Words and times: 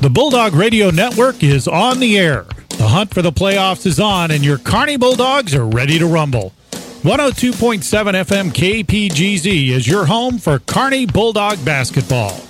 The 0.00 0.08
Bulldog 0.08 0.54
Radio 0.54 0.88
Network 0.90 1.42
is 1.42 1.68
on 1.68 2.00
the 2.00 2.18
air. 2.18 2.46
The 2.78 2.88
hunt 2.88 3.12
for 3.12 3.20
the 3.20 3.32
playoffs 3.32 3.84
is 3.84 4.00
on, 4.00 4.30
and 4.30 4.42
your 4.42 4.56
Kearney 4.56 4.96
Bulldogs 4.96 5.54
are 5.54 5.66
ready 5.66 5.98
to 5.98 6.06
rumble. 6.06 6.54
102.7 7.02 7.82
FM 7.82 8.50
KPGZ 8.50 9.68
is 9.68 9.86
your 9.86 10.06
home 10.06 10.38
for 10.38 10.58
Kearney 10.60 11.04
Bulldog 11.04 11.62
basketball. 11.66 12.40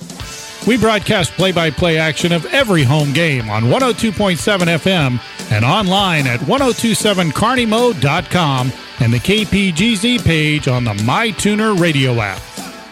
We 0.65 0.77
broadcast 0.77 1.33
play 1.33 1.51
by 1.51 1.71
play 1.71 1.97
action 1.97 2.31
of 2.31 2.45
every 2.53 2.83
home 2.83 3.11
game 3.11 3.49
on 3.49 3.63
102.7 3.63 4.37
FM 4.77 5.19
and 5.51 5.65
online 5.65 6.27
at 6.27 6.39
1027carneymo.com 6.39 8.71
and 9.01 9.13
the 9.13 9.17
KPGZ 9.17 10.23
page 10.23 10.69
on 10.69 10.85
the 10.85 10.93
MyTuner 10.93 11.77
radio 11.77 12.21
app. 12.21 12.41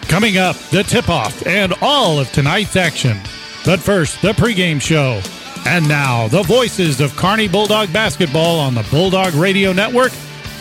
Coming 0.10 0.38
up, 0.38 0.58
the 0.72 0.84
tip 0.84 1.08
off 1.08 1.48
and 1.48 1.74
all 1.82 2.20
of 2.20 2.30
tonight's 2.34 2.76
action. 2.76 3.18
But 3.66 3.80
first, 3.80 4.22
the 4.22 4.34
pregame 4.34 4.82
show. 4.82 5.22
And 5.66 5.88
now, 5.88 6.28
the 6.28 6.44
voices 6.44 7.02
of 7.02 7.16
Kearney 7.16 7.48
Bulldog 7.48 7.92
basketball 7.92 8.60
on 8.60 8.76
the 8.76 8.88
Bulldog 8.90 9.34
Radio 9.34 9.74
Network 9.74 10.12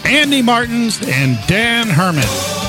Andy 0.04 0.42
Martins 0.42 1.00
and 1.06 1.38
Dan 1.46 1.86
Herman. 1.86 2.67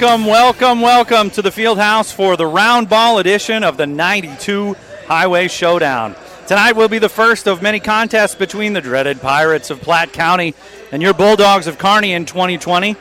Welcome, 0.00 0.26
welcome, 0.26 0.80
welcome 0.80 1.30
to 1.30 1.42
the 1.42 1.50
field 1.50 1.78
house 1.78 2.12
for 2.12 2.36
the 2.36 2.46
round 2.46 2.88
ball 2.88 3.18
edition 3.18 3.64
of 3.64 3.76
the 3.76 3.84
92 3.84 4.76
Highway 5.08 5.48
Showdown. 5.48 6.14
Tonight 6.46 6.76
will 6.76 6.86
be 6.86 7.00
the 7.00 7.08
first 7.08 7.48
of 7.48 7.62
many 7.62 7.80
contests 7.80 8.36
between 8.36 8.74
the 8.74 8.80
dreaded 8.80 9.20
Pirates 9.20 9.70
of 9.70 9.80
Platte 9.80 10.12
County 10.12 10.54
and 10.92 11.02
your 11.02 11.14
Bulldogs 11.14 11.66
of 11.66 11.78
Kearney 11.78 12.12
in 12.12 12.26
2020. 12.26 12.94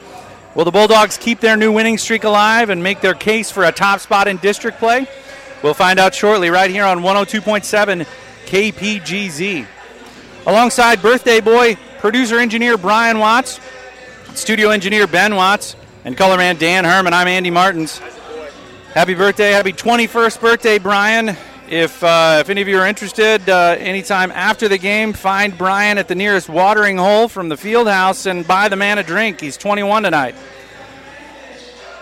Will 0.55 0.65
the 0.65 0.71
Bulldogs 0.71 1.19
keep 1.19 1.39
their 1.39 1.55
new 1.55 1.71
winning 1.71 1.99
streak 1.99 2.23
alive 2.23 2.71
and 2.71 2.81
make 2.81 3.01
their 3.01 3.13
case 3.13 3.51
for 3.51 3.63
a 3.65 3.71
top 3.71 3.99
spot 3.99 4.27
in 4.27 4.37
district 4.37 4.79
play? 4.79 5.05
We'll 5.61 5.75
find 5.75 5.99
out 5.99 6.15
shortly 6.15 6.49
right 6.49 6.71
here 6.71 6.85
on 6.85 7.01
102.7 7.01 8.07
KPGZ. 8.47 9.67
Alongside 10.47 11.03
birthday 11.03 11.41
boy, 11.41 11.77
producer 11.99 12.39
engineer 12.39 12.75
Brian 12.75 13.19
Watts, 13.19 13.59
studio 14.33 14.71
engineer 14.71 15.05
Ben 15.05 15.35
Watts, 15.35 15.75
and 16.07 16.15
color 16.15 16.37
man 16.37 16.55
Dan 16.55 16.85
Herman. 16.85 17.11
I'm 17.11 17.27
Andy 17.27 17.49
Martins. 17.49 17.97
Happy 18.93 19.13
birthday, 19.13 19.51
happy 19.51 19.73
21st 19.73 20.39
birthday, 20.39 20.79
Brian. 20.79 21.35
If, 21.67 22.01
uh, 22.01 22.37
if 22.39 22.49
any 22.49 22.61
of 22.61 22.69
you 22.69 22.79
are 22.79 22.87
interested, 22.87 23.49
uh, 23.49 23.75
anytime 23.77 24.31
after 24.31 24.69
the 24.69 24.77
game, 24.77 25.11
find 25.11 25.57
Brian 25.57 25.97
at 25.97 26.07
the 26.07 26.15
nearest 26.15 26.47
watering 26.47 26.95
hole 26.95 27.27
from 27.27 27.49
the 27.49 27.57
field 27.57 27.89
house 27.89 28.25
and 28.25 28.47
buy 28.47 28.69
the 28.69 28.77
man 28.77 28.99
a 28.99 29.03
drink. 29.03 29.41
He's 29.41 29.57
21 29.57 30.03
tonight. 30.03 30.35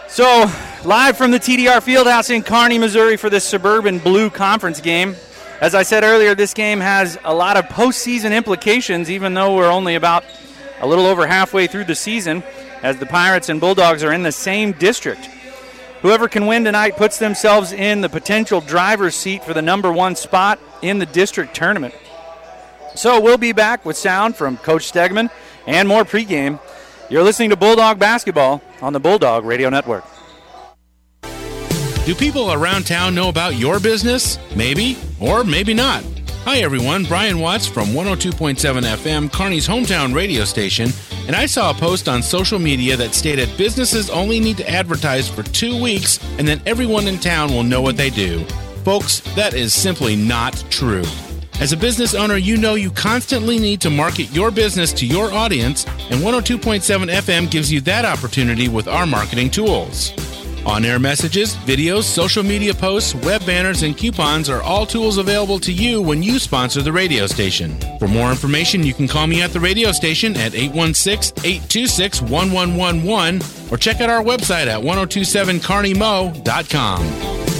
So, 0.07 0.51
live 0.83 1.17
from 1.17 1.31
the 1.31 1.39
TDR 1.39 1.81
Fieldhouse 1.81 2.29
in 2.29 2.43
Kearney, 2.43 2.77
Missouri 2.77 3.17
for 3.17 3.31
this 3.31 3.43
Suburban 3.43 3.97
Blue 3.97 4.29
Conference 4.29 4.81
game. 4.81 5.15
As 5.61 5.73
I 5.73 5.81
said 5.81 6.03
earlier, 6.03 6.35
this 6.35 6.53
game 6.53 6.79
has 6.79 7.17
a 7.23 7.33
lot 7.33 7.57
of 7.57 7.65
postseason 7.65 8.38
implications, 8.38 9.09
even 9.09 9.33
though 9.33 9.55
we're 9.55 9.71
only 9.71 9.95
about 9.95 10.23
a 10.79 10.85
little 10.85 11.07
over 11.07 11.25
halfway 11.25 11.65
through 11.65 11.85
the 11.85 11.95
season 11.95 12.44
as 12.85 12.97
the 12.97 13.06
Pirates 13.07 13.50
and 13.50 13.59
Bulldogs 13.59 14.03
are 14.03 14.13
in 14.13 14.22
the 14.22 14.31
same 14.31 14.72
district. 14.73 15.25
Whoever 16.03 16.28
can 16.28 16.46
win 16.46 16.63
tonight 16.63 16.97
puts 16.97 17.18
themselves 17.18 17.72
in 17.72 18.01
the 18.01 18.09
potential 18.09 18.62
driver's 18.62 19.16
seat 19.16 19.44
for 19.44 19.56
the 19.56 19.62
number 19.63 19.91
one 19.91 20.16
spot 20.16 20.59
in 20.84 21.00
the 21.00 21.07
district 21.07 21.56
tournament. 21.56 21.95
So 22.94 23.19
we'll 23.19 23.40
be 23.40 23.53
back 23.53 23.85
with 23.85 23.97
sound 23.97 24.35
from 24.35 24.57
Coach 24.57 24.94
Stegman 24.94 25.31
and 25.66 25.88
more 25.88 26.03
pregame. 26.03 26.59
You're 27.09 27.24
listening 27.24 27.50
to 27.50 27.56
Bulldog 27.56 27.97
Basketball 27.97 28.62
on 28.84 28.94
the 28.94 29.00
Bulldog 29.00 29.45
Radio 29.45 29.69
Network. 29.69 30.06
Do 32.06 32.13
people 32.13 32.53
around 32.53 32.85
town 32.85 33.16
know 33.16 33.29
about 33.29 33.56
your 33.56 33.79
business? 33.79 34.38
Maybe, 34.56 34.95
or 35.19 35.44
maybe 35.44 35.74
not. 35.74 36.03
Hi, 36.45 36.57
everyone. 36.57 37.06
Brian 37.06 37.39
Watts 37.39 37.66
from 37.66 37.88
102.7 37.88 38.83
FM, 38.83 39.33
Kearney's 39.33 39.67
hometown 39.67 40.13
radio 40.13 40.45
station, 40.45 40.91
and 41.25 41.35
I 41.35 41.47
saw 41.47 41.72
a 41.72 41.73
post 41.73 42.07
on 42.07 42.22
social 42.22 42.59
media 42.59 42.95
that 42.97 43.16
stated 43.16 43.50
businesses 43.57 44.11
only 44.11 44.39
need 44.39 44.57
to 44.57 44.69
advertise 44.69 45.28
for 45.28 45.41
two 45.41 45.81
weeks 45.81 46.19
and 46.38 46.47
then 46.47 46.61
everyone 46.67 47.07
in 47.07 47.17
town 47.17 47.50
will 47.50 47.63
know 47.63 47.81
what 47.81 47.97
they 47.97 48.11
do. 48.11 48.45
Folks, 48.83 49.22
that 49.33 49.56
is 49.56 49.73
simply 49.73 50.16
not 50.16 50.63
true. 50.69 51.03
As 51.59 51.72
a 51.72 51.78
business 51.78 52.13
owner, 52.13 52.38
you 52.38 52.57
know 52.57 52.75
you 52.75 52.91
constantly 52.91 53.57
need 53.57 53.81
to 53.81 53.89
market 53.89 54.31
your 54.31 54.51
business 54.51 54.94
to 54.94 55.07
your 55.07 55.31
audience, 55.31 55.88
and 56.12 56.22
102.7 56.22 57.12
FM 57.12 57.50
gives 57.50 57.72
you 57.73 57.81
that 57.81 58.06
opportunity 58.06 58.69
with 58.69 58.88
our 58.88 59.07
marketing 59.07 59.50
tools. 59.50 60.12
On 60.65 60.83
air 60.83 60.97
messages, 60.99 61.55
videos, 61.57 62.03
social 62.03 62.41
media 62.41 62.73
posts, 62.73 63.13
web 63.13 63.45
banners, 63.45 63.83
and 63.83 63.95
coupons 63.95 64.49
are 64.49 64.63
all 64.63 64.87
tools 64.87 65.19
available 65.19 65.59
to 65.59 65.71
you 65.71 66.01
when 66.01 66.23
you 66.23 66.39
sponsor 66.39 66.81
the 66.81 66.91
radio 66.91 67.27
station. 67.27 67.77
For 67.99 68.07
more 68.07 68.31
information, 68.31 68.81
you 68.83 68.93
can 68.93 69.07
call 69.07 69.27
me 69.27 69.43
at 69.43 69.51
the 69.51 69.59
radio 69.59 69.91
station 69.91 70.35
at 70.35 70.55
816 70.55 71.45
826 71.45 72.21
1111 72.21 73.41
or 73.71 73.77
check 73.77 74.01
out 74.01 74.09
our 74.09 74.23
website 74.23 74.65
at 74.67 74.81
1027carneymo.com. 74.81 77.54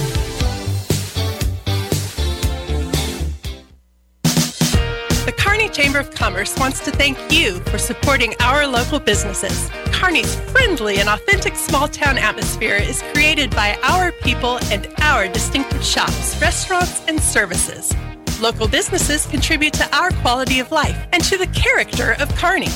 Chamber 5.76 5.98
of 5.98 6.10
Commerce 6.10 6.56
wants 6.58 6.80
to 6.86 6.90
thank 6.90 7.18
you 7.30 7.60
for 7.64 7.76
supporting 7.76 8.34
our 8.40 8.66
local 8.66 8.98
businesses. 8.98 9.68
Kearney's 9.92 10.34
friendly 10.50 11.00
and 11.00 11.08
authentic 11.10 11.54
small 11.54 11.86
town 11.86 12.16
atmosphere 12.16 12.76
is 12.76 13.02
created 13.12 13.50
by 13.50 13.78
our 13.82 14.10
people 14.10 14.58
and 14.72 14.88
our 15.02 15.28
distinctive 15.28 15.84
shops, 15.84 16.40
restaurants, 16.40 17.04
and 17.08 17.20
services. 17.20 17.94
Local 18.40 18.66
businesses 18.66 19.26
contribute 19.26 19.74
to 19.74 19.94
our 19.94 20.12
quality 20.22 20.60
of 20.60 20.72
life 20.72 20.96
and 21.12 21.22
to 21.24 21.36
the 21.36 21.46
character 21.48 22.16
of 22.20 22.34
Kearney. 22.36 22.72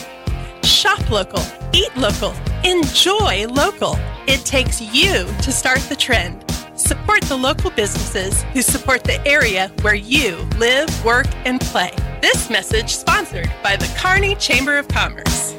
Shop 0.62 1.10
local, 1.10 1.42
eat 1.72 1.96
local, 1.96 2.34
enjoy 2.64 3.46
local. 3.48 3.96
It 4.26 4.44
takes 4.44 4.78
you 4.78 5.24
to 5.40 5.52
start 5.52 5.78
the 5.88 5.96
trend. 5.96 6.44
Support 6.78 7.22
the 7.22 7.36
local 7.36 7.70
businesses 7.70 8.42
who 8.52 8.60
support 8.60 9.04
the 9.04 9.26
area 9.26 9.72
where 9.80 9.94
you 9.94 10.36
live, 10.58 11.02
work, 11.02 11.28
and 11.46 11.62
play. 11.62 11.94
This 12.20 12.50
message 12.50 12.94
sponsored 12.94 13.50
by 13.62 13.76
the 13.76 13.90
Kearney 13.98 14.34
Chamber 14.34 14.76
of 14.76 14.86
Commerce. 14.88 15.54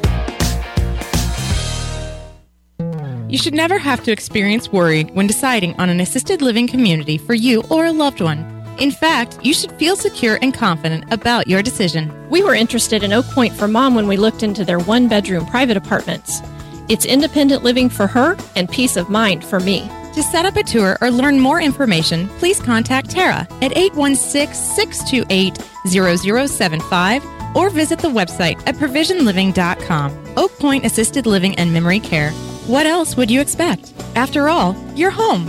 You 3.27 3.39
should 3.39 3.55
never 3.55 3.79
have 3.79 4.03
to 4.03 4.11
experience 4.11 4.71
worry 4.71 5.05
when 5.05 5.25
deciding 5.25 5.73
on 5.79 5.89
an 5.89 5.99
assisted 5.99 6.43
living 6.43 6.67
community 6.67 7.17
for 7.17 7.33
you 7.33 7.63
or 7.71 7.85
a 7.85 7.91
loved 7.91 8.21
one. 8.21 8.45
In 8.77 8.91
fact, 8.91 9.39
you 9.41 9.55
should 9.55 9.71
feel 9.71 9.95
secure 9.95 10.37
and 10.43 10.53
confident 10.53 11.11
about 11.11 11.47
your 11.47 11.63
decision. 11.63 12.13
We 12.29 12.43
were 12.43 12.53
interested 12.53 13.01
in 13.01 13.11
Oak 13.11 13.25
Point 13.27 13.53
for 13.53 13.67
mom 13.67 13.95
when 13.95 14.07
we 14.07 14.17
looked 14.17 14.43
into 14.43 14.63
their 14.63 14.79
one 14.79 15.07
bedroom 15.07 15.47
private 15.47 15.77
apartments. 15.77 16.41
It's 16.89 17.05
independent 17.05 17.63
living 17.63 17.89
for 17.89 18.05
her 18.05 18.37
and 18.55 18.69
peace 18.69 18.97
of 18.97 19.09
mind 19.09 19.43
for 19.43 19.59
me. 19.59 19.89
To 20.13 20.21
set 20.21 20.45
up 20.45 20.57
a 20.57 20.63
tour 20.63 20.97
or 20.99 21.09
learn 21.09 21.39
more 21.39 21.61
information, 21.61 22.27
please 22.39 22.59
contact 22.59 23.09
Tara 23.09 23.47
at 23.61 23.77
816 23.77 24.53
628 24.53 25.57
0075 25.87 27.25
or 27.55 27.69
visit 27.69 27.99
the 27.99 28.09
website 28.09 28.61
at 28.67 28.75
provisionliving.com. 28.75 30.33
Oak 30.37 30.51
Point 30.59 30.85
Assisted 30.85 31.25
Living 31.25 31.57
and 31.57 31.73
Memory 31.73 32.01
Care. 32.01 32.31
What 32.67 32.85
else 32.85 33.15
would 33.15 33.31
you 33.31 33.39
expect? 33.39 33.93
After 34.15 34.49
all, 34.49 34.75
you're 34.95 35.11
home. 35.11 35.47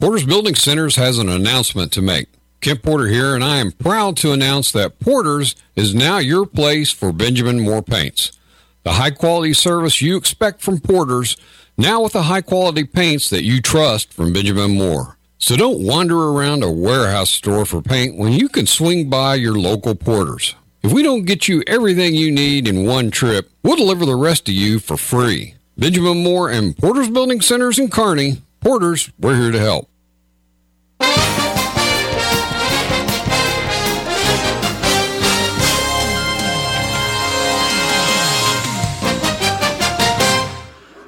Porter's 0.00 0.24
Building 0.24 0.54
Centers 0.54 0.96
has 0.96 1.18
an 1.18 1.28
announcement 1.28 1.92
to 1.92 2.02
make. 2.02 2.28
Kent 2.60 2.82
Porter 2.82 3.08
here, 3.08 3.34
and 3.34 3.42
I 3.42 3.56
am 3.56 3.72
proud 3.72 4.16
to 4.18 4.32
announce 4.32 4.70
that 4.72 5.00
Porter's 5.00 5.56
is 5.74 5.94
now 5.94 6.18
your 6.18 6.46
place 6.46 6.92
for 6.92 7.12
Benjamin 7.12 7.60
Moore 7.60 7.82
paints. 7.82 8.30
The 8.84 8.92
high 8.92 9.10
quality 9.10 9.52
service 9.52 10.02
you 10.02 10.16
expect 10.16 10.60
from 10.60 10.80
Porter's 10.80 11.36
now 11.76 12.02
with 12.02 12.12
the 12.12 12.22
high 12.22 12.42
quality 12.42 12.84
paints 12.84 13.30
that 13.30 13.44
you 13.44 13.60
trust 13.60 14.12
from 14.12 14.32
Benjamin 14.32 14.76
Moore. 14.76 15.18
So 15.38 15.56
don't 15.56 15.84
wander 15.84 16.16
around 16.16 16.62
a 16.62 16.70
warehouse 16.70 17.30
store 17.30 17.64
for 17.64 17.82
paint 17.82 18.16
when 18.16 18.32
you 18.32 18.48
can 18.48 18.66
swing 18.66 19.10
by 19.10 19.34
your 19.34 19.54
local 19.54 19.94
porters. 19.94 20.54
If 20.82 20.92
we 20.92 21.02
don't 21.02 21.24
get 21.24 21.48
you 21.48 21.62
everything 21.66 22.14
you 22.14 22.30
need 22.30 22.68
in 22.68 22.86
one 22.86 23.10
trip, 23.10 23.50
we'll 23.62 23.76
deliver 23.76 24.06
the 24.06 24.16
rest 24.16 24.46
to 24.46 24.52
you 24.52 24.78
for 24.78 24.96
free. 24.96 25.54
Benjamin 25.76 26.22
Moore 26.22 26.50
and 26.50 26.76
Porter's 26.76 27.08
Building 27.08 27.40
Centers 27.40 27.78
in 27.78 27.88
Kearney. 27.88 28.42
Porters, 28.60 29.10
we're 29.18 29.36
here 29.36 29.50
to 29.50 29.58
help. 29.58 29.88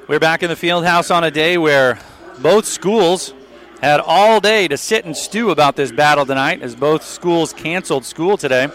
We're 0.06 0.20
back 0.20 0.42
in 0.42 0.50
the 0.50 0.56
field 0.56 0.84
house 0.84 1.10
on 1.10 1.24
a 1.24 1.30
day 1.30 1.56
where 1.56 1.98
both 2.40 2.66
schools 2.66 3.32
had 3.80 4.00
all 4.00 4.38
day 4.38 4.68
to 4.68 4.76
sit 4.76 5.06
and 5.06 5.16
stew 5.16 5.48
about 5.48 5.76
this 5.76 5.92
battle 5.92 6.26
tonight 6.26 6.60
as 6.60 6.76
both 6.76 7.02
schools 7.02 7.54
canceled 7.54 8.04
school 8.04 8.36
today. 8.36 8.68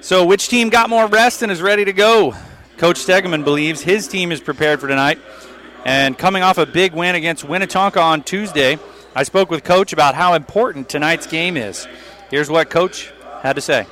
So, 0.00 0.24
which 0.24 0.48
team 0.48 0.70
got 0.70 0.88
more 0.88 1.08
rest 1.08 1.42
and 1.42 1.52
is 1.52 1.60
ready 1.60 1.84
to 1.84 1.92
go? 1.92 2.34
Coach 2.78 3.04
Stegeman 3.04 3.44
believes 3.44 3.82
his 3.82 4.08
team 4.08 4.32
is 4.32 4.40
prepared 4.40 4.80
for 4.80 4.88
tonight. 4.88 5.18
And 5.84 6.16
coming 6.16 6.42
off 6.42 6.56
a 6.56 6.64
big 6.64 6.94
win 6.94 7.16
against 7.16 7.44
Winnetonka 7.44 8.02
on 8.02 8.22
Tuesday, 8.22 8.78
I 9.14 9.24
spoke 9.24 9.50
with 9.50 9.62
Coach 9.62 9.92
about 9.92 10.14
how 10.14 10.32
important 10.32 10.88
tonight's 10.88 11.26
game 11.26 11.58
is. 11.58 11.86
Here's 12.30 12.48
what 12.48 12.70
Coach 12.70 13.12
had 13.42 13.56
to 13.56 13.60
say. 13.60 13.86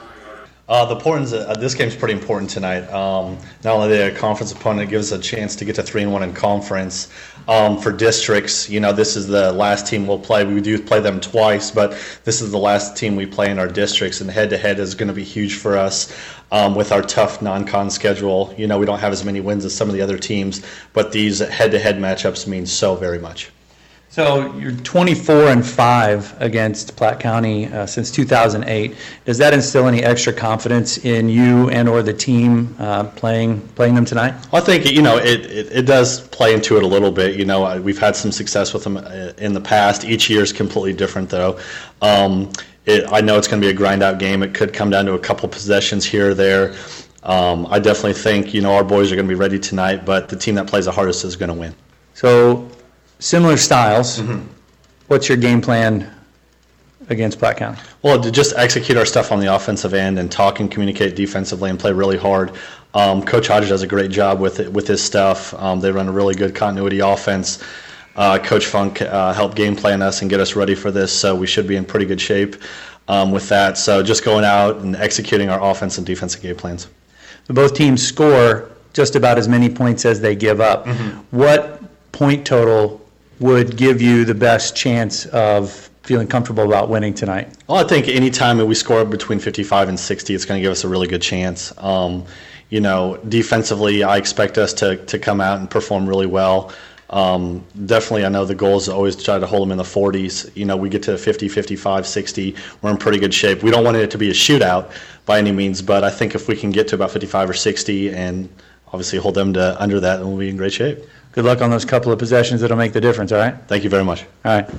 Uh, 0.72 0.86
the 0.86 0.94
importance 0.94 1.32
of, 1.32 1.46
uh, 1.46 1.52
this 1.52 1.74
game 1.74 1.86
is 1.86 1.94
pretty 1.94 2.14
important 2.14 2.48
tonight. 2.48 2.90
Um, 2.90 3.36
not 3.62 3.74
only 3.74 3.94
the 3.94 4.10
conference 4.18 4.52
opponent 4.52 4.88
gives 4.88 5.12
us 5.12 5.18
a 5.18 5.22
chance 5.22 5.54
to 5.56 5.66
get 5.66 5.74
to 5.74 5.82
three 5.82 6.00
and 6.00 6.10
one 6.10 6.22
in 6.22 6.32
conference. 6.32 7.12
Um, 7.46 7.78
for 7.78 7.92
districts, 7.92 8.70
you 8.70 8.80
know, 8.80 8.90
this 8.90 9.14
is 9.14 9.26
the 9.26 9.52
last 9.52 9.86
team 9.86 10.06
we'll 10.06 10.18
play. 10.18 10.46
We 10.46 10.62
do 10.62 10.82
play 10.82 11.00
them 11.00 11.20
twice, 11.20 11.70
but 11.70 11.90
this 12.24 12.40
is 12.40 12.52
the 12.52 12.58
last 12.58 12.96
team 12.96 13.16
we 13.16 13.26
play 13.26 13.50
in 13.50 13.58
our 13.58 13.68
districts, 13.68 14.22
and 14.22 14.30
head 14.30 14.48
to 14.48 14.56
head 14.56 14.78
is 14.78 14.94
going 14.94 15.08
to 15.08 15.12
be 15.12 15.24
huge 15.24 15.56
for 15.56 15.76
us. 15.76 16.10
Um, 16.50 16.74
with 16.74 16.90
our 16.90 17.02
tough 17.02 17.42
non-con 17.42 17.90
schedule, 17.90 18.54
you 18.56 18.66
know, 18.66 18.78
we 18.78 18.86
don't 18.86 18.98
have 18.98 19.12
as 19.12 19.26
many 19.26 19.40
wins 19.40 19.66
as 19.66 19.74
some 19.74 19.90
of 19.90 19.94
the 19.94 20.00
other 20.00 20.18
teams, 20.18 20.64
but 20.94 21.12
these 21.12 21.40
head-to-head 21.40 21.96
matchups 21.96 22.46
mean 22.46 22.64
so 22.64 22.94
very 22.94 23.18
much. 23.18 23.50
So 24.12 24.54
you're 24.56 24.72
24 24.72 25.46
and 25.46 25.66
five 25.66 26.36
against 26.38 26.96
Platte 26.96 27.18
County 27.18 27.68
uh, 27.68 27.86
since 27.86 28.10
2008. 28.10 28.94
Does 29.24 29.38
that 29.38 29.54
instill 29.54 29.88
any 29.88 30.04
extra 30.04 30.34
confidence 30.34 30.98
in 30.98 31.30
you 31.30 31.70
and 31.70 31.88
or 31.88 32.02
the 32.02 32.12
team 32.12 32.76
uh, 32.78 33.04
playing 33.04 33.66
playing 33.68 33.94
them 33.94 34.04
tonight? 34.04 34.34
Well, 34.52 34.60
I 34.60 34.66
think 34.66 34.84
you 34.92 35.00
know 35.00 35.16
it, 35.16 35.46
it, 35.46 35.72
it, 35.72 35.86
does 35.86 36.28
play 36.28 36.52
into 36.52 36.76
it 36.76 36.82
a 36.82 36.86
little 36.86 37.10
bit. 37.10 37.36
You 37.36 37.46
know, 37.46 37.80
we've 37.80 37.98
had 37.98 38.14
some 38.14 38.32
success 38.32 38.74
with 38.74 38.84
them 38.84 38.98
uh, 38.98 39.32
in 39.38 39.54
the 39.54 39.62
past. 39.62 40.04
Each 40.04 40.28
year 40.28 40.42
is 40.42 40.52
completely 40.52 40.92
different, 40.92 41.30
though. 41.30 41.58
Um, 42.02 42.52
it, 42.84 43.10
I 43.10 43.22
know 43.22 43.38
it's 43.38 43.48
going 43.48 43.62
to 43.62 43.66
be 43.66 43.70
a 43.70 43.74
grind 43.74 44.02
out 44.02 44.18
game. 44.18 44.42
It 44.42 44.52
could 44.52 44.74
come 44.74 44.90
down 44.90 45.06
to 45.06 45.14
a 45.14 45.18
couple 45.18 45.48
possessions 45.48 46.04
here 46.04 46.32
or 46.32 46.34
there. 46.34 46.74
Um, 47.22 47.66
I 47.70 47.78
definitely 47.78 48.12
think 48.12 48.52
you 48.52 48.60
know 48.60 48.74
our 48.74 48.84
boys 48.84 49.10
are 49.10 49.16
going 49.16 49.26
to 49.26 49.34
be 49.34 49.40
ready 49.40 49.58
tonight, 49.58 50.04
but 50.04 50.28
the 50.28 50.36
team 50.36 50.54
that 50.56 50.66
plays 50.66 50.84
the 50.84 50.92
hardest 50.92 51.24
is 51.24 51.34
going 51.34 51.48
to 51.48 51.58
win. 51.58 51.74
So 52.12 52.68
similar 53.22 53.56
styles. 53.56 54.18
Mm-hmm. 54.18 54.46
What's 55.06 55.28
your 55.28 55.38
game 55.38 55.60
plan 55.60 56.12
against 57.08 57.38
Platte 57.38 57.56
County? 57.56 57.80
Well, 58.02 58.20
to 58.20 58.30
just 58.30 58.54
execute 58.56 58.98
our 58.98 59.06
stuff 59.06 59.32
on 59.32 59.40
the 59.40 59.54
offensive 59.54 59.94
end 59.94 60.18
and 60.18 60.30
talk 60.30 60.60
and 60.60 60.70
communicate 60.70 61.14
defensively 61.14 61.70
and 61.70 61.78
play 61.78 61.92
really 61.92 62.18
hard. 62.18 62.52
Um, 62.94 63.22
Coach 63.22 63.46
Hodges 63.46 63.70
does 63.70 63.82
a 63.82 63.86
great 63.86 64.10
job 64.10 64.40
with 64.40 64.60
it, 64.60 64.72
with 64.72 64.86
his 64.86 65.02
stuff. 65.02 65.54
Um, 65.54 65.80
they 65.80 65.90
run 65.92 66.08
a 66.08 66.12
really 66.12 66.34
good 66.34 66.54
continuity 66.54 67.00
offense. 67.00 67.62
Uh, 68.16 68.38
Coach 68.38 68.66
Funk 68.66 69.00
uh, 69.00 69.32
helped 69.32 69.56
game 69.56 69.74
plan 69.74 70.02
us 70.02 70.20
and 70.20 70.28
get 70.28 70.40
us 70.40 70.54
ready 70.54 70.74
for 70.74 70.90
this, 70.90 71.12
so 71.12 71.34
we 71.34 71.46
should 71.46 71.66
be 71.66 71.76
in 71.76 71.84
pretty 71.84 72.04
good 72.04 72.20
shape 72.20 72.56
um, 73.08 73.30
with 73.32 73.48
that. 73.48 73.78
So 73.78 74.02
just 74.02 74.24
going 74.24 74.44
out 74.44 74.78
and 74.78 74.96
executing 74.96 75.48
our 75.48 75.62
offense 75.62 75.96
and 75.96 76.06
defensive 76.06 76.42
game 76.42 76.56
plans. 76.56 76.88
Both 77.48 77.74
teams 77.74 78.06
score 78.06 78.70
just 78.92 79.16
about 79.16 79.38
as 79.38 79.48
many 79.48 79.70
points 79.70 80.04
as 80.04 80.20
they 80.20 80.36
give 80.36 80.60
up. 80.60 80.84
Mm-hmm. 80.84 81.36
What 81.36 81.82
point 82.12 82.46
total 82.46 83.01
would 83.42 83.76
give 83.76 84.00
you 84.00 84.24
the 84.24 84.34
best 84.34 84.76
chance 84.76 85.26
of 85.26 85.90
feeling 86.02 86.28
comfortable 86.28 86.64
about 86.64 86.88
winning 86.88 87.12
tonight? 87.12 87.54
Well, 87.68 87.84
I 87.84 87.84
think 87.86 88.08
anytime 88.08 88.56
that 88.58 88.66
we 88.66 88.74
score 88.74 89.04
between 89.04 89.40
55 89.40 89.88
and 89.88 89.98
60, 89.98 90.34
it's 90.34 90.44
going 90.44 90.58
to 90.58 90.62
give 90.62 90.72
us 90.72 90.84
a 90.84 90.88
really 90.88 91.08
good 91.08 91.22
chance. 91.22 91.72
Um, 91.78 92.24
you 92.70 92.80
know, 92.80 93.18
defensively, 93.28 94.02
I 94.02 94.16
expect 94.16 94.58
us 94.58 94.72
to, 94.74 94.96
to 95.06 95.18
come 95.18 95.40
out 95.40 95.58
and 95.58 95.68
perform 95.68 96.08
really 96.08 96.26
well. 96.26 96.72
Um, 97.10 97.66
definitely, 97.84 98.24
I 98.24 98.30
know 98.30 98.44
the 98.46 98.54
goal 98.54 98.78
is 98.78 98.88
always 98.88 99.16
to 99.16 99.24
try 99.24 99.38
to 99.38 99.46
hold 99.46 99.62
them 99.62 99.72
in 99.72 99.76
the 99.76 99.84
40s. 99.84 100.56
You 100.56 100.64
know, 100.64 100.76
we 100.76 100.88
get 100.88 101.02
to 101.02 101.18
50, 101.18 101.48
55, 101.48 102.06
60, 102.06 102.56
we're 102.80 102.90
in 102.90 102.96
pretty 102.96 103.18
good 103.18 103.34
shape. 103.34 103.62
We 103.62 103.70
don't 103.70 103.84
want 103.84 103.98
it 103.98 104.10
to 104.12 104.18
be 104.18 104.30
a 104.30 104.32
shootout 104.32 104.90
by 105.26 105.38
any 105.38 105.52
means, 105.52 105.82
but 105.82 106.04
I 106.04 106.10
think 106.10 106.34
if 106.34 106.48
we 106.48 106.56
can 106.56 106.70
get 106.70 106.88
to 106.88 106.94
about 106.94 107.10
55 107.10 107.50
or 107.50 107.54
60 107.54 108.14
and 108.14 108.48
obviously 108.86 109.18
hold 109.18 109.34
them 109.34 109.52
to 109.52 109.80
under 109.82 110.00
that, 110.00 110.18
then 110.18 110.28
we'll 110.28 110.38
be 110.38 110.48
in 110.48 110.56
great 110.56 110.72
shape 110.72 111.04
good 111.32 111.44
luck 111.44 111.60
on 111.60 111.70
those 111.70 111.84
couple 111.84 112.12
of 112.12 112.18
possessions 112.18 112.60
that'll 112.60 112.76
make 112.76 112.92
the 112.92 113.00
difference, 113.00 113.32
all 113.32 113.38
right? 113.38 113.56
Thank 113.66 113.84
you 113.84 113.90
very 113.90 114.04
much. 114.04 114.24
All 114.44 114.54
right. 114.54 114.70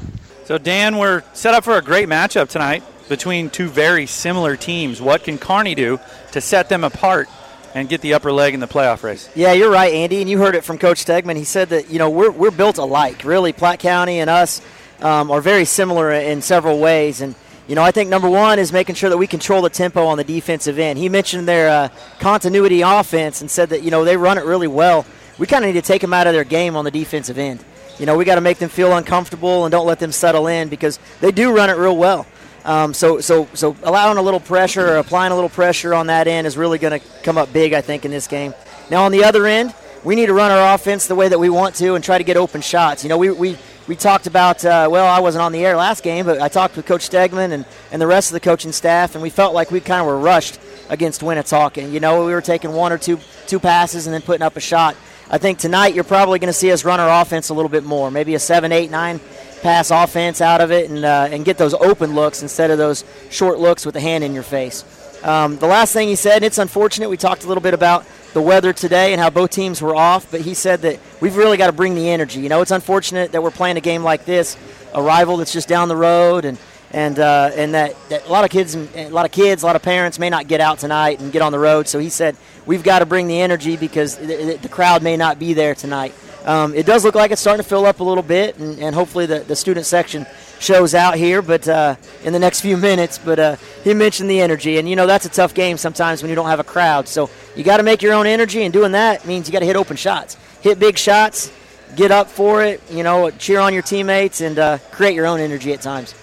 So, 0.45 0.57
Dan, 0.57 0.97
we're 0.97 1.23
set 1.33 1.53
up 1.53 1.63
for 1.63 1.77
a 1.77 1.81
great 1.81 2.07
matchup 2.07 2.49
tonight 2.49 2.83
between 3.09 3.49
two 3.49 3.67
very 3.69 4.05
similar 4.05 4.55
teams. 4.55 5.01
What 5.01 5.23
can 5.23 5.37
Kearney 5.37 5.75
do 5.75 5.99
to 6.31 6.41
set 6.41 6.69
them 6.69 6.83
apart 6.83 7.27
and 7.73 7.89
get 7.89 8.01
the 8.01 8.13
upper 8.13 8.31
leg 8.31 8.53
in 8.53 8.59
the 8.59 8.67
playoff 8.67 9.03
race? 9.03 9.29
Yeah, 9.35 9.53
you're 9.53 9.71
right, 9.71 9.91
Andy, 9.91 10.21
and 10.21 10.29
you 10.29 10.37
heard 10.37 10.55
it 10.55 10.63
from 10.63 10.77
Coach 10.77 11.05
Stegman. 11.05 11.37
He 11.37 11.43
said 11.43 11.69
that, 11.69 11.89
you 11.89 11.97
know, 11.97 12.09
we're, 12.09 12.31
we're 12.31 12.51
built 12.51 12.77
alike. 12.77 13.23
Really, 13.23 13.51
Platte 13.51 13.79
County 13.79 14.19
and 14.19 14.29
us 14.29 14.61
um, 14.99 15.31
are 15.31 15.41
very 15.41 15.65
similar 15.65 16.11
in 16.11 16.41
several 16.41 16.79
ways. 16.79 17.21
And, 17.21 17.35
you 17.67 17.75
know, 17.75 17.83
I 17.83 17.91
think 17.91 18.09
number 18.09 18.29
one 18.29 18.59
is 18.59 18.71
making 18.71 18.95
sure 18.95 19.09
that 19.09 19.17
we 19.17 19.25
control 19.25 19.61
the 19.61 19.69
tempo 19.69 20.05
on 20.05 20.17
the 20.17 20.23
defensive 20.23 20.77
end. 20.77 20.99
He 20.99 21.09
mentioned 21.09 21.47
their 21.47 21.69
uh, 21.69 21.89
continuity 22.19 22.81
offense 22.81 23.41
and 23.41 23.49
said 23.49 23.69
that, 23.69 23.81
you 23.81 23.91
know, 23.91 24.03
they 24.03 24.17
run 24.17 24.37
it 24.37 24.45
really 24.45 24.67
well 24.67 25.05
we 25.43 25.47
kind 25.47 25.65
of 25.65 25.73
need 25.73 25.81
to 25.81 25.85
take 25.85 25.99
them 25.99 26.13
out 26.13 26.25
of 26.25 26.31
their 26.31 26.45
game 26.45 26.77
on 26.77 26.85
the 26.85 26.89
defensive 26.89 27.37
end. 27.37 27.61
You 27.99 28.05
know, 28.05 28.15
we 28.15 28.23
got 28.23 28.35
to 28.35 28.41
make 28.41 28.59
them 28.59 28.69
feel 28.69 28.95
uncomfortable 28.95 29.65
and 29.65 29.73
don't 29.73 29.85
let 29.85 29.99
them 29.99 30.13
settle 30.13 30.47
in 30.47 30.69
because 30.69 30.99
they 31.19 31.33
do 31.33 31.53
run 31.53 31.69
it 31.69 31.73
real 31.73 31.97
well. 31.97 32.25
Um, 32.63 32.93
so, 32.93 33.19
so, 33.19 33.49
so 33.53 33.75
allowing 33.83 34.17
a 34.17 34.21
little 34.21 34.39
pressure 34.39 34.93
or 34.93 34.95
applying 34.99 35.33
a 35.33 35.35
little 35.35 35.49
pressure 35.49 35.93
on 35.93 36.07
that 36.07 36.27
end 36.27 36.47
is 36.47 36.55
really 36.55 36.77
going 36.77 36.97
to 36.97 37.05
come 37.23 37.37
up 37.37 37.51
big, 37.51 37.73
I 37.73 37.81
think, 37.81 38.05
in 38.05 38.11
this 38.11 38.25
game. 38.25 38.53
Now, 38.89 39.03
on 39.03 39.11
the 39.11 39.25
other 39.25 39.45
end, 39.45 39.75
we 40.05 40.15
need 40.15 40.27
to 40.27 40.33
run 40.33 40.49
our 40.49 40.75
offense 40.75 41.07
the 41.07 41.15
way 41.15 41.27
that 41.27 41.37
we 41.37 41.49
want 41.49 41.75
to 41.75 41.95
and 41.95 42.01
try 42.01 42.17
to 42.17 42.23
get 42.23 42.37
open 42.37 42.61
shots. 42.61 43.03
You 43.03 43.09
know, 43.09 43.17
we, 43.17 43.29
we, 43.29 43.57
we 43.85 43.97
talked 43.97 44.27
about, 44.27 44.63
uh, 44.63 44.87
well, 44.89 45.05
I 45.05 45.19
wasn't 45.19 45.41
on 45.41 45.51
the 45.51 45.65
air 45.65 45.75
last 45.75 46.03
game, 46.03 46.25
but 46.25 46.39
I 46.39 46.47
talked 46.47 46.77
with 46.77 46.85
Coach 46.85 47.09
Stegman 47.09 47.51
and, 47.51 47.65
and 47.91 48.01
the 48.01 48.07
rest 48.07 48.29
of 48.29 48.33
the 48.35 48.39
coaching 48.39 48.71
staff, 48.71 49.13
and 49.13 49.21
we 49.21 49.29
felt 49.29 49.53
like 49.53 49.71
we 49.71 49.81
kind 49.81 49.99
of 49.99 50.07
were 50.07 50.19
rushed 50.19 50.57
against 50.87 51.19
Winnetonka. 51.19 51.91
You 51.91 51.99
know, 51.99 52.25
we 52.25 52.31
were 52.31 52.39
taking 52.39 52.71
one 52.71 52.93
or 52.93 52.97
two, 52.97 53.19
two 53.45 53.59
passes 53.59 54.07
and 54.07 54.13
then 54.13 54.21
putting 54.21 54.41
up 54.41 54.55
a 54.55 54.61
shot. 54.61 54.95
I 55.29 55.37
think 55.37 55.59
tonight 55.59 55.93
you're 55.93 56.03
probably 56.03 56.39
going 56.39 56.49
to 56.49 56.53
see 56.53 56.71
us 56.71 56.83
run 56.83 56.99
our 56.99 57.21
offense 57.21 57.49
a 57.49 57.53
little 57.53 57.69
bit 57.69 57.83
more, 57.83 58.11
maybe 58.11 58.35
a 58.35 58.39
seven, 58.39 58.71
eight, 58.71 58.91
nine 58.91 59.19
pass 59.61 59.91
offense 59.91 60.41
out 60.41 60.61
of 60.61 60.71
it, 60.71 60.89
and 60.89 61.05
uh, 61.05 61.29
and 61.31 61.45
get 61.45 61.57
those 61.57 61.73
open 61.73 62.13
looks 62.13 62.41
instead 62.41 62.69
of 62.69 62.77
those 62.77 63.03
short 63.29 63.59
looks 63.59 63.85
with 63.85 63.93
the 63.93 64.01
hand 64.01 64.23
in 64.23 64.33
your 64.33 64.43
face. 64.43 64.83
Um, 65.23 65.57
the 65.57 65.67
last 65.67 65.93
thing 65.93 66.09
he 66.09 66.17
said, 66.17 66.37
and 66.37 66.45
it's 66.45 66.57
unfortunate, 66.57 67.09
we 67.09 67.15
talked 67.15 67.45
a 67.45 67.47
little 67.47 67.63
bit 67.63 67.73
about 67.73 68.05
the 68.33 68.41
weather 68.41 68.73
today 68.73 69.13
and 69.13 69.21
how 69.21 69.29
both 69.29 69.51
teams 69.51 69.81
were 69.81 69.95
off, 69.95 70.29
but 70.29 70.41
he 70.41 70.53
said 70.53 70.81
that 70.81 70.99
we've 71.21 71.37
really 71.37 71.55
got 71.55 71.67
to 71.67 71.73
bring 71.73 71.95
the 71.95 72.09
energy. 72.09 72.41
You 72.41 72.49
know, 72.49 72.61
it's 72.61 72.71
unfortunate 72.71 73.31
that 73.31 73.41
we're 73.41 73.51
playing 73.51 73.77
a 73.77 73.81
game 73.81 74.03
like 74.03 74.25
this, 74.25 74.57
a 74.93 75.01
rival 75.01 75.37
that's 75.37 75.53
just 75.53 75.69
down 75.69 75.87
the 75.87 75.95
road, 75.95 76.43
and 76.43 76.57
and 76.91 77.17
uh, 77.17 77.51
and 77.55 77.73
that, 77.73 77.95
that 78.09 78.27
a 78.27 78.31
lot 78.31 78.43
of 78.43 78.51
kids 78.51 78.75
a 78.75 79.09
lot 79.09 79.25
of 79.25 79.31
kids, 79.31 79.63
a 79.63 79.65
lot 79.65 79.75
of 79.77 79.81
parents 79.81 80.19
may 80.19 80.29
not 80.29 80.47
get 80.47 80.59
out 80.59 80.79
tonight 80.79 81.21
and 81.21 81.31
get 81.31 81.41
on 81.41 81.51
the 81.51 81.59
road. 81.59 81.87
So 81.87 81.99
he 81.99 82.09
said 82.09 82.35
we've 82.65 82.83
got 82.83 82.99
to 82.99 83.05
bring 83.05 83.27
the 83.27 83.41
energy 83.41 83.77
because 83.77 84.15
the, 84.17 84.57
the 84.61 84.69
crowd 84.69 85.03
may 85.03 85.17
not 85.17 85.39
be 85.39 85.53
there 85.53 85.75
tonight. 85.75 86.13
Um, 86.45 86.75
it 86.75 86.85
does 86.85 87.05
look 87.05 87.15
like 87.15 87.31
it's 87.31 87.39
starting 87.39 87.63
to 87.63 87.67
fill 87.67 87.85
up 87.85 87.99
a 88.01 88.03
little 88.03 88.23
bit, 88.23 88.57
and, 88.57 88.77
and 88.79 88.93
hopefully 88.93 89.25
the, 89.25 89.39
the 89.39 89.55
student 89.55 89.85
section 89.85 90.25
shows 90.59 90.93
out 90.93 91.15
here, 91.15 91.41
but 91.41 91.67
uh, 91.67 91.95
in 92.23 92.33
the 92.33 92.39
next 92.39 92.61
few 92.67 92.75
minutes. 92.75 93.17
But 93.17 93.39
uh, 93.39 93.55
he 93.83 93.93
mentioned 93.93 94.29
the 94.29 94.41
energy, 94.41 94.77
and 94.77 94.89
you 94.89 94.95
know 94.95 95.07
that's 95.07 95.25
a 95.25 95.29
tough 95.29 95.53
game 95.53 95.77
sometimes 95.77 96.21
when 96.21 96.29
you 96.29 96.35
don't 96.35 96.47
have 96.47 96.59
a 96.59 96.65
crowd. 96.65 97.07
So 97.07 97.29
you 97.55 97.63
got 97.63 97.77
to 97.77 97.83
make 97.83 98.01
your 98.01 98.13
own 98.13 98.27
energy, 98.27 98.63
and 98.63 98.73
doing 98.73 98.91
that 98.91 99.25
means 99.25 99.47
you 99.47 99.53
got 99.53 99.59
to 99.59 99.65
hit 99.65 99.75
open 99.75 99.95
shots, 99.95 100.35
hit 100.61 100.79
big 100.79 100.97
shots, 100.97 101.51
get 101.95 102.11
up 102.11 102.29
for 102.29 102.63
it. 102.63 102.81
You 102.91 103.03
know, 103.03 103.29
cheer 103.31 103.59
on 103.59 103.73
your 103.73 103.83
teammates, 103.83 104.41
and 104.41 104.59
uh, 104.59 104.77
create 104.91 105.15
your 105.15 105.27
own 105.27 105.39
energy 105.39 105.71
at 105.71 105.81
times. 105.81 106.13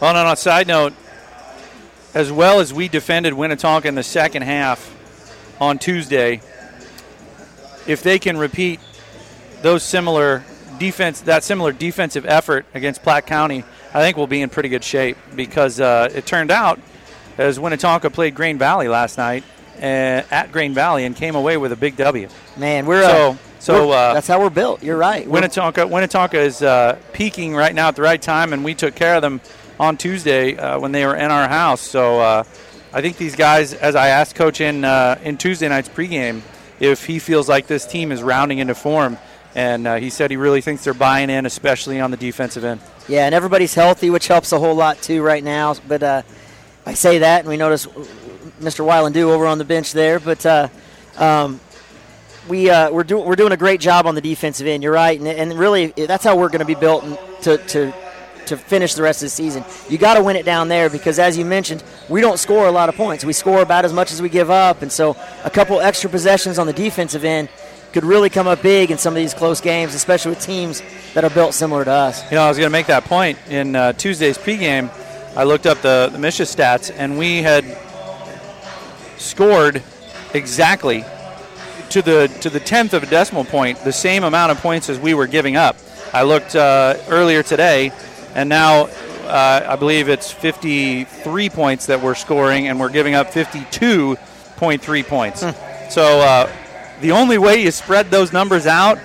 Well, 0.00 0.16
on 0.16 0.26
a 0.26 0.36
side 0.36 0.66
note, 0.66 0.94
as 2.12 2.32
well 2.32 2.58
as 2.58 2.74
we 2.74 2.88
defended 2.88 3.34
Winnetonka 3.34 3.84
in 3.84 3.94
the 3.94 4.02
second 4.02 4.42
half 4.42 4.93
on 5.64 5.78
Tuesday, 5.78 6.40
if 7.86 8.02
they 8.02 8.18
can 8.18 8.36
repeat 8.36 8.80
those 9.62 9.82
similar 9.82 10.44
defense, 10.78 11.22
that 11.22 11.42
similar 11.42 11.72
defensive 11.72 12.26
effort 12.26 12.66
against 12.74 13.02
Platte 13.02 13.26
County, 13.26 13.64
I 13.92 14.00
think 14.00 14.16
we'll 14.16 14.26
be 14.26 14.42
in 14.42 14.50
pretty 14.50 14.68
good 14.68 14.84
shape 14.84 15.16
because 15.34 15.80
uh, 15.80 16.08
it 16.14 16.26
turned 16.26 16.50
out 16.50 16.78
as 17.38 17.58
Winnetonka 17.58 18.12
played 18.12 18.34
Grain 18.34 18.58
Valley 18.58 18.88
last 18.88 19.18
night 19.18 19.44
uh, 19.78 20.22
at 20.30 20.52
Grain 20.52 20.74
Valley 20.74 21.04
and 21.04 21.16
came 21.16 21.34
away 21.34 21.56
with 21.56 21.72
a 21.72 21.76
big 21.76 21.96
W. 21.96 22.28
Man, 22.56 22.86
we're 22.86 23.02
so. 23.02 23.30
Uh, 23.30 23.36
so 23.58 23.90
uh, 23.92 24.12
that's 24.12 24.28
how 24.28 24.42
we're 24.42 24.50
built. 24.50 24.82
You're 24.82 24.98
right. 24.98 25.26
Winnetonka, 25.26 25.88
Winnetonka 25.88 26.34
is 26.34 26.60
uh, 26.60 26.98
peaking 27.14 27.54
right 27.54 27.74
now 27.74 27.88
at 27.88 27.96
the 27.96 28.02
right 28.02 28.20
time, 28.20 28.52
and 28.52 28.62
we 28.62 28.74
took 28.74 28.94
care 28.94 29.14
of 29.14 29.22
them 29.22 29.40
on 29.80 29.96
Tuesday 29.96 30.54
uh, 30.56 30.78
when 30.78 30.92
they 30.92 31.06
were 31.06 31.16
in 31.16 31.30
our 31.30 31.48
house. 31.48 31.80
So 31.80 32.20
uh, 32.20 32.44
I 32.94 33.00
think 33.00 33.16
these 33.16 33.34
guys, 33.34 33.74
as 33.74 33.96
I 33.96 34.10
asked 34.10 34.36
Coach 34.36 34.60
in 34.60 34.84
uh, 34.84 35.18
in 35.24 35.36
Tuesday 35.36 35.68
night's 35.68 35.88
pregame, 35.88 36.42
if 36.78 37.04
he 37.04 37.18
feels 37.18 37.48
like 37.48 37.66
this 37.66 37.84
team 37.86 38.12
is 38.12 38.22
rounding 38.22 38.58
into 38.58 38.76
form, 38.76 39.18
and 39.56 39.84
uh, 39.88 39.96
he 39.96 40.10
said 40.10 40.30
he 40.30 40.36
really 40.36 40.60
thinks 40.60 40.84
they're 40.84 40.94
buying 40.94 41.28
in, 41.28 41.44
especially 41.44 41.98
on 41.98 42.12
the 42.12 42.16
defensive 42.16 42.62
end. 42.62 42.80
Yeah, 43.08 43.26
and 43.26 43.34
everybody's 43.34 43.74
healthy, 43.74 44.10
which 44.10 44.28
helps 44.28 44.52
a 44.52 44.60
whole 44.60 44.76
lot 44.76 45.02
too 45.02 45.22
right 45.24 45.42
now. 45.42 45.74
But 45.88 46.04
uh, 46.04 46.22
I 46.86 46.94
say 46.94 47.18
that, 47.18 47.40
and 47.40 47.48
we 47.48 47.56
notice 47.56 47.86
Mr. 47.86 48.86
Weiland 48.86 49.12
do 49.12 49.32
over 49.32 49.44
on 49.46 49.58
the 49.58 49.64
bench 49.64 49.92
there, 49.92 50.20
but. 50.20 50.46
Uh, 50.46 50.68
um, 51.16 51.60
we 52.46 52.68
uh, 52.68 52.90
we're 52.90 53.04
doing 53.04 53.24
we're 53.24 53.36
doing 53.36 53.52
a 53.52 53.56
great 53.56 53.80
job 53.80 54.06
on 54.06 54.14
the 54.14 54.20
defensive 54.20 54.66
end. 54.66 54.82
You're 54.82 54.92
right, 54.92 55.18
and, 55.18 55.26
and 55.26 55.58
really 55.58 55.86
that's 55.86 56.24
how 56.24 56.36
we're 56.36 56.50
going 56.50 56.58
to 56.58 56.66
be 56.66 56.74
built 56.74 57.02
to 57.42 57.56
to 57.56 57.94
to 58.46 58.56
finish 58.56 58.94
the 58.94 59.02
rest 59.02 59.22
of 59.22 59.26
the 59.26 59.30
season. 59.30 59.64
You 59.88 59.98
got 59.98 60.14
to 60.14 60.22
win 60.22 60.36
it 60.36 60.44
down 60.44 60.68
there 60.68 60.90
because, 60.90 61.18
as 61.18 61.36
you 61.36 61.44
mentioned, 61.44 61.82
we 62.08 62.20
don't 62.20 62.38
score 62.38 62.66
a 62.66 62.72
lot 62.72 62.88
of 62.88 62.94
points. 62.94 63.24
We 63.24 63.32
score 63.32 63.62
about 63.62 63.84
as 63.84 63.92
much 63.92 64.12
as 64.12 64.20
we 64.20 64.28
give 64.28 64.50
up, 64.50 64.82
and 64.82 64.90
so 64.90 65.16
a 65.44 65.50
couple 65.50 65.80
extra 65.80 66.10
possessions 66.10 66.58
on 66.58 66.66
the 66.66 66.72
defensive 66.72 67.24
end 67.24 67.48
could 67.92 68.04
really 68.04 68.28
come 68.28 68.48
up 68.48 68.60
big 68.60 68.90
in 68.90 68.98
some 68.98 69.14
of 69.14 69.16
these 69.16 69.34
close 69.34 69.60
games, 69.60 69.94
especially 69.94 70.30
with 70.30 70.40
teams 70.40 70.82
that 71.14 71.22
are 71.22 71.30
built 71.30 71.54
similar 71.54 71.84
to 71.84 71.90
us. 71.90 72.28
You 72.30 72.36
know, 72.36 72.42
I 72.42 72.48
was 72.48 72.58
going 72.58 72.66
to 72.66 72.72
make 72.72 72.86
that 72.86 73.04
point 73.04 73.38
in 73.48 73.76
uh, 73.76 73.92
Tuesday's 73.92 74.36
pregame. 74.36 74.90
I 75.36 75.44
looked 75.44 75.66
up 75.66 75.78
the 75.80 76.08
the 76.12 76.18
MSHSAA 76.18 76.56
stats, 76.56 76.94
and 76.96 77.18
we 77.18 77.42
had 77.42 77.64
scored 79.16 79.82
exactly 80.32 81.04
to 81.90 82.02
the 82.02 82.28
to 82.40 82.50
the 82.50 82.60
tenth 82.60 82.94
of 82.94 83.02
a 83.02 83.06
decimal 83.06 83.44
point 83.44 83.78
the 83.84 83.92
same 83.92 84.24
amount 84.24 84.50
of 84.50 84.58
points 84.58 84.88
as 84.88 84.98
we 84.98 85.14
were 85.14 85.26
giving 85.26 85.56
up. 85.56 85.76
I 86.12 86.22
looked 86.22 86.56
uh, 86.56 86.96
earlier 87.08 87.42
today, 87.42 87.92
and 88.34 88.48
now 88.48 88.84
uh, 89.24 89.66
I 89.68 89.76
believe 89.76 90.08
it's 90.08 90.30
53 90.30 91.50
points 91.50 91.86
that 91.86 92.00
we're 92.00 92.14
scoring, 92.14 92.68
and 92.68 92.78
we're 92.78 92.90
giving 92.90 93.14
up 93.14 93.28
52.3 93.28 95.06
points. 95.06 95.42
Hmm. 95.42 95.90
So 95.90 96.20
uh, 96.20 96.52
the 97.00 97.12
only 97.12 97.38
way 97.38 97.62
you 97.62 97.70
spread 97.70 98.10
those 98.10 98.32
numbers 98.32 98.66
out 98.66 98.98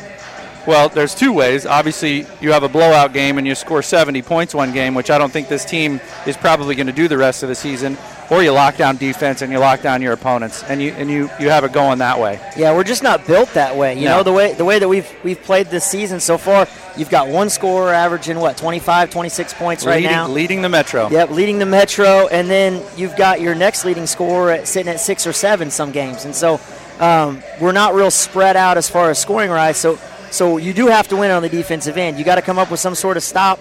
well, 0.69 0.89
there's 0.89 1.15
two 1.15 1.33
ways. 1.33 1.65
Obviously, 1.65 2.27
you 2.41 2.51
have 2.51 2.61
a 2.61 2.69
blowout 2.69 3.11
game 3.11 3.39
and 3.39 3.47
you 3.47 3.55
score 3.55 3.81
70 3.81 4.21
points 4.21 4.53
one 4.53 4.71
game, 4.71 4.93
which 4.93 5.09
I 5.09 5.17
don't 5.17 5.31
think 5.31 5.47
this 5.47 5.65
team 5.65 5.99
is 6.27 6.37
probably 6.37 6.75
going 6.75 6.85
to 6.85 6.93
do 6.93 7.07
the 7.07 7.17
rest 7.17 7.41
of 7.41 7.49
the 7.49 7.55
season. 7.55 7.97
Or 8.31 8.43
you 8.43 8.51
lock 8.51 8.77
down 8.77 8.97
defense 8.97 9.41
and 9.41 9.51
you 9.51 9.57
lock 9.57 9.81
down 9.81 10.03
your 10.03 10.13
opponents, 10.13 10.63
and 10.63 10.81
you 10.81 10.91
and 10.91 11.09
you, 11.09 11.29
you 11.39 11.49
have 11.49 11.63
it 11.63 11.73
going 11.73 11.97
that 11.97 12.19
way. 12.19 12.39
Yeah, 12.55 12.75
we're 12.75 12.83
just 12.83 13.01
not 13.01 13.25
built 13.25 13.51
that 13.53 13.75
way. 13.75 13.95
You 13.95 14.05
no. 14.05 14.17
know 14.17 14.23
the 14.23 14.33
way 14.33 14.53
the 14.53 14.65
way 14.65 14.77
that 14.77 14.87
we've 14.87 15.09
we've 15.23 15.41
played 15.41 15.67
this 15.67 15.83
season 15.83 16.19
so 16.19 16.37
far. 16.37 16.67
You've 16.95 17.09
got 17.09 17.27
one 17.27 17.49
scorer 17.49 17.91
averaging 17.91 18.37
what 18.37 18.57
25, 18.57 19.09
26 19.09 19.53
points 19.53 19.85
leading, 19.85 20.03
right 20.05 20.11
now, 20.11 20.27
leading 20.27 20.61
the 20.61 20.69
Metro. 20.69 21.09
Yep, 21.09 21.31
leading 21.31 21.57
the 21.57 21.65
Metro, 21.65 22.27
and 22.27 22.49
then 22.49 22.83
you've 22.97 23.15
got 23.15 23.41
your 23.41 23.55
next 23.55 23.85
leading 23.85 24.05
scorer 24.05 24.51
at, 24.51 24.67
sitting 24.67 24.91
at 24.91 24.99
six 24.99 25.25
or 25.25 25.33
seven 25.33 25.71
some 25.71 25.91
games, 25.91 26.25
and 26.25 26.35
so 26.35 26.59
um, 26.99 27.41
we're 27.59 27.71
not 27.71 27.95
real 27.95 28.11
spread 28.11 28.55
out 28.55 28.77
as 28.77 28.89
far 28.89 29.09
as 29.09 29.17
scoring 29.17 29.49
rise. 29.49 29.77
So 29.77 29.97
so 30.31 30.57
you 30.57 30.73
do 30.73 30.87
have 30.87 31.07
to 31.07 31.15
win 31.15 31.31
on 31.31 31.41
the 31.41 31.49
defensive 31.49 31.97
end. 31.97 32.19
You 32.19 32.25
got 32.25 32.35
to 32.35 32.41
come 32.41 32.59
up 32.59 32.69
with 32.69 32.79
some 32.79 32.95
sort 32.95 33.17
of 33.17 33.23
stop, 33.23 33.59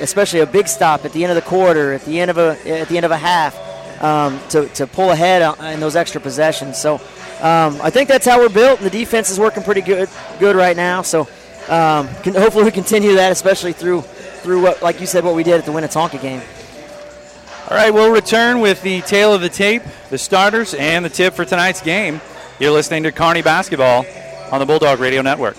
especially 0.00 0.40
a 0.40 0.46
big 0.46 0.68
stop 0.68 1.04
at 1.04 1.12
the 1.12 1.24
end 1.24 1.36
of 1.36 1.36
the 1.36 1.48
quarter, 1.48 1.92
at 1.92 2.04
the 2.04 2.20
end 2.20 2.30
of 2.30 2.38
a 2.38 2.80
at 2.80 2.88
the 2.88 2.96
end 2.96 3.04
of 3.04 3.10
a 3.10 3.16
half, 3.16 3.54
um, 4.00 4.40
to, 4.50 4.68
to 4.70 4.86
pull 4.86 5.10
ahead 5.10 5.42
in 5.72 5.80
those 5.80 5.96
extra 5.96 6.20
possessions. 6.20 6.78
So 6.78 6.94
um, 7.40 7.78
I 7.82 7.90
think 7.90 8.08
that's 8.08 8.26
how 8.26 8.38
we're 8.38 8.48
built, 8.48 8.80
and 8.80 8.86
the 8.86 8.98
defense 8.98 9.30
is 9.30 9.38
working 9.38 9.62
pretty 9.62 9.82
good 9.82 10.08
good 10.38 10.56
right 10.56 10.76
now. 10.76 11.02
So 11.02 11.22
um, 11.68 12.08
can, 12.22 12.34
hopefully 12.34 12.64
we 12.64 12.70
continue 12.70 13.14
that, 13.16 13.32
especially 13.32 13.72
through 13.72 14.02
through 14.02 14.62
what, 14.62 14.82
like 14.82 15.00
you 15.00 15.06
said, 15.06 15.24
what 15.24 15.34
we 15.34 15.42
did 15.42 15.54
at 15.54 15.64
the 15.64 15.72
Winnetonka 15.72 16.20
game. 16.22 16.40
All 17.68 17.76
right, 17.76 17.92
we'll 17.92 18.12
return 18.12 18.60
with 18.60 18.80
the 18.82 19.00
tale 19.02 19.34
of 19.34 19.40
the 19.40 19.48
tape, 19.48 19.82
the 20.08 20.18
starters, 20.18 20.72
and 20.74 21.04
the 21.04 21.08
tip 21.08 21.34
for 21.34 21.44
tonight's 21.44 21.82
game. 21.82 22.20
You're 22.60 22.70
listening 22.70 23.02
to 23.02 23.12
Kearney 23.12 23.42
Basketball 23.42 24.06
on 24.52 24.60
the 24.60 24.66
Bulldog 24.66 25.00
Radio 25.00 25.20
Network. 25.20 25.56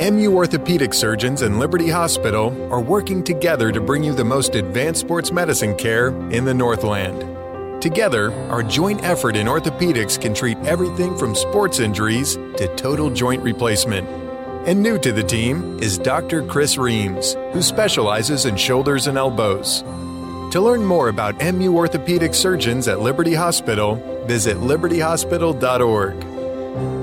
MU 0.00 0.34
orthopedic 0.34 0.94
surgeons 0.94 1.42
and 1.42 1.58
Liberty 1.58 1.90
Hospital 1.90 2.72
are 2.72 2.80
working 2.80 3.22
together 3.22 3.70
to 3.70 3.82
bring 3.82 4.02
you 4.02 4.14
the 4.14 4.24
most 4.24 4.54
advanced 4.54 5.02
sports 5.02 5.30
medicine 5.30 5.76
care 5.76 6.06
in 6.30 6.46
the 6.46 6.54
Northland. 6.54 7.82
Together, 7.82 8.32
our 8.48 8.62
joint 8.62 9.04
effort 9.04 9.36
in 9.36 9.46
orthopedics 9.46 10.18
can 10.18 10.32
treat 10.32 10.56
everything 10.64 11.14
from 11.18 11.34
sports 11.34 11.80
injuries 11.80 12.36
to 12.56 12.74
total 12.76 13.10
joint 13.10 13.42
replacement. 13.42 14.08
And 14.66 14.82
new 14.82 14.98
to 15.00 15.12
the 15.12 15.22
team 15.22 15.78
is 15.82 15.98
Dr. 15.98 16.46
Chris 16.46 16.78
Reams, 16.78 17.34
who 17.52 17.60
specializes 17.60 18.46
in 18.46 18.56
shoulders 18.56 19.06
and 19.06 19.18
elbows. 19.18 19.82
To 20.52 20.62
learn 20.62 20.82
more 20.82 21.10
about 21.10 21.42
MU 21.42 21.76
orthopedic 21.76 22.34
surgeons 22.34 22.88
at 22.88 23.00
Liberty 23.00 23.34
Hospital, 23.34 23.96
visit 24.26 24.56
libertyhospital.org. 24.56 26.99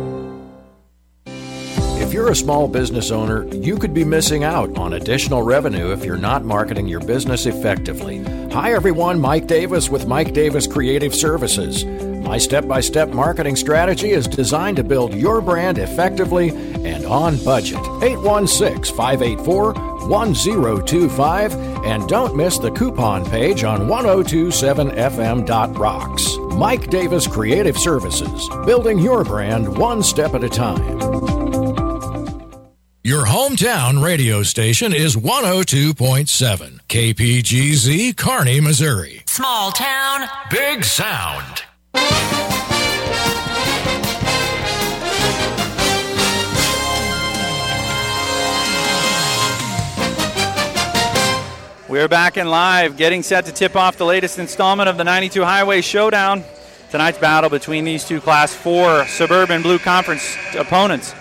If 2.08 2.14
you're 2.14 2.32
a 2.32 2.36
small 2.36 2.70
business 2.70 3.12
owner, 3.12 3.46
you 3.54 3.78
could 3.78 3.94
be 3.94 4.06
missing 4.06 4.46
out 4.46 4.78
on 4.78 4.94
additional 4.94 5.42
revenue 5.42 5.92
if 5.92 6.06
you're 6.06 6.16
not 6.16 6.46
marketing 6.46 6.88
your 6.88 7.02
business 7.02 7.46
effectively. 7.46 8.24
Hi, 8.54 8.72
everyone. 8.72 9.20
Mike 9.20 9.46
Davis 9.46 9.90
with 9.90 10.08
Mike 10.08 10.34
Davis 10.34 10.68
Creative 10.68 11.14
Services. 11.14 11.84
My 11.84 12.38
step 12.38 12.66
by 12.66 12.80
step 12.80 13.10
marketing 13.10 13.58
strategy 13.58 14.12
is 14.12 14.26
designed 14.26 14.78
to 14.78 14.86
build 14.86 15.14
your 15.14 15.42
brand 15.42 15.80
effectively 15.80 16.52
and 16.86 17.06
on 17.06 17.44
budget. 17.44 17.86
816 18.02 18.96
584 18.96 19.74
1025. 20.08 21.54
And 21.84 22.08
don't 22.08 22.38
miss 22.38 22.58
the 22.58 22.72
coupon 22.72 23.30
page 23.30 23.66
on 23.66 23.82
1027fm.rocks. 23.82 26.38
Mike 26.56 26.90
Davis 26.90 27.28
Creative 27.28 27.78
Services, 27.78 28.50
building 28.66 28.98
your 28.98 29.26
brand 29.26 29.78
one 29.78 30.02
step 30.02 30.36
at 30.36 30.46
a 30.46 30.50
time. 30.50 31.37
Your 33.08 33.26
hometown 33.26 34.04
radio 34.04 34.44
station 34.44 34.92
is 34.92 35.16
102.7 35.16 36.82
KPGZ 36.90 38.18
Kearney, 38.18 38.60
Missouri. 38.60 39.24
Small 39.28 39.72
town, 39.72 40.28
big 40.52 40.84
sound. 40.84 41.64
We're 51.88 52.10
back 52.10 52.36
in 52.36 52.50
live, 52.50 52.98
getting 52.98 53.24
set 53.24 53.46
to 53.46 53.54
tip 53.54 53.78
off 53.78 53.96
the 53.96 54.04
latest 54.04 54.38
installment 54.38 54.90
of 54.90 54.98
the 54.98 55.06
92 55.06 55.46
Highway 55.46 55.80
Showdown. 55.80 56.44
Tonight's 56.92 57.20
battle 57.20 57.50
between 57.50 57.86
these 57.86 58.04
two 58.04 58.20
Class 58.20 58.54
4 58.54 59.08
Suburban 59.08 59.62
Blue 59.62 59.80
Conference 59.80 60.36
opponents. 60.58 61.14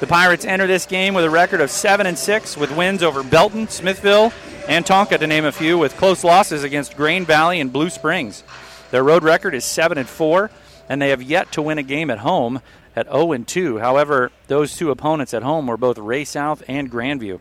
The 0.00 0.06
Pirates 0.06 0.44
enter 0.44 0.68
this 0.68 0.86
game 0.86 1.14
with 1.14 1.24
a 1.24 1.30
record 1.30 1.60
of 1.60 1.72
7 1.72 2.06
and 2.06 2.16
6 2.16 2.56
with 2.56 2.70
wins 2.76 3.02
over 3.02 3.24
Belton, 3.24 3.66
Smithville, 3.66 4.32
and 4.68 4.84
Tonka 4.84 5.18
to 5.18 5.26
name 5.26 5.44
a 5.44 5.50
few 5.50 5.76
with 5.76 5.96
close 5.96 6.22
losses 6.22 6.62
against 6.62 6.96
Grain 6.96 7.24
Valley 7.24 7.58
and 7.58 7.72
Blue 7.72 7.90
Springs. 7.90 8.44
Their 8.92 9.02
road 9.02 9.24
record 9.24 9.56
is 9.56 9.64
7 9.64 9.98
and 9.98 10.08
4 10.08 10.52
and 10.88 11.02
they 11.02 11.08
have 11.08 11.20
yet 11.20 11.50
to 11.52 11.62
win 11.62 11.78
a 11.78 11.82
game 11.82 12.10
at 12.10 12.18
home 12.18 12.60
at 12.94 13.06
0 13.06 13.32
and 13.32 13.46
2. 13.46 13.78
However, 13.78 14.30
those 14.46 14.76
two 14.76 14.92
opponents 14.92 15.34
at 15.34 15.42
home 15.42 15.66
were 15.66 15.76
both 15.76 15.98
Ray 15.98 16.24
South 16.24 16.62
and 16.68 16.88
Grandview. 16.88 17.40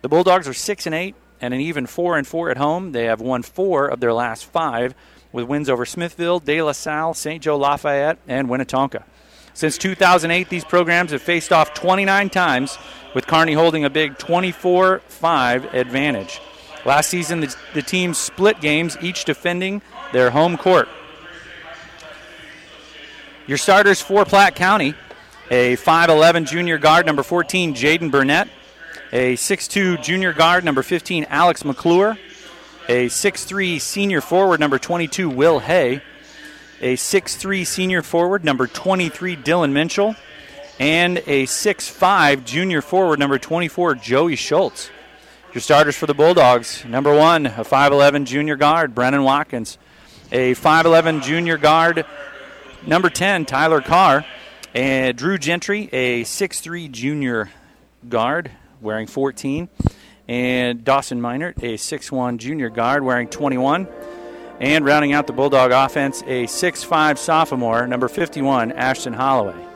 The 0.00 0.08
Bulldogs 0.08 0.48
are 0.48 0.54
6 0.54 0.86
and 0.86 0.94
8 0.96 1.14
and 1.40 1.54
an 1.54 1.60
even 1.60 1.86
4 1.86 2.18
and 2.18 2.26
4 2.26 2.50
at 2.50 2.56
home. 2.56 2.90
They 2.90 3.04
have 3.04 3.20
won 3.20 3.44
4 3.44 3.86
of 3.86 4.00
their 4.00 4.12
last 4.12 4.44
5 4.46 4.92
with 5.30 5.46
wins 5.46 5.70
over 5.70 5.86
Smithville, 5.86 6.40
De 6.40 6.60
La 6.62 6.72
Salle, 6.72 7.14
St. 7.14 7.40
Joe 7.40 7.56
Lafayette, 7.56 8.18
and 8.26 8.48
Winnetonka. 8.48 9.04
Since 9.54 9.78
2008, 9.78 10.48
these 10.48 10.64
programs 10.64 11.12
have 11.12 11.22
faced 11.22 11.52
off 11.52 11.74
29 11.74 12.30
times, 12.30 12.78
with 13.14 13.26
Kearney 13.26 13.52
holding 13.52 13.84
a 13.84 13.90
big 13.90 14.18
24 14.18 15.00
5 15.00 15.74
advantage. 15.74 16.40
Last 16.84 17.08
season, 17.10 17.40
the, 17.40 17.56
the 17.74 17.82
teams 17.82 18.18
split 18.18 18.60
games, 18.60 18.96
each 19.02 19.24
defending 19.24 19.82
their 20.12 20.30
home 20.30 20.56
court. 20.56 20.88
Your 23.46 23.58
starters 23.58 24.00
for 24.00 24.24
Platte 24.24 24.54
County 24.54 24.94
a 25.52 25.76
5'11 25.76 26.46
junior 26.46 26.78
guard, 26.78 27.04
number 27.04 27.22
14, 27.22 27.74
Jaden 27.74 28.10
Burnett, 28.10 28.48
a 29.12 29.36
6'2 29.36 30.02
junior 30.02 30.32
guard, 30.32 30.64
number 30.64 30.82
15, 30.82 31.26
Alex 31.28 31.62
McClure, 31.62 32.16
a 32.88 33.06
6'3 33.06 33.78
senior 33.78 34.22
forward, 34.22 34.60
number 34.60 34.78
22, 34.78 35.28
Will 35.28 35.58
Hay, 35.58 36.00
a 36.82 36.96
6'3 36.96 37.64
senior 37.64 38.02
forward, 38.02 38.44
number 38.44 38.66
23, 38.66 39.36
Dylan 39.36 39.70
Minchell, 39.72 40.16
and 40.80 41.18
a 41.18 41.44
6'5 41.44 42.44
junior 42.44 42.82
forward, 42.82 43.20
number 43.20 43.38
24, 43.38 43.94
Joey 43.94 44.34
Schultz. 44.34 44.90
Your 45.54 45.60
starters 45.60 45.96
for 45.96 46.06
the 46.06 46.14
Bulldogs 46.14 46.84
number 46.84 47.16
one, 47.16 47.46
a 47.46 47.64
5'11 47.64 48.24
junior 48.24 48.56
guard, 48.56 48.94
Brennan 48.94 49.22
Watkins, 49.22 49.78
a 50.32 50.54
5'11 50.56 51.22
junior 51.22 51.56
guard, 51.56 52.04
number 52.84 53.08
10, 53.08 53.44
Tyler 53.44 53.80
Carr, 53.80 54.24
and 54.74 55.16
Drew 55.16 55.38
Gentry, 55.38 55.88
a 55.92 56.24
6'3 56.24 56.90
junior 56.90 57.50
guard, 58.08 58.50
wearing 58.80 59.06
14, 59.06 59.68
and 60.26 60.84
Dawson 60.84 61.20
Minert, 61.20 61.58
a 61.58 61.76
6'1 61.76 62.38
junior 62.38 62.70
guard, 62.70 63.04
wearing 63.04 63.28
21. 63.28 63.86
And 64.60 64.84
rounding 64.84 65.12
out 65.12 65.26
the 65.26 65.32
Bulldog 65.32 65.72
offense, 65.72 66.22
a 66.22 66.44
6'5 66.44 67.18
sophomore, 67.18 67.86
number 67.86 68.08
51, 68.08 68.72
Ashton 68.72 69.12
Holloway. 69.12 69.68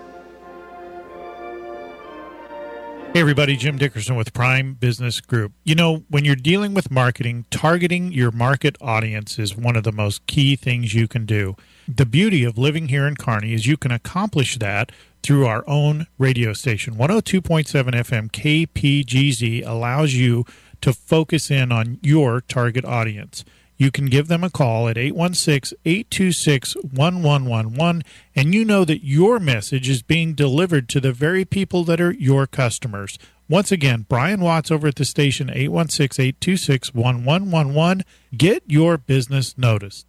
Hey, 3.17 3.21
everybody, 3.23 3.57
Jim 3.57 3.79
Dickerson 3.79 4.15
with 4.15 4.35
Prime 4.35 4.75
Business 4.75 5.23
Group. 5.23 5.53
You 5.65 5.75
know, 5.75 6.05
when 6.11 6.27
you're 6.27 6.37
dealing 6.37 6.75
with 6.75 6.91
marketing, 6.91 7.47
targeting 7.51 8.13
your 8.13 8.31
market 8.31 8.77
audience 8.79 9.39
is 9.39 9.57
one 9.57 9.75
of 9.75 9.85
the 9.85 9.91
most 9.91 10.27
key 10.27 10.55
things 10.55 10.93
you 10.93 11.09
can 11.09 11.25
do. 11.25 11.57
The 11.89 12.05
beauty 12.05 12.45
of 12.45 12.59
living 12.59 12.89
here 12.89 13.07
in 13.07 13.17
Kearney 13.17 13.55
is 13.55 13.67
you 13.67 13.79
can 13.79 13.91
accomplish 13.91 14.59
that 14.59 14.93
through 15.23 15.47
our 15.47 15.65
own 15.67 16.09
radio 16.19 16.53
station. 16.53 16.97
102.7 16.97 17.71
FM 17.95 18.31
KPGZ 18.31 19.67
allows 19.67 20.13
you 20.13 20.45
to 20.83 20.93
focus 20.93 21.51
in 21.51 21.73
on 21.73 21.99
your 22.03 22.43
target 22.43 22.85
audience. 22.85 23.47
You 23.77 23.91
can 23.91 24.07
give 24.07 24.29
them 24.29 24.43
a 24.43 24.51
call 24.51 24.89
at 24.89 24.97
816 24.97 25.79
826 25.85 26.77
1111, 26.77 28.03
and 28.35 28.55
you 28.55 28.65
know 28.65 28.85
that 28.85 29.05
your 29.05 29.39
message 29.39 29.89
is 29.89 30.03
being 30.03 30.35
delivered 30.35 30.89
to 30.91 31.01
the 31.01 31.13
very 31.13 31.45
people 31.45 31.85
that 31.85 32.01
are 32.01 32.13
your 32.13 32.47
customers. 32.47 33.19
Once 33.49 33.71
again, 33.71 34.07
Brian 34.09 34.41
Watts 34.41 34.71
over 34.71 34.89
at 34.89 34.97
the 34.97 35.05
station 35.05 35.51
816 35.51 36.25
826 36.25 36.95
1111. 36.95 38.05
Get 38.37 38.63
your 38.67 38.97
business 38.97 39.57
noticed. 39.59 40.07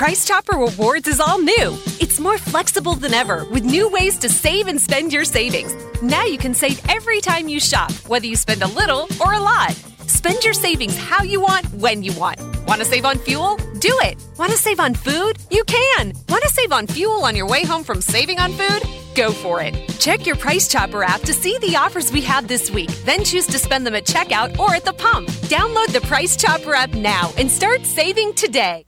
Price 0.00 0.26
Chopper 0.26 0.56
Rewards 0.56 1.06
is 1.06 1.20
all 1.20 1.38
new. 1.38 1.76
It's 2.00 2.18
more 2.18 2.38
flexible 2.38 2.94
than 2.94 3.12
ever 3.12 3.44
with 3.44 3.66
new 3.66 3.86
ways 3.86 4.16
to 4.20 4.30
save 4.30 4.66
and 4.66 4.80
spend 4.80 5.12
your 5.12 5.26
savings. 5.26 5.74
Now 6.00 6.24
you 6.24 6.38
can 6.38 6.54
save 6.54 6.80
every 6.88 7.20
time 7.20 7.50
you 7.50 7.60
shop, 7.60 7.92
whether 8.08 8.24
you 8.24 8.34
spend 8.34 8.62
a 8.62 8.68
little 8.68 9.08
or 9.20 9.34
a 9.34 9.40
lot. 9.40 9.72
Spend 10.06 10.42
your 10.42 10.54
savings 10.54 10.96
how 10.96 11.22
you 11.22 11.42
want, 11.42 11.66
when 11.74 12.02
you 12.02 12.18
want. 12.18 12.40
Want 12.66 12.80
to 12.80 12.86
save 12.86 13.04
on 13.04 13.18
fuel? 13.18 13.56
Do 13.78 13.94
it. 14.00 14.16
Want 14.38 14.50
to 14.52 14.56
save 14.56 14.80
on 14.80 14.94
food? 14.94 15.36
You 15.50 15.64
can. 15.64 16.14
Want 16.30 16.44
to 16.44 16.48
save 16.48 16.72
on 16.72 16.86
fuel 16.86 17.22
on 17.26 17.36
your 17.36 17.46
way 17.46 17.62
home 17.66 17.84
from 17.84 18.00
saving 18.00 18.38
on 18.38 18.52
food? 18.52 18.82
Go 19.14 19.32
for 19.32 19.60
it. 19.60 19.74
Check 19.98 20.24
your 20.24 20.36
Price 20.36 20.66
Chopper 20.66 21.04
app 21.04 21.20
to 21.22 21.34
see 21.34 21.58
the 21.58 21.76
offers 21.76 22.10
we 22.10 22.22
have 22.22 22.48
this 22.48 22.70
week. 22.70 22.88
Then 23.04 23.22
choose 23.22 23.46
to 23.48 23.58
spend 23.58 23.86
them 23.86 23.94
at 23.94 24.06
checkout 24.06 24.58
or 24.58 24.74
at 24.74 24.86
the 24.86 24.94
pump. 24.94 25.28
Download 25.50 25.92
the 25.92 26.00
Price 26.00 26.38
Chopper 26.38 26.72
app 26.72 26.94
now 26.94 27.34
and 27.36 27.50
start 27.50 27.84
saving 27.84 28.32
today. 28.32 28.86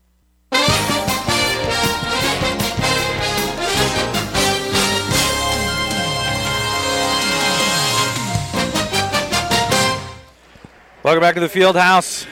Welcome 11.04 11.20
back 11.20 11.34
to 11.34 11.40
the 11.40 11.48
field 11.48 11.74
house 11.74 12.26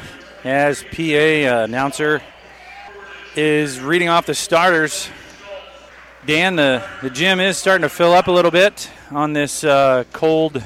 as 0.45 0.85
PA 0.85 0.97
uh, 0.97 1.65
announcer 1.65 2.23
is 3.35 3.81
reading 3.81 4.09
off 4.09 4.27
the 4.27 4.35
starters. 4.35 5.11
Dan, 6.25 6.57
the, 6.57 6.83
the 7.03 7.11
gym 7.11 7.41
is 7.41 7.57
starting 7.59 7.83
to 7.83 7.89
fill 7.89 8.13
up 8.13 8.29
a 8.29 8.31
little 8.31 8.51
bit 8.53 8.89
on 9.11 9.33
this 9.33 9.65
uh, 9.65 10.05
cold, 10.13 10.63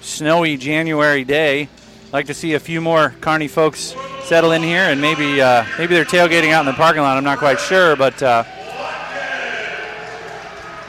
snowy 0.00 0.56
January 0.56 1.22
day. 1.22 1.68
Like 2.14 2.26
to 2.26 2.34
see 2.34 2.52
a 2.52 2.60
few 2.60 2.80
more 2.80 3.12
Kearney 3.20 3.48
folks 3.48 3.96
settle 4.22 4.52
in 4.52 4.62
here, 4.62 4.82
and 4.82 5.00
maybe 5.00 5.40
uh, 5.42 5.64
maybe 5.76 5.96
they're 5.96 6.04
tailgating 6.04 6.52
out 6.52 6.60
in 6.60 6.66
the 6.66 6.72
parking 6.72 7.02
lot. 7.02 7.16
I'm 7.16 7.24
not 7.24 7.38
quite 7.38 7.58
sure, 7.58 7.96
but 7.96 8.22
uh, 8.22 8.44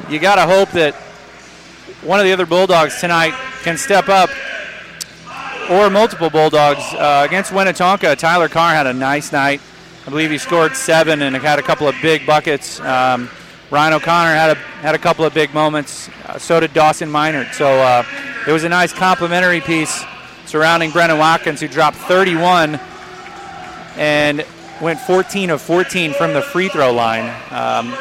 you 0.08 0.20
got 0.20 0.36
to 0.36 0.44
hope 0.44 0.70
that 0.74 0.94
one 2.04 2.20
of 2.20 2.26
the 2.26 2.32
other 2.32 2.46
Bulldogs 2.46 3.02
tonight 3.02 3.34
can 3.64 3.76
step 3.76 4.08
up 4.08 4.30
or 5.72 5.90
multiple 5.90 6.30
Bulldogs. 6.30 6.84
Uh, 6.94 7.24
against 7.28 7.52
Winnetonka, 7.52 8.16
Tyler 8.20 8.48
Carr 8.48 8.76
had 8.76 8.86
a 8.86 8.94
nice 8.94 9.32
night. 9.32 9.62
I 10.06 10.12
believe 10.12 10.30
he 10.30 10.38
scored 10.38 10.76
seven 10.76 11.24
and 11.24 11.36
had 11.38 11.58
a 11.58 11.64
couple 11.64 11.88
of 11.88 11.96
big 12.04 12.28
buckets. 12.28 12.80
Um, 12.82 13.32
Ryan 13.72 13.94
O'Connor 13.94 14.36
had 14.36 14.52
a 14.52 14.60
had 14.84 14.94
a 14.94 15.00
couple 15.00 15.26
of 15.26 15.34
big 15.34 15.56
moments. 15.56 16.08
Uh, 16.28 16.38
so 16.38 16.60
did 16.60 16.72
Dawson 16.76 17.10
Minert. 17.10 17.52
So 17.56 17.66
uh, 17.66 18.04
it 18.48 18.52
was 18.52 18.64
a 18.64 18.70
nice 18.70 18.94
complimentary 18.94 19.62
piece 19.62 20.06
surrounding 20.46 20.92
Brennan 20.92 21.18
Watkins, 21.18 21.62
who 21.62 21.68
dropped 21.68 21.98
31 21.98 22.80
and 23.98 24.46
went 24.82 25.00
14 25.00 25.50
of 25.50 25.62
14 25.62 26.14
from 26.14 26.34
the 26.34 26.42
free 26.42 26.70
throw 26.70 26.92
line. 26.92 27.34
Um, 27.52 27.96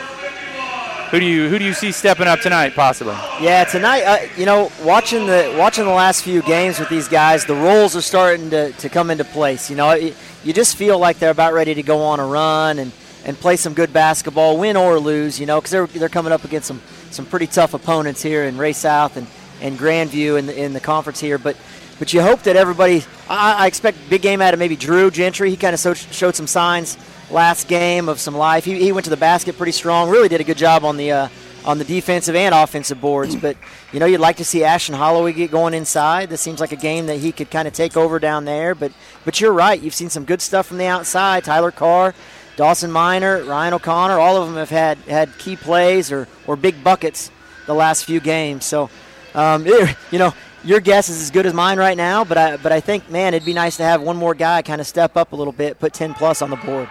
who 1.10 1.20
do 1.20 1.26
you 1.26 1.48
who 1.48 1.60
do 1.60 1.64
you 1.64 1.74
see 1.74 1.92
stepping 1.92 2.26
up 2.26 2.40
tonight, 2.40 2.74
possibly? 2.74 3.14
Yeah, 3.40 3.62
tonight, 3.62 4.02
uh, 4.02 4.26
you 4.36 4.46
know, 4.46 4.72
watching 4.82 5.26
the 5.26 5.54
watching 5.56 5.84
the 5.84 5.92
last 5.92 6.24
few 6.24 6.42
games 6.42 6.80
with 6.80 6.88
these 6.88 7.06
guys, 7.06 7.44
the 7.44 7.54
roles 7.54 7.94
are 7.94 8.00
starting 8.00 8.50
to, 8.50 8.72
to 8.72 8.88
come 8.88 9.10
into 9.10 9.22
place. 9.22 9.70
You 9.70 9.76
know, 9.76 9.94
you 9.94 10.52
just 10.52 10.76
feel 10.76 10.98
like 10.98 11.20
they're 11.20 11.30
about 11.30 11.52
ready 11.52 11.72
to 11.74 11.84
go 11.84 12.02
on 12.02 12.18
a 12.18 12.26
run 12.26 12.80
and, 12.80 12.90
and 13.24 13.36
play 13.36 13.54
some 13.54 13.74
good 13.74 13.92
basketball, 13.92 14.58
win 14.58 14.76
or 14.76 14.98
lose. 14.98 15.38
You 15.38 15.46
know, 15.46 15.60
because 15.60 15.70
they're 15.70 15.86
they're 15.86 16.08
coming 16.08 16.32
up 16.32 16.42
against 16.42 16.66
some 16.66 16.82
some 17.10 17.26
pretty 17.26 17.46
tough 17.46 17.74
opponents 17.74 18.20
here 18.20 18.42
in 18.42 18.58
Ray 18.58 18.72
South 18.72 19.16
and, 19.16 19.28
and 19.60 19.78
Grandview 19.78 20.36
in 20.36 20.46
the, 20.46 20.60
in 20.60 20.72
the 20.72 20.80
conference 20.80 21.20
here, 21.20 21.38
but. 21.38 21.56
But 21.98 22.12
you 22.12 22.22
hope 22.22 22.42
that 22.42 22.56
everybody. 22.56 23.04
I, 23.28 23.64
I 23.64 23.66
expect 23.66 23.98
big 24.10 24.22
game 24.22 24.42
out 24.42 24.54
of 24.54 24.58
maybe 24.58 24.76
Drew 24.76 25.10
Gentry. 25.10 25.50
He 25.50 25.56
kind 25.56 25.74
of 25.74 25.80
so, 25.80 25.94
showed 25.94 26.34
some 26.34 26.46
signs 26.46 26.98
last 27.30 27.68
game 27.68 28.08
of 28.08 28.20
some 28.20 28.34
life. 28.34 28.64
He, 28.64 28.78
he 28.78 28.92
went 28.92 29.04
to 29.04 29.10
the 29.10 29.16
basket 29.16 29.56
pretty 29.56 29.72
strong. 29.72 30.10
Really 30.10 30.28
did 30.28 30.40
a 30.40 30.44
good 30.44 30.58
job 30.58 30.84
on 30.84 30.96
the 30.96 31.12
uh, 31.12 31.28
on 31.64 31.78
the 31.78 31.84
defensive 31.84 32.34
and 32.34 32.54
offensive 32.54 33.00
boards. 33.00 33.36
But 33.36 33.56
you 33.92 34.00
know, 34.00 34.06
you'd 34.06 34.20
like 34.20 34.36
to 34.36 34.44
see 34.44 34.64
Ashton 34.64 34.94
Holloway 34.94 35.32
get 35.32 35.50
going 35.50 35.74
inside. 35.74 36.30
This 36.30 36.40
seems 36.40 36.60
like 36.60 36.72
a 36.72 36.76
game 36.76 37.06
that 37.06 37.18
he 37.18 37.32
could 37.32 37.50
kind 37.50 37.68
of 37.68 37.74
take 37.74 37.96
over 37.96 38.18
down 38.18 38.44
there. 38.44 38.74
But 38.74 38.92
but 39.24 39.40
you're 39.40 39.52
right. 39.52 39.80
You've 39.80 39.94
seen 39.94 40.10
some 40.10 40.24
good 40.24 40.42
stuff 40.42 40.66
from 40.66 40.78
the 40.78 40.86
outside. 40.86 41.44
Tyler 41.44 41.70
Carr, 41.70 42.14
Dawson 42.56 42.90
Minert, 42.90 43.48
Ryan 43.48 43.74
O'Connor. 43.74 44.18
All 44.18 44.36
of 44.36 44.48
them 44.48 44.56
have 44.56 44.70
had 44.70 44.98
had 44.98 45.36
key 45.38 45.56
plays 45.56 46.10
or 46.10 46.28
or 46.46 46.56
big 46.56 46.82
buckets 46.82 47.30
the 47.66 47.74
last 47.74 48.04
few 48.04 48.20
games. 48.20 48.64
So. 48.64 48.90
Um, 49.36 49.66
you 50.12 50.18
know, 50.20 50.32
your 50.64 50.80
guess 50.80 51.08
is 51.08 51.20
as 51.20 51.30
good 51.30 51.46
as 51.46 51.54
mine 51.54 51.78
right 51.78 51.96
now, 51.96 52.24
but 52.24 52.38
I 52.38 52.56
but 52.56 52.72
I 52.72 52.80
think 52.80 53.10
man, 53.10 53.34
it'd 53.34 53.44
be 53.44 53.52
nice 53.52 53.76
to 53.76 53.82
have 53.84 54.02
one 54.02 54.16
more 54.16 54.34
guy 54.34 54.62
kind 54.62 54.80
of 54.80 54.86
step 54.86 55.16
up 55.16 55.32
a 55.32 55.36
little 55.36 55.52
bit, 55.52 55.78
put 55.78 55.92
10 55.92 56.14
plus 56.14 56.42
on 56.42 56.50
the 56.50 56.56
board. 56.56 56.88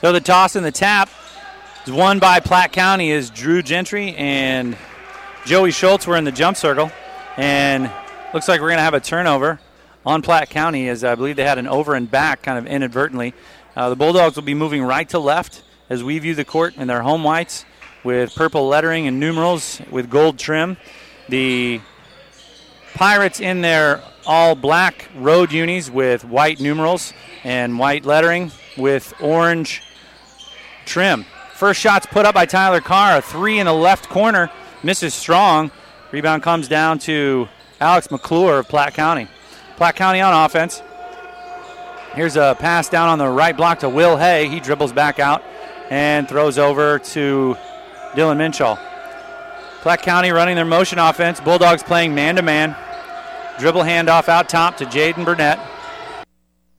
So 0.00 0.12
the 0.12 0.20
toss 0.20 0.56
and 0.56 0.66
the 0.66 0.72
tap 0.72 1.08
is 1.86 1.92
won 1.92 2.18
by 2.18 2.40
Platte 2.40 2.72
County 2.72 3.10
is 3.10 3.30
Drew 3.30 3.62
Gentry 3.62 4.14
and 4.16 4.76
Joey 5.44 5.70
Schultz 5.70 6.06
were 6.06 6.16
in 6.16 6.24
the 6.24 6.32
jump 6.32 6.56
circle, 6.56 6.90
and 7.36 7.90
looks 8.32 8.48
like 8.48 8.60
we're 8.60 8.68
going 8.68 8.78
to 8.78 8.84
have 8.84 8.94
a 8.94 9.00
turnover 9.00 9.60
on 10.04 10.22
Platte 10.22 10.50
County 10.50 10.88
as 10.88 11.04
I 11.04 11.14
believe 11.14 11.36
they 11.36 11.44
had 11.44 11.58
an 11.58 11.66
over 11.66 11.94
and 11.94 12.10
back 12.10 12.42
kind 12.42 12.58
of 12.58 12.66
inadvertently. 12.66 13.34
Uh, 13.74 13.88
the 13.88 13.96
Bulldogs 13.96 14.36
will 14.36 14.42
be 14.42 14.54
moving 14.54 14.82
right 14.82 15.08
to 15.08 15.18
left 15.18 15.62
as 15.88 16.04
we 16.04 16.18
view 16.18 16.34
the 16.34 16.44
court 16.44 16.76
in 16.76 16.88
their 16.88 17.02
home 17.02 17.24
whites 17.24 17.64
with 18.04 18.34
purple 18.34 18.68
lettering 18.68 19.06
and 19.06 19.18
numerals 19.18 19.80
with 19.90 20.10
gold 20.10 20.38
trim. 20.38 20.76
The 21.28 21.80
Pirates 22.94 23.40
in 23.40 23.60
their 23.60 24.02
all 24.26 24.54
black 24.54 25.08
road 25.16 25.52
unis 25.52 25.90
with 25.90 26.24
white 26.24 26.60
numerals 26.60 27.12
and 27.44 27.78
white 27.78 28.04
lettering 28.04 28.52
with 28.76 29.12
orange 29.20 29.82
trim. 30.84 31.24
First 31.54 31.80
shot's 31.80 32.06
put 32.06 32.26
up 32.26 32.34
by 32.34 32.46
Tyler 32.46 32.80
Carr, 32.80 33.18
a 33.18 33.22
three 33.22 33.58
in 33.58 33.66
the 33.66 33.72
left 33.72 34.08
corner, 34.08 34.50
misses 34.82 35.14
strong. 35.14 35.70
Rebound 36.10 36.42
comes 36.42 36.68
down 36.68 36.98
to 37.00 37.48
Alex 37.80 38.10
McClure 38.10 38.58
of 38.58 38.68
Platte 38.68 38.94
County. 38.94 39.28
Platte 39.76 39.96
County 39.96 40.20
on 40.20 40.44
offense. 40.44 40.82
Here's 42.14 42.36
a 42.36 42.56
pass 42.58 42.88
down 42.88 43.08
on 43.08 43.18
the 43.18 43.28
right 43.28 43.56
block 43.56 43.78
to 43.80 43.88
Will 43.88 44.16
Hay. 44.18 44.48
He 44.48 44.60
dribbles 44.60 44.92
back 44.92 45.18
out 45.18 45.42
and 45.88 46.28
throws 46.28 46.58
over 46.58 46.98
to 46.98 47.56
Dylan 48.12 48.36
Minshaw. 48.36 48.78
Platte 49.82 50.02
County 50.02 50.30
running 50.30 50.54
their 50.54 50.64
motion 50.64 51.00
offense. 51.00 51.40
Bulldogs 51.40 51.82
playing 51.82 52.14
man 52.14 52.36
to 52.36 52.42
man. 52.42 52.76
Dribble 53.58 53.82
handoff 53.82 54.28
out 54.28 54.48
top 54.48 54.76
to 54.76 54.84
Jaden 54.84 55.24
Burnett. 55.24 55.58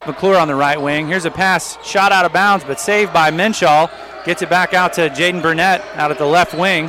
McClure 0.08 0.38
on 0.38 0.48
the 0.48 0.56
right 0.56 0.82
wing. 0.82 1.08
Here's 1.08 1.26
a 1.26 1.32
pass 1.32 1.78
shot 1.86 2.14
out 2.14 2.24
of 2.24 2.32
bounds, 2.32 2.64
but 2.64 2.80
saved 2.80 3.12
by 3.12 3.30
Minshaw. 3.30 3.92
Gets 4.24 4.42
it 4.42 4.50
back 4.50 4.74
out 4.74 4.94
to 4.94 5.10
Jaden 5.10 5.42
Burnett 5.42 5.82
out 5.96 6.12
at 6.12 6.18
the 6.18 6.26
left 6.26 6.54
wing. 6.54 6.88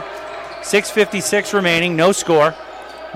6.56 0.60 1.52
remaining, 1.52 1.96
no 1.96 2.12
score. 2.12 2.54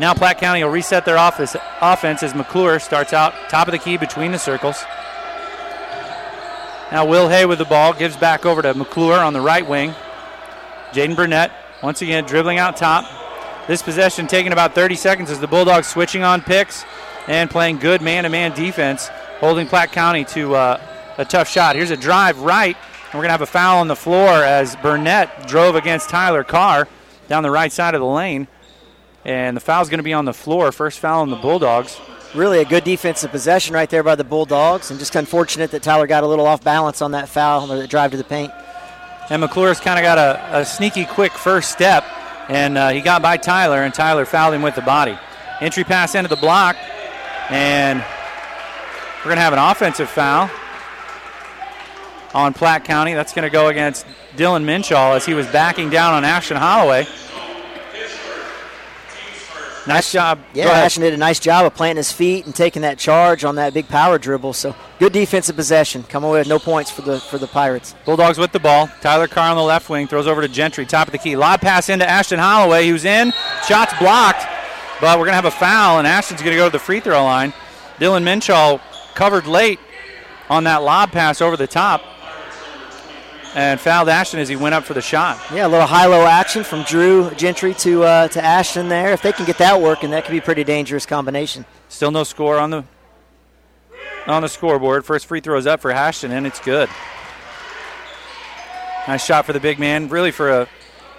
Now 0.00 0.12
Platte 0.12 0.38
County 0.38 0.64
will 0.64 0.72
reset 0.72 1.04
their 1.04 1.18
office, 1.18 1.54
offense 1.80 2.24
as 2.24 2.34
McClure 2.34 2.80
starts 2.80 3.12
out 3.12 3.32
top 3.48 3.68
of 3.68 3.72
the 3.72 3.78
key 3.78 3.96
between 3.96 4.32
the 4.32 4.38
circles. 4.40 4.84
Now 6.90 7.06
Will 7.06 7.28
Hay 7.28 7.46
with 7.46 7.58
the 7.58 7.64
ball 7.64 7.92
gives 7.92 8.16
back 8.16 8.44
over 8.44 8.60
to 8.60 8.74
McClure 8.74 9.20
on 9.20 9.34
the 9.34 9.40
right 9.40 9.66
wing. 9.66 9.94
Jaden 10.90 11.14
Burnett 11.14 11.52
once 11.82 12.02
again 12.02 12.24
dribbling 12.24 12.58
out 12.58 12.76
top. 12.76 13.06
This 13.66 13.82
possession 13.82 14.26
taking 14.26 14.52
about 14.52 14.74
30 14.74 14.94
seconds 14.94 15.30
as 15.30 15.40
the 15.40 15.46
Bulldogs 15.46 15.86
switching 15.86 16.22
on 16.22 16.40
picks 16.40 16.84
and 17.26 17.50
playing 17.50 17.78
good 17.78 18.00
man-to-man 18.00 18.54
defense, 18.54 19.08
holding 19.40 19.66
Platte 19.66 19.92
County 19.92 20.24
to 20.24 20.54
uh, 20.54 20.80
a 21.18 21.24
tough 21.24 21.48
shot. 21.48 21.76
Here's 21.76 21.90
a 21.90 21.96
drive 21.96 22.40
right, 22.40 22.76
and 22.76 23.14
we're 23.14 23.20
going 23.20 23.28
to 23.28 23.32
have 23.32 23.42
a 23.42 23.46
foul 23.46 23.78
on 23.78 23.88
the 23.88 23.96
floor 23.96 24.30
as 24.30 24.74
Burnett 24.76 25.46
drove 25.46 25.74
against 25.74 26.08
Tyler 26.08 26.44
Carr 26.44 26.88
down 27.28 27.42
the 27.42 27.50
right 27.50 27.70
side 27.70 27.94
of 27.94 28.00
the 28.00 28.06
lane. 28.06 28.48
And 29.24 29.54
the 29.56 29.60
foul's 29.60 29.90
going 29.90 29.98
to 29.98 30.04
be 30.04 30.14
on 30.14 30.24
the 30.24 30.32
floor. 30.32 30.72
First 30.72 31.00
foul 31.00 31.20
on 31.20 31.28
the 31.28 31.36
Bulldogs. 31.36 32.00
Really 32.34 32.60
a 32.60 32.64
good 32.64 32.84
defensive 32.84 33.30
possession 33.30 33.74
right 33.74 33.90
there 33.90 34.02
by 34.02 34.14
the 34.14 34.24
Bulldogs, 34.24 34.90
and 34.90 34.98
just 34.98 35.16
unfortunate 35.16 35.70
that 35.72 35.82
Tyler 35.82 36.06
got 36.06 36.24
a 36.24 36.26
little 36.26 36.46
off 36.46 36.62
balance 36.62 37.02
on 37.02 37.12
that 37.12 37.28
foul 37.28 37.70
or 37.70 37.78
that 37.78 37.90
drive 37.90 38.10
to 38.12 38.16
the 38.16 38.24
paint. 38.24 38.52
And 39.30 39.42
McClure's 39.42 39.80
kind 39.80 39.98
of 39.98 40.02
got 40.02 40.16
a, 40.16 40.60
a, 40.60 40.64
sneaky 40.64 41.04
quick 41.04 41.32
first 41.32 41.70
step, 41.70 42.02
and 42.48 42.78
uh, 42.78 42.88
he 42.88 43.02
got 43.02 43.20
by 43.20 43.36
Tyler, 43.36 43.82
and 43.82 43.92
Tyler 43.92 44.24
fouled 44.24 44.54
him 44.54 44.62
with 44.62 44.74
the 44.74 44.80
body. 44.80 45.18
Entry 45.60 45.84
pass 45.84 46.14
into 46.14 46.28
the 46.28 46.36
block, 46.36 46.76
and 47.50 48.02
we're 49.18 49.24
going 49.24 49.36
to 49.36 49.42
have 49.42 49.52
an 49.52 49.58
offensive 49.58 50.08
foul 50.08 50.48
on 52.32 52.54
Platte 52.54 52.84
County. 52.84 53.12
That's 53.12 53.34
going 53.34 53.42
to 53.42 53.50
go 53.50 53.68
against 53.68 54.06
Dylan 54.36 54.64
Minshaw 54.64 55.16
as 55.16 55.26
he 55.26 55.34
was 55.34 55.46
backing 55.48 55.90
down 55.90 56.14
on 56.14 56.24
Ashton 56.24 56.56
Holloway. 56.56 57.06
Nice 59.88 60.12
job. 60.12 60.38
Yeah, 60.52 60.66
Ashton 60.66 61.02
did 61.02 61.14
a 61.14 61.16
nice 61.16 61.40
job 61.40 61.64
of 61.64 61.74
planting 61.74 61.96
his 61.96 62.12
feet 62.12 62.44
and 62.44 62.54
taking 62.54 62.82
that 62.82 62.98
charge 62.98 63.42
on 63.42 63.54
that 63.54 63.72
big 63.72 63.88
power 63.88 64.18
dribble. 64.18 64.52
So 64.52 64.76
good 64.98 65.14
defensive 65.14 65.56
possession. 65.56 66.02
Come 66.02 66.24
away 66.24 66.40
with 66.40 66.48
no 66.48 66.58
points 66.58 66.90
for 66.90 67.00
the 67.00 67.18
for 67.18 67.38
the 67.38 67.46
Pirates. 67.46 67.94
Bulldogs 68.04 68.36
with 68.36 68.52
the 68.52 68.60
ball. 68.60 68.90
Tyler 69.00 69.26
Carr 69.26 69.48
on 69.50 69.56
the 69.56 69.62
left 69.62 69.88
wing 69.88 70.06
throws 70.06 70.26
over 70.26 70.42
to 70.42 70.48
Gentry, 70.48 70.84
top 70.84 71.08
of 71.08 71.12
the 71.12 71.18
key. 71.18 71.36
Lob 71.36 71.62
pass 71.62 71.88
into 71.88 72.08
Ashton 72.08 72.38
Holloway, 72.38 72.86
who's 72.86 73.06
in. 73.06 73.32
Shots 73.66 73.94
blocked, 73.98 74.44
but 75.00 75.18
we're 75.18 75.24
going 75.24 75.32
to 75.32 75.36
have 75.36 75.46
a 75.46 75.50
foul, 75.50 75.98
and 75.98 76.06
Ashton's 76.06 76.42
going 76.42 76.52
to 76.52 76.58
go 76.58 76.66
to 76.66 76.72
the 76.72 76.78
free 76.78 77.00
throw 77.00 77.24
line. 77.24 77.54
Dylan 77.98 78.24
Minshaw 78.24 78.80
covered 79.14 79.46
late 79.46 79.80
on 80.50 80.64
that 80.64 80.82
lob 80.82 81.12
pass 81.12 81.40
over 81.40 81.56
the 81.56 81.66
top 81.66 82.02
and 83.58 83.80
fouled 83.80 84.08
Ashton 84.08 84.38
as 84.38 84.48
he 84.48 84.54
went 84.54 84.76
up 84.76 84.84
for 84.84 84.94
the 84.94 85.02
shot. 85.02 85.36
Yeah, 85.52 85.66
a 85.66 85.68
little 85.68 85.84
high-low 85.84 86.24
action 86.24 86.62
from 86.62 86.84
Drew 86.84 87.28
Gentry 87.32 87.74
to 87.74 88.04
uh, 88.04 88.28
to 88.28 88.42
Ashton 88.42 88.88
there. 88.88 89.12
If 89.12 89.20
they 89.20 89.32
can 89.32 89.46
get 89.46 89.58
that 89.58 89.82
working, 89.82 90.10
that 90.10 90.24
could 90.24 90.30
be 90.30 90.38
a 90.38 90.42
pretty 90.42 90.62
dangerous 90.62 91.04
combination. 91.04 91.64
Still 91.88 92.12
no 92.12 92.22
score 92.22 92.56
on 92.56 92.70
the 92.70 92.84
on 94.28 94.42
the 94.42 94.48
scoreboard. 94.48 95.04
First 95.04 95.26
free 95.26 95.40
throws 95.40 95.66
up 95.66 95.80
for 95.80 95.90
Ashton, 95.90 96.30
and 96.30 96.46
it's 96.46 96.60
good. 96.60 96.88
Nice 99.08 99.24
shot 99.24 99.44
for 99.44 99.52
the 99.52 99.60
big 99.60 99.80
man. 99.80 100.08
Really, 100.08 100.30
for 100.30 100.50
a 100.50 100.68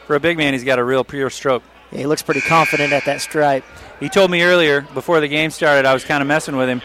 for 0.07 0.15
a 0.15 0.19
big 0.21 0.37
man, 0.37 0.53
he's 0.53 0.63
got 0.63 0.79
a 0.79 0.83
real 0.83 1.03
pure 1.03 1.29
stroke. 1.29 1.61
Yeah, 1.91 1.99
he 1.99 2.05
looks 2.05 2.21
pretty 2.21 2.41
confident 2.41 2.93
at 2.93 3.03
that 3.03 3.19
stripe. 3.19 3.65
He 3.99 4.07
told 4.07 4.31
me 4.31 4.43
earlier 4.43 4.87
before 4.93 5.19
the 5.19 5.27
game 5.27 5.51
started, 5.51 5.85
I 5.85 5.93
was 5.93 6.05
kind 6.05 6.21
of 6.21 6.27
messing 6.27 6.55
with 6.55 6.69
him. 6.69 6.81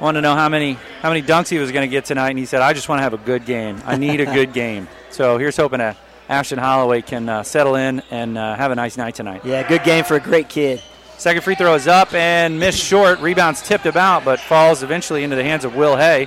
Wanted 0.00 0.18
to 0.18 0.22
know 0.22 0.34
how 0.34 0.48
many 0.48 0.72
how 1.00 1.08
many 1.08 1.22
dunks 1.22 1.48
he 1.48 1.58
was 1.58 1.70
going 1.70 1.88
to 1.88 1.90
get 1.90 2.04
tonight, 2.04 2.30
and 2.30 2.38
he 2.38 2.46
said, 2.46 2.62
"I 2.62 2.72
just 2.72 2.88
want 2.88 2.98
to 2.98 3.02
have 3.04 3.14
a 3.14 3.18
good 3.18 3.44
game. 3.46 3.80
I 3.84 3.96
need 3.96 4.20
a 4.20 4.26
good 4.26 4.52
game." 4.52 4.88
So 5.14 5.38
here's 5.38 5.56
hoping 5.56 5.78
that 5.78 5.96
Ashton 6.28 6.58
Holloway 6.58 7.00
can 7.00 7.28
uh, 7.28 7.44
settle 7.44 7.76
in 7.76 8.02
and 8.10 8.36
uh, 8.36 8.56
have 8.56 8.72
a 8.72 8.74
nice 8.74 8.96
night 8.96 9.14
tonight. 9.14 9.44
Yeah, 9.44 9.62
good 9.68 9.84
game 9.84 10.02
for 10.02 10.16
a 10.16 10.20
great 10.20 10.48
kid. 10.48 10.82
Second 11.18 11.42
free 11.42 11.54
throw 11.54 11.74
is 11.74 11.86
up 11.86 12.12
and 12.14 12.58
missed 12.58 12.80
short. 12.80 13.20
Rebounds 13.20 13.62
tipped 13.62 13.86
about, 13.86 14.24
but 14.24 14.40
falls 14.40 14.82
eventually 14.82 15.22
into 15.22 15.36
the 15.36 15.44
hands 15.44 15.64
of 15.64 15.76
Will 15.76 15.94
Hay. 15.96 16.26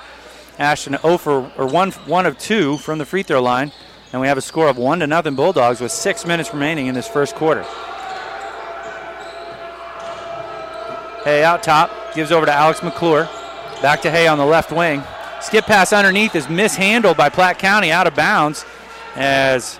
Ashton 0.57 0.97
0 1.01 1.17
for 1.17 1.51
or 1.57 1.67
one 1.67 1.91
one 1.91 2.25
of 2.25 2.37
two 2.37 2.77
from 2.77 2.97
the 2.97 3.05
free 3.05 3.23
throw 3.23 3.41
line, 3.41 3.73
and 4.13 4.21
we 4.21 4.27
have 4.27 4.37
a 4.37 4.41
score 4.41 4.69
of 4.69 4.77
one 4.77 4.99
to 4.99 5.07
nothing 5.07 5.35
Bulldogs 5.35 5.81
with 5.81 5.91
six 5.91 6.25
minutes 6.25 6.53
remaining 6.53 6.87
in 6.87 6.95
this 6.95 7.09
first 7.09 7.35
quarter. 7.35 7.63
Hay 11.25 11.43
out 11.43 11.61
top 11.61 11.91
gives 12.15 12.31
over 12.31 12.45
to 12.45 12.53
Alex 12.53 12.81
McClure. 12.81 13.27
Back 13.81 14.01
to 14.01 14.11
Hay 14.11 14.27
on 14.27 14.39
the 14.39 14.45
left 14.45 14.71
wing. 14.71 15.03
Skip 15.39 15.65
pass 15.65 15.93
underneath 15.93 16.35
is 16.35 16.49
mishandled 16.49 17.15
by 17.15 17.29
Platte 17.29 17.59
County 17.59 17.91
out 17.91 18.07
of 18.07 18.15
bounds 18.15 18.65
as 19.15 19.79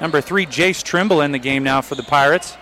number 0.00 0.22
three 0.22 0.46
Jace 0.46 0.82
Trimble 0.82 1.20
in 1.20 1.30
the 1.30 1.38
game 1.38 1.62
now 1.62 1.82
for 1.82 1.94
the 1.94 2.02
Pirates. 2.02 2.56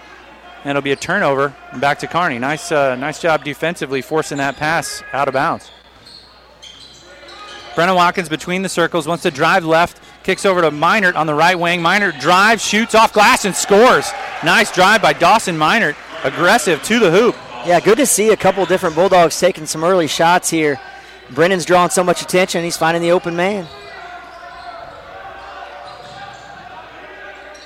And 0.65 0.71
it'll 0.71 0.83
be 0.83 0.91
a 0.91 0.97
turnover 0.97 1.55
and 1.71 1.81
back 1.81 2.01
to 2.01 2.09
Kearney. 2.09 2.41
Nice, 2.41 2.73
uh, 2.73 2.97
nice 2.97 3.21
job 3.23 3.45
defensively 3.45 4.03
forcing 4.03 4.39
that 4.39 4.57
pass 4.57 5.05
out 5.13 5.29
of 5.29 5.35
bounds. 5.35 5.71
Brennan 7.77 7.95
Watkins 7.95 8.29
between 8.29 8.63
the 8.63 8.69
circles 8.69 9.07
wants 9.07 9.23
to 9.23 9.31
drive 9.31 9.65
left, 9.65 10.01
kicks 10.25 10.45
over 10.45 10.61
to 10.63 10.73
Minert 10.73 11.15
on 11.15 11.29
the 11.29 11.35
right 11.35 11.57
wing. 11.57 11.81
Minert 11.81 12.19
drives, 12.19 12.61
shoots 12.65 12.97
off 12.97 13.13
glass, 13.13 13.45
and 13.45 13.55
scores. 13.55 14.11
Nice 14.43 14.73
drive 14.73 15.01
by 15.01 15.13
Dawson 15.13 15.57
Minert, 15.57 15.95
aggressive 16.25 16.83
to 16.83 16.99
the 16.99 17.13
hoop. 17.13 17.37
Yeah, 17.67 17.81
good 17.81 17.99
to 17.99 18.07
see 18.07 18.31
a 18.31 18.37
couple 18.37 18.65
different 18.67 18.95
Bulldogs 18.95 19.39
taking 19.39 19.67
some 19.67 19.85
early 19.85 20.07
shots 20.07 20.49
here. 20.49 20.81
Brennan's 21.31 21.67
drawing 21.67 21.91
so 21.91 22.03
much 22.03 22.23
attention, 22.23 22.65
he's 22.65 22.77
finding 22.77 23.03
the 23.03 23.11
open 23.11 23.37
man. 23.37 23.67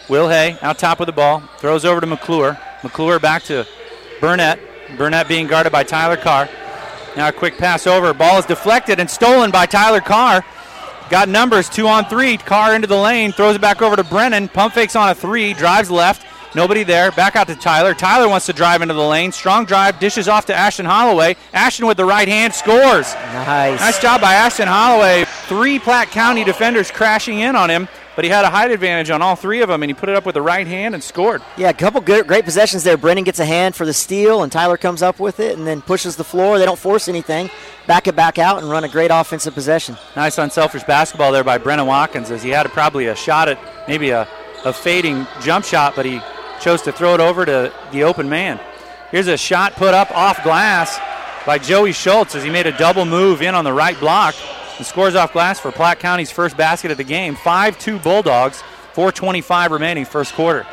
Will 0.08 0.28
Hay 0.28 0.58
out 0.60 0.78
top 0.78 0.98
with 0.98 1.06
the 1.06 1.12
ball, 1.12 1.40
throws 1.58 1.84
over 1.84 2.00
to 2.00 2.06
McClure. 2.06 2.58
McClure 2.82 3.20
back 3.20 3.44
to 3.44 3.66
Burnett. 4.20 4.58
Burnett 4.96 5.28
being 5.28 5.46
guarded 5.46 5.72
by 5.72 5.84
Tyler 5.84 6.16
Carr. 6.16 6.48
Now 7.16 7.28
a 7.28 7.32
quick 7.32 7.56
pass 7.56 7.86
over. 7.86 8.12
Ball 8.12 8.38
is 8.38 8.46
deflected 8.46 8.98
and 8.98 9.08
stolen 9.08 9.50
by 9.50 9.66
Tyler 9.66 10.00
Carr. 10.00 10.44
Got 11.10 11.28
numbers 11.28 11.68
two 11.68 11.86
on 11.86 12.06
three. 12.06 12.36
Carr 12.38 12.74
into 12.74 12.88
the 12.88 12.96
lane, 12.96 13.32
throws 13.32 13.56
it 13.56 13.60
back 13.60 13.82
over 13.82 13.96
to 13.96 14.04
Brennan. 14.04 14.48
Pump 14.48 14.74
fakes 14.74 14.96
on 14.96 15.10
a 15.10 15.14
three, 15.14 15.54
drives 15.54 15.90
left. 15.90 16.26
Nobody 16.54 16.82
there. 16.82 17.10
Back 17.12 17.34
out 17.36 17.46
to 17.46 17.56
Tyler. 17.56 17.94
Tyler 17.94 18.28
wants 18.28 18.46
to 18.46 18.52
drive 18.52 18.82
into 18.82 18.94
the 18.94 19.00
lane. 19.02 19.32
Strong 19.32 19.64
drive, 19.66 19.98
dishes 19.98 20.28
off 20.28 20.46
to 20.46 20.54
Ashton 20.54 20.84
Holloway. 20.84 21.36
Ashton 21.54 21.86
with 21.86 21.96
the 21.96 22.04
right 22.04 22.28
hand 22.28 22.52
scores. 22.52 23.14
Nice. 23.14 23.80
Nice 23.80 24.00
job 24.00 24.20
by 24.20 24.34
Ashton 24.34 24.68
Holloway. 24.68 25.24
Three 25.46 25.78
Platte 25.78 26.10
County 26.10 26.44
defenders 26.44 26.90
crashing 26.90 27.40
in 27.40 27.56
on 27.56 27.70
him, 27.70 27.88
but 28.16 28.24
he 28.24 28.30
had 28.30 28.44
a 28.44 28.50
height 28.50 28.70
advantage 28.70 29.08
on 29.08 29.22
all 29.22 29.34
three 29.34 29.62
of 29.62 29.68
them, 29.68 29.82
and 29.82 29.88
he 29.88 29.94
put 29.94 30.10
it 30.10 30.14
up 30.14 30.26
with 30.26 30.34
the 30.34 30.42
right 30.42 30.66
hand 30.66 30.94
and 30.94 31.02
scored. 31.02 31.40
Yeah, 31.56 31.70
a 31.70 31.74
couple 31.74 32.02
good, 32.02 32.26
great 32.26 32.44
possessions 32.44 32.84
there. 32.84 32.98
Brennan 32.98 33.24
gets 33.24 33.38
a 33.38 33.46
hand 33.46 33.74
for 33.74 33.86
the 33.86 33.94
steal, 33.94 34.42
and 34.42 34.52
Tyler 34.52 34.76
comes 34.76 35.02
up 35.02 35.18
with 35.18 35.40
it 35.40 35.56
and 35.56 35.66
then 35.66 35.80
pushes 35.80 36.16
the 36.16 36.24
floor. 36.24 36.58
They 36.58 36.66
don't 36.66 36.78
force 36.78 37.08
anything. 37.08 37.48
Back 37.86 38.06
it 38.06 38.14
back 38.14 38.38
out 38.38 38.58
and 38.62 38.70
run 38.70 38.84
a 38.84 38.88
great 38.88 39.10
offensive 39.10 39.54
possession. 39.54 39.96
Nice 40.16 40.36
unselfish 40.36 40.84
basketball 40.84 41.32
there 41.32 41.44
by 41.44 41.56
Brennan 41.56 41.86
Watkins 41.86 42.30
as 42.30 42.42
he 42.42 42.50
had 42.50 42.68
probably 42.72 43.06
a 43.06 43.16
shot 43.16 43.48
at 43.48 43.58
maybe 43.88 44.10
a, 44.10 44.28
a 44.64 44.72
fading 44.72 45.26
jump 45.40 45.64
shot, 45.64 45.96
but 45.96 46.04
he 46.04 46.20
chose 46.62 46.82
to 46.82 46.92
throw 46.92 47.14
it 47.14 47.20
over 47.20 47.44
to 47.44 47.72
the 47.90 48.04
open 48.04 48.28
man. 48.28 48.60
Here's 49.10 49.26
a 49.26 49.36
shot 49.36 49.74
put 49.74 49.94
up 49.94 50.10
off 50.12 50.42
glass 50.42 50.98
by 51.44 51.58
Joey 51.58 51.92
Schultz 51.92 52.34
as 52.34 52.44
he 52.44 52.50
made 52.50 52.66
a 52.66 52.76
double 52.78 53.04
move 53.04 53.42
in 53.42 53.54
on 53.54 53.64
the 53.64 53.72
right 53.72 53.98
block 53.98 54.34
and 54.78 54.86
scores 54.86 55.14
off 55.14 55.32
glass 55.32 55.58
for 55.58 55.72
Platte 55.72 55.98
County's 55.98 56.30
first 56.30 56.56
basket 56.56 56.90
of 56.90 56.96
the 56.96 57.04
game. 57.04 57.34
5 57.34 57.78
2 57.78 57.98
Bulldogs, 57.98 58.62
4.25 58.94 59.70
remaining 59.70 60.04
first 60.04 60.34
quarter. 60.34 60.66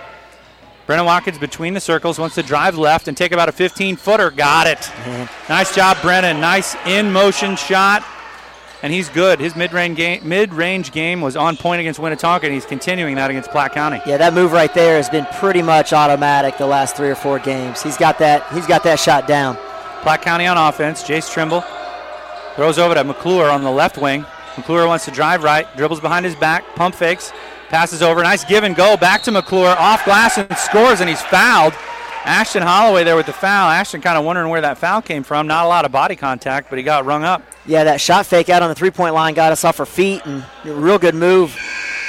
Brennan 0.86 1.06
Watkins 1.06 1.38
between 1.38 1.74
the 1.74 1.80
circles 1.80 2.18
wants 2.18 2.36
to 2.36 2.44
drive 2.44 2.78
left 2.78 3.08
and 3.08 3.16
take 3.16 3.32
about 3.32 3.50
a 3.50 3.52
15 3.52 3.96
footer. 3.96 4.32
Got 4.32 4.68
it. 4.68 4.92
Nice 5.48 5.76
job, 5.76 5.98
Brennan. 6.02 6.40
Nice 6.40 6.76
in 6.86 7.12
motion 7.12 7.56
shot. 7.56 8.04
And 8.82 8.94
he's 8.94 9.10
good. 9.10 9.40
His 9.42 9.58
mid-range 9.58 9.98
game, 9.98 10.28
mid-range 10.28 10.94
game 10.94 11.20
was 11.20 11.36
on 11.36 11.58
point 11.58 11.82
against 11.82 12.00
Winnetonka, 12.00 12.44
and 12.44 12.54
he's 12.54 12.66
continuing 12.66 13.16
that 13.16 13.30
against 13.30 13.52
Platte 13.52 13.74
County. 13.74 14.02
Yeah, 14.06 14.16
that 14.18 14.34
move 14.34 14.54
right 14.54 14.74
there 14.74 14.96
has 14.96 15.10
been 15.10 15.26
pretty 15.34 15.62
much 15.62 15.92
automatic 15.92 16.58
the 16.58 16.66
last 16.66 16.96
three 16.96 17.10
or 17.10 17.16
four 17.16 17.40
games. 17.40 17.84
He's 17.84 17.98
got 17.98 18.18
that. 18.20 18.50
He's 18.54 18.66
got 18.66 18.84
that 18.84 18.98
shot 18.98 19.28
down. 19.28 19.58
Platte 20.02 20.22
County 20.22 20.46
on 20.48 20.58
offense. 20.58 21.04
Jace 21.04 21.30
Trimble 21.32 21.62
throws 22.56 22.80
over 22.80 22.94
to 22.94 23.04
McClure 23.04 23.50
on 23.50 23.64
the 23.64 23.72
left 23.72 23.98
wing. 23.98 24.26
McClure 24.56 24.88
wants 24.88 25.06
to 25.06 25.12
drive 25.12 25.44
right, 25.44 25.68
dribbles 25.76 26.00
behind 26.00 26.26
his 26.26 26.36
back, 26.36 26.64
pump 26.76 26.96
fakes, 26.96 27.34
passes 27.68 28.02
over. 28.02 28.24
Nice 28.24 28.46
give 28.46 28.64
and 28.64 28.76
go 28.76 28.96
back 28.96 29.22
to 29.24 29.32
McClure, 29.32 29.76
off 29.78 30.06
glass 30.06 30.38
and 30.38 30.58
scores, 30.58 31.02
and 31.02 31.10
he's 31.10 31.22
fouled. 31.22 31.74
Ashton 32.26 32.62
Holloway 32.62 33.04
there 33.04 33.16
with 33.16 33.26
the 33.26 33.34
foul. 33.34 33.70
Ashton 33.70 34.02
kind 34.02 34.18
of 34.18 34.26
wondering 34.26 34.50
where 34.50 34.62
that 34.62 34.78
foul 34.78 35.02
came 35.02 35.24
from. 35.24 35.48
Not 35.48 35.66
a 35.66 35.68
lot 35.68 35.86
of 35.86 35.92
body 35.92 36.16
contact, 36.16 36.70
but 36.70 36.78
he 36.78 36.84
got 36.84 37.06
rung 37.06 37.24
up. 37.24 37.42
Yeah, 37.66 37.86
that 37.86 38.02
shot 38.02 38.26
fake 38.26 38.50
out 38.50 38.62
on 38.62 38.70
the 38.70 38.76
three-point 38.76 39.14
line 39.14 39.34
got 39.34 39.52
us 39.52 39.64
off 39.64 39.80
our 39.80 39.86
feet, 39.86 40.26
and 40.26 40.44
real 40.66 41.00
good 41.00 41.16
move 41.16 41.58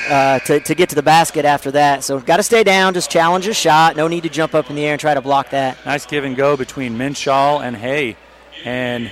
uh, 0.09 0.41
to, 0.41 0.61
to 0.61 0.75
get 0.75 0.89
to 0.89 0.95
the 0.95 1.03
basket 1.03 1.45
after 1.45 1.71
that. 1.71 2.03
So 2.03 2.19
got 2.21 2.39
to 2.39 2.43
stay 2.43 2.65
down, 2.65 2.93
just 2.93 3.11
challenge 3.11 3.47
a 3.47 3.55
shot. 3.55 3.97
No 3.97 4.09
need 4.09 4.25
to 4.25 4.29
jump 4.29 4.55
up 4.55 4.69
in 4.69 4.77
the 4.77 4.85
air 4.85 4.93
and 4.93 5.01
try 5.01 5.15
to 5.15 5.21
block 5.21 5.51
that. 5.51 5.79
Nice 5.87 6.07
give 6.07 6.25
and 6.25 6.37
go 6.37 6.57
between 6.57 6.99
Minshaw 6.99 7.63
and 7.63 7.77
Hay. 7.77 8.17
And, 8.65 9.11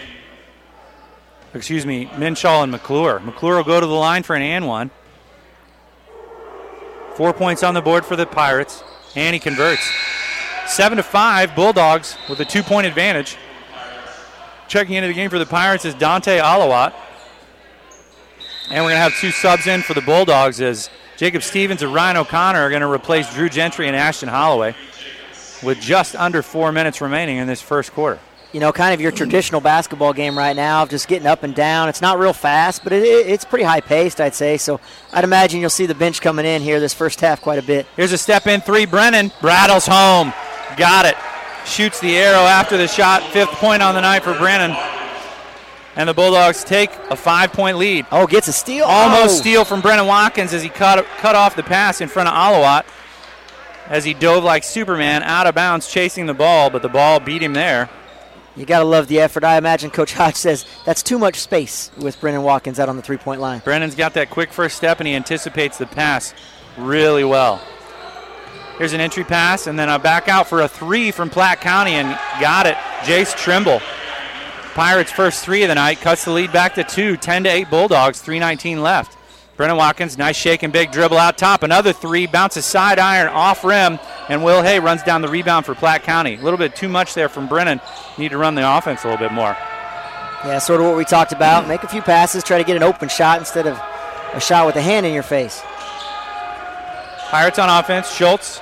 excuse 1.54 1.86
me, 1.86 2.06
Minshaw 2.06 2.64
and 2.64 2.72
McClure. 2.72 3.20
McClure 3.20 3.56
will 3.56 3.64
go 3.64 3.80
to 3.80 3.86
the 3.86 3.92
line 3.92 4.24
for 4.24 4.34
an 4.34 4.42
and 4.42 4.66
one. 4.66 4.90
Four 7.14 7.32
points 7.32 7.62
on 7.62 7.74
the 7.74 7.82
board 7.82 8.04
for 8.04 8.16
the 8.16 8.26
Pirates, 8.26 8.82
and 9.16 9.34
he 9.34 9.40
converts. 9.40 9.90
Seven 10.68 10.98
to 10.98 11.02
five, 11.02 11.56
Bulldogs 11.56 12.16
with 12.28 12.40
a 12.40 12.44
two 12.44 12.62
point 12.62 12.86
advantage. 12.86 13.36
Checking 14.68 14.96
into 14.96 15.08
the 15.08 15.14
game 15.14 15.30
for 15.30 15.38
the 15.38 15.46
Pirates 15.46 15.86
is 15.86 15.94
Dante 15.94 16.38
Alawat. 16.38 16.92
And 18.70 18.84
we're 18.84 18.90
going 18.90 18.96
to 18.96 18.98
have 18.98 19.16
two 19.16 19.30
subs 19.30 19.66
in 19.66 19.80
for 19.80 19.94
the 19.94 20.02
Bulldogs 20.02 20.60
as 20.60 20.90
Jacob 21.16 21.42
Stevens 21.42 21.82
and 21.82 21.94
Ryan 21.94 22.18
O'Connor 22.18 22.60
are 22.60 22.68
going 22.68 22.82
to 22.82 22.90
replace 22.90 23.32
Drew 23.32 23.48
Gentry 23.48 23.86
and 23.86 23.96
Ashton 23.96 24.28
Holloway 24.28 24.74
with 25.62 25.80
just 25.80 26.14
under 26.14 26.42
four 26.42 26.70
minutes 26.70 27.00
remaining 27.00 27.38
in 27.38 27.46
this 27.46 27.62
first 27.62 27.92
quarter. 27.92 28.20
You 28.52 28.60
know, 28.60 28.70
kind 28.70 28.92
of 28.92 29.00
your 29.00 29.10
traditional 29.10 29.62
basketball 29.62 30.12
game 30.12 30.36
right 30.36 30.54
now, 30.54 30.82
of 30.82 30.90
just 30.90 31.08
getting 31.08 31.26
up 31.26 31.44
and 31.44 31.54
down. 31.54 31.88
It's 31.88 32.02
not 32.02 32.18
real 32.18 32.34
fast, 32.34 32.84
but 32.84 32.92
it, 32.92 33.02
it, 33.02 33.26
it's 33.26 33.44
pretty 33.44 33.64
high 33.64 33.80
paced, 33.80 34.20
I'd 34.20 34.34
say. 34.34 34.58
So 34.58 34.80
I'd 35.14 35.24
imagine 35.24 35.60
you'll 35.60 35.70
see 35.70 35.86
the 35.86 35.94
bench 35.94 36.20
coming 36.20 36.44
in 36.44 36.60
here 36.60 36.78
this 36.78 36.94
first 36.94 37.20
half 37.20 37.40
quite 37.40 37.58
a 37.58 37.62
bit. 37.62 37.86
Here's 37.96 38.12
a 38.12 38.18
step 38.18 38.46
in 38.46 38.60
three. 38.60 38.84
Brennan 38.84 39.32
rattles 39.42 39.86
home. 39.86 40.32
Got 40.76 41.06
it. 41.06 41.16
Shoots 41.66 42.00
the 42.00 42.16
arrow 42.16 42.40
after 42.40 42.76
the 42.76 42.88
shot. 42.88 43.22
Fifth 43.32 43.50
point 43.52 43.82
on 43.82 43.94
the 43.94 44.00
night 44.00 44.22
for 44.22 44.34
Brennan. 44.34 44.76
And 45.96 46.08
the 46.08 46.14
Bulldogs 46.14 46.62
take 46.62 46.90
a 47.10 47.16
five 47.16 47.52
point 47.52 47.76
lead. 47.78 48.06
Oh, 48.12 48.26
gets 48.26 48.46
a 48.48 48.52
steal. 48.52 48.84
Almost 48.84 49.36
Oh. 49.38 49.40
steal 49.40 49.64
from 49.64 49.80
Brennan 49.80 50.06
Watkins 50.06 50.52
as 50.54 50.62
he 50.62 50.68
cut, 50.68 51.04
cut 51.18 51.34
off 51.34 51.56
the 51.56 51.62
pass 51.64 52.00
in 52.00 52.08
front 52.08 52.28
of 52.28 52.34
Alawat. 52.34 52.84
as 53.90 54.04
he 54.04 54.12
dove 54.12 54.44
like 54.44 54.64
Superman 54.64 55.22
out 55.22 55.46
of 55.46 55.54
bounds 55.54 55.90
chasing 55.90 56.26
the 56.26 56.34
ball, 56.34 56.68
but 56.68 56.82
the 56.82 56.90
ball 56.90 57.18
beat 57.20 57.42
him 57.42 57.54
there. 57.54 57.88
You 58.54 58.66
got 58.66 58.80
to 58.80 58.84
love 58.84 59.08
the 59.08 59.18
effort. 59.20 59.44
I 59.44 59.56
imagine 59.56 59.88
Coach 59.90 60.12
Hodge 60.14 60.34
says 60.36 60.66
that's 60.84 61.02
too 61.02 61.18
much 61.18 61.36
space 61.36 61.90
with 61.96 62.20
Brennan 62.20 62.42
Watkins 62.42 62.78
out 62.78 62.88
on 62.90 62.96
the 62.96 63.02
three 63.02 63.16
point 63.16 63.40
line. 63.40 63.60
Brennan's 63.64 63.94
got 63.94 64.12
that 64.14 64.28
quick 64.30 64.52
first 64.52 64.76
step 64.76 65.00
and 65.00 65.06
he 65.08 65.14
anticipates 65.14 65.78
the 65.78 65.86
pass 65.86 66.34
really 66.76 67.24
well. 67.24 67.62
Here's 68.78 68.92
an 68.92 69.00
entry 69.00 69.24
pass 69.24 69.66
and 69.66 69.76
then 69.76 69.88
a 69.88 69.98
back 69.98 70.28
out 70.28 70.46
for 70.46 70.60
a 70.60 70.68
three 70.68 71.10
from 71.10 71.30
Platte 71.30 71.60
County 71.60 71.94
and 71.94 72.16
got 72.40 72.64
it. 72.64 72.76
Jace 73.00 73.36
Trimble. 73.36 73.80
Pirates' 74.74 75.10
first 75.10 75.44
three 75.44 75.64
of 75.64 75.68
the 75.68 75.74
night 75.74 76.00
cuts 76.00 76.24
the 76.24 76.30
lead 76.30 76.52
back 76.52 76.76
to 76.76 76.84
two. 76.84 77.16
10 77.16 77.42
to 77.42 77.50
8 77.50 77.70
Bulldogs, 77.70 78.20
319 78.20 78.80
left. 78.80 79.18
Brennan 79.56 79.76
Watkins, 79.76 80.16
nice 80.16 80.36
shake 80.36 80.62
and 80.62 80.72
big 80.72 80.92
dribble 80.92 81.18
out 81.18 81.36
top. 81.36 81.64
Another 81.64 81.92
three, 81.92 82.28
bounces 82.28 82.64
side 82.64 83.00
iron 83.00 83.26
off 83.26 83.64
rim, 83.64 83.98
and 84.28 84.44
Will 84.44 84.62
Hay 84.62 84.78
runs 84.78 85.02
down 85.02 85.22
the 85.22 85.28
rebound 85.28 85.66
for 85.66 85.74
Platte 85.74 86.04
County. 86.04 86.36
A 86.36 86.40
little 86.40 86.56
bit 86.56 86.76
too 86.76 86.88
much 86.88 87.14
there 87.14 87.28
from 87.28 87.48
Brennan. 87.48 87.80
Need 88.16 88.28
to 88.28 88.38
run 88.38 88.54
the 88.54 88.76
offense 88.76 89.02
a 89.02 89.08
little 89.08 89.18
bit 89.18 89.32
more. 89.32 89.56
Yeah, 90.44 90.60
sort 90.60 90.80
of 90.80 90.86
what 90.86 90.96
we 90.96 91.04
talked 91.04 91.32
about. 91.32 91.66
Make 91.66 91.82
a 91.82 91.88
few 91.88 92.02
passes, 92.02 92.44
try 92.44 92.58
to 92.58 92.64
get 92.64 92.76
an 92.76 92.84
open 92.84 93.08
shot 93.08 93.40
instead 93.40 93.66
of 93.66 93.76
a 94.32 94.40
shot 94.40 94.66
with 94.66 94.76
a 94.76 94.82
hand 94.82 95.04
in 95.04 95.12
your 95.12 95.24
face. 95.24 95.60
Pirates 97.30 97.58
on 97.58 97.68
offense. 97.68 98.14
Schultz 98.14 98.60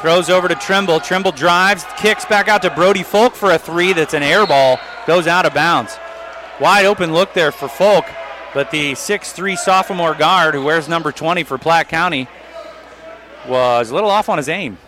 throws 0.00 0.30
over 0.30 0.48
to 0.48 0.54
Trimble. 0.54 1.00
Trimble 1.00 1.32
drives, 1.32 1.84
kicks 1.96 2.24
back 2.24 2.48
out 2.48 2.62
to 2.62 2.70
Brody 2.70 3.02
Folk 3.02 3.34
for 3.34 3.52
a 3.52 3.58
three 3.58 3.92
that's 3.92 4.14
an 4.14 4.22
air 4.22 4.46
ball. 4.46 4.78
Goes 5.06 5.26
out 5.26 5.46
of 5.46 5.54
bounds. 5.54 5.96
Wide 6.60 6.86
open 6.86 7.12
look 7.12 7.34
there 7.34 7.52
for 7.52 7.68
Folk. 7.68 8.04
But 8.52 8.70
the 8.70 8.92
6'3 8.92 9.56
sophomore 9.56 10.14
guard 10.14 10.54
who 10.54 10.64
wears 10.64 10.88
number 10.88 11.12
20 11.12 11.44
for 11.44 11.56
Platte 11.56 11.88
County 11.88 12.26
was 13.48 13.90
a 13.90 13.94
little 13.94 14.10
off 14.10 14.28
on 14.28 14.38
his 14.38 14.48
aim. 14.48 14.78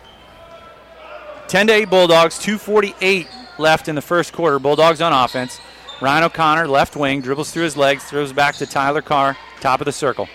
10 1.47 1.67
to 1.67 1.73
8 1.73 1.89
Bulldogs, 1.89 2.37
248 2.39 3.27
left 3.57 3.87
in 3.87 3.95
the 3.95 4.01
first 4.01 4.33
quarter. 4.33 4.59
Bulldogs 4.59 5.01
on 5.01 5.13
offense. 5.13 5.59
Ryan 6.01 6.25
O'Connor, 6.25 6.67
left 6.67 6.95
wing, 6.95 7.21
dribbles 7.21 7.51
through 7.51 7.63
his 7.63 7.77
legs, 7.77 8.03
throws 8.03 8.33
back 8.33 8.55
to 8.55 8.65
Tyler 8.65 9.01
Carr, 9.01 9.37
top 9.61 9.79
of 9.79 9.85
the 9.85 9.91
circle. 9.91 10.27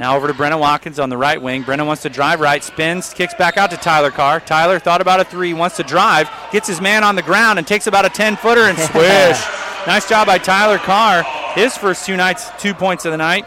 Now 0.00 0.16
over 0.16 0.26
to 0.26 0.34
Brennan 0.34 0.58
Watkins 0.58 0.98
on 0.98 1.08
the 1.08 1.16
right 1.16 1.40
wing. 1.40 1.62
Brennan 1.62 1.86
wants 1.86 2.02
to 2.02 2.08
drive 2.10 2.40
right, 2.40 2.62
spins, 2.64 3.14
kicks 3.14 3.34
back 3.34 3.56
out 3.56 3.70
to 3.70 3.76
Tyler 3.76 4.10
Carr. 4.10 4.40
Tyler 4.40 4.78
thought 4.80 5.00
about 5.00 5.20
a 5.20 5.24
three, 5.24 5.54
wants 5.54 5.76
to 5.76 5.84
drive, 5.84 6.28
gets 6.50 6.66
his 6.66 6.80
man 6.80 7.04
on 7.04 7.14
the 7.14 7.22
ground 7.22 7.58
and 7.58 7.66
takes 7.66 7.86
about 7.86 8.04
a 8.04 8.08
10 8.08 8.36
footer 8.36 8.62
and 8.62 8.76
swish. 8.90 9.38
nice 9.86 10.08
job 10.08 10.26
by 10.26 10.38
Tyler 10.38 10.78
Carr. 10.78 11.22
His 11.54 11.76
first 11.76 12.04
two 12.06 12.16
nights, 12.16 12.50
two 12.58 12.74
points 12.74 13.04
of 13.04 13.12
the 13.12 13.18
night. 13.18 13.46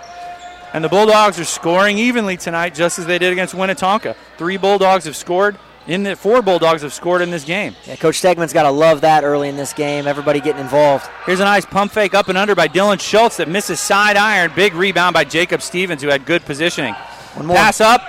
And 0.73 0.83
the 0.83 0.89
Bulldogs 0.89 1.39
are 1.39 1.45
scoring 1.45 1.97
evenly 1.97 2.37
tonight, 2.37 2.73
just 2.73 2.99
as 2.99 3.05
they 3.05 3.17
did 3.17 3.33
against 3.33 3.53
Winnetonka. 3.53 4.15
Three 4.37 4.57
Bulldogs 4.57 5.05
have 5.05 5.15
scored. 5.15 5.57
In 5.87 6.03
the 6.03 6.17
four 6.17 6.41
Bulldogs 6.41 6.81
have 6.81 6.91
scored 6.93 7.21
in 7.21 7.31
this 7.31 7.45
game. 7.45 7.73
Yeah, 7.85 7.95
Coach 7.95 8.21
Stegman's 8.21 8.51
got 8.51 8.63
to 8.63 8.71
love 8.71 9.01
that 9.01 9.23
early 9.23 9.47
in 9.47 9.55
this 9.55 9.71
game. 9.71 10.05
Everybody 10.05 10.41
getting 10.41 10.61
involved. 10.61 11.07
Here's 11.25 11.39
a 11.39 11.45
nice 11.45 11.65
pump 11.65 11.93
fake 11.93 12.13
up 12.13 12.27
and 12.27 12.37
under 12.37 12.55
by 12.55 12.67
Dylan 12.67 12.99
Schultz 12.99 13.37
that 13.37 13.47
misses 13.47 13.79
side 13.79 14.17
iron. 14.17 14.51
Big 14.53 14.73
rebound 14.73 15.13
by 15.13 15.23
Jacob 15.23 15.61
Stevens, 15.61 16.01
who 16.01 16.09
had 16.09 16.25
good 16.25 16.43
positioning. 16.43 16.93
One 17.35 17.45
more. 17.45 17.55
Pass 17.55 17.79
up 17.79 18.01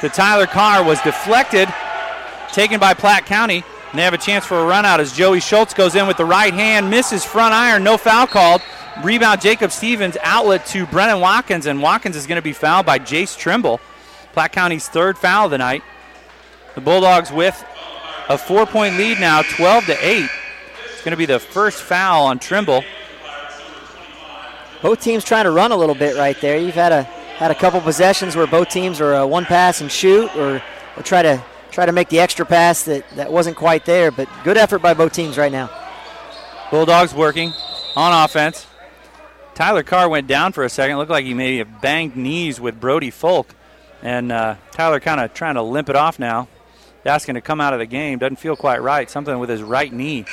to 0.00 0.08
Tyler 0.08 0.46
Carr 0.46 0.82
was 0.82 1.00
deflected, 1.02 1.68
taken 2.52 2.80
by 2.80 2.92
Platte 2.92 3.26
County. 3.26 3.62
And 3.90 3.98
they 3.98 4.02
have 4.02 4.14
a 4.14 4.18
chance 4.18 4.44
for 4.44 4.58
a 4.58 4.66
run 4.66 4.84
out 4.84 4.98
as 4.98 5.12
Joey 5.12 5.40
Schultz 5.40 5.72
goes 5.72 5.94
in 5.94 6.06
with 6.08 6.16
the 6.16 6.24
right 6.24 6.52
hand, 6.52 6.90
misses 6.90 7.24
front 7.24 7.54
iron, 7.54 7.84
no 7.84 7.96
foul 7.96 8.26
called. 8.26 8.62
Rebound 9.04 9.40
Jacob 9.40 9.70
Stevens, 9.70 10.16
outlet 10.22 10.66
to 10.66 10.86
Brennan 10.86 11.20
Watkins, 11.20 11.66
and 11.66 11.80
Watkins 11.80 12.16
is 12.16 12.26
going 12.26 12.36
to 12.36 12.42
be 12.42 12.52
fouled 12.52 12.84
by 12.84 12.98
Jace 12.98 13.38
Trimble. 13.38 13.80
Platte 14.32 14.52
County's 14.52 14.88
third 14.88 15.16
foul 15.16 15.46
of 15.46 15.52
the 15.52 15.58
night. 15.58 15.82
The 16.78 16.84
Bulldogs 16.84 17.32
with 17.32 17.64
a 18.28 18.38
four 18.38 18.64
point 18.64 18.98
lead 18.98 19.18
now, 19.18 19.42
12 19.42 19.86
to 19.86 19.96
8. 20.00 20.30
It's 20.84 21.02
going 21.02 21.10
to 21.10 21.16
be 21.16 21.26
the 21.26 21.40
first 21.40 21.82
foul 21.82 22.26
on 22.26 22.38
Trimble. 22.38 22.84
Both 24.80 25.02
teams 25.02 25.24
trying 25.24 25.46
to 25.46 25.50
run 25.50 25.72
a 25.72 25.76
little 25.76 25.96
bit 25.96 26.16
right 26.16 26.40
there. 26.40 26.56
You've 26.56 26.76
had 26.76 26.92
a 26.92 27.02
had 27.02 27.50
a 27.50 27.54
couple 27.56 27.80
possessions 27.80 28.36
where 28.36 28.46
both 28.46 28.68
teams 28.68 29.00
are 29.00 29.14
a 29.14 29.26
one 29.26 29.44
pass 29.44 29.80
and 29.80 29.90
shoot, 29.90 30.30
or, 30.36 30.62
or 30.96 31.02
try 31.02 31.20
to 31.20 31.42
try 31.72 31.84
to 31.84 31.90
make 31.90 32.10
the 32.10 32.20
extra 32.20 32.46
pass 32.46 32.84
that, 32.84 33.04
that 33.16 33.32
wasn't 33.32 33.56
quite 33.56 33.84
there. 33.84 34.12
But 34.12 34.28
good 34.44 34.56
effort 34.56 34.78
by 34.78 34.94
both 34.94 35.12
teams 35.12 35.36
right 35.36 35.50
now. 35.50 35.68
Bulldogs 36.70 37.12
working 37.12 37.54
on 37.96 38.24
offense. 38.24 38.68
Tyler 39.56 39.82
Carr 39.82 40.08
went 40.08 40.28
down 40.28 40.52
for 40.52 40.62
a 40.62 40.68
second. 40.68 40.96
Looked 40.98 41.10
like 41.10 41.24
he 41.24 41.34
maybe 41.34 41.58
have 41.58 41.80
banged 41.80 42.14
knees 42.14 42.60
with 42.60 42.78
Brody 42.78 43.10
Folk. 43.10 43.52
And 44.00 44.30
uh, 44.30 44.54
Tyler 44.70 45.00
kind 45.00 45.20
of 45.20 45.34
trying 45.34 45.56
to 45.56 45.62
limp 45.62 45.88
it 45.88 45.96
off 45.96 46.20
now. 46.20 46.46
Asking 47.04 47.34
to 47.36 47.40
come 47.40 47.60
out 47.60 47.72
of 47.72 47.78
the 47.78 47.86
game. 47.86 48.18
Doesn't 48.18 48.36
feel 48.36 48.56
quite 48.56 48.82
right. 48.82 49.08
Something 49.08 49.38
with 49.38 49.48
his 49.48 49.62
right 49.62 49.92
knee. 49.92 50.26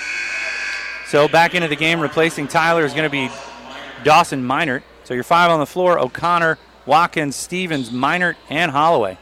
So 1.07 1.27
back 1.27 1.55
into 1.55 1.67
the 1.67 1.75
game, 1.75 1.99
replacing 1.99 2.47
Tyler 2.47 2.83
is 2.83 2.93
going 2.93 3.03
to 3.03 3.09
be 3.09 3.29
Dawson 4.03 4.43
Minert. 4.43 4.81
So 5.03 5.13
you're 5.13 5.23
five 5.23 5.51
on 5.51 5.59
the 5.59 5.65
floor 5.65 5.99
O'Connor, 5.99 6.57
Watkins, 6.85 7.35
Stevens, 7.35 7.91
Minert, 7.91 8.35
and 8.49 8.71
Holloway. 8.71 9.17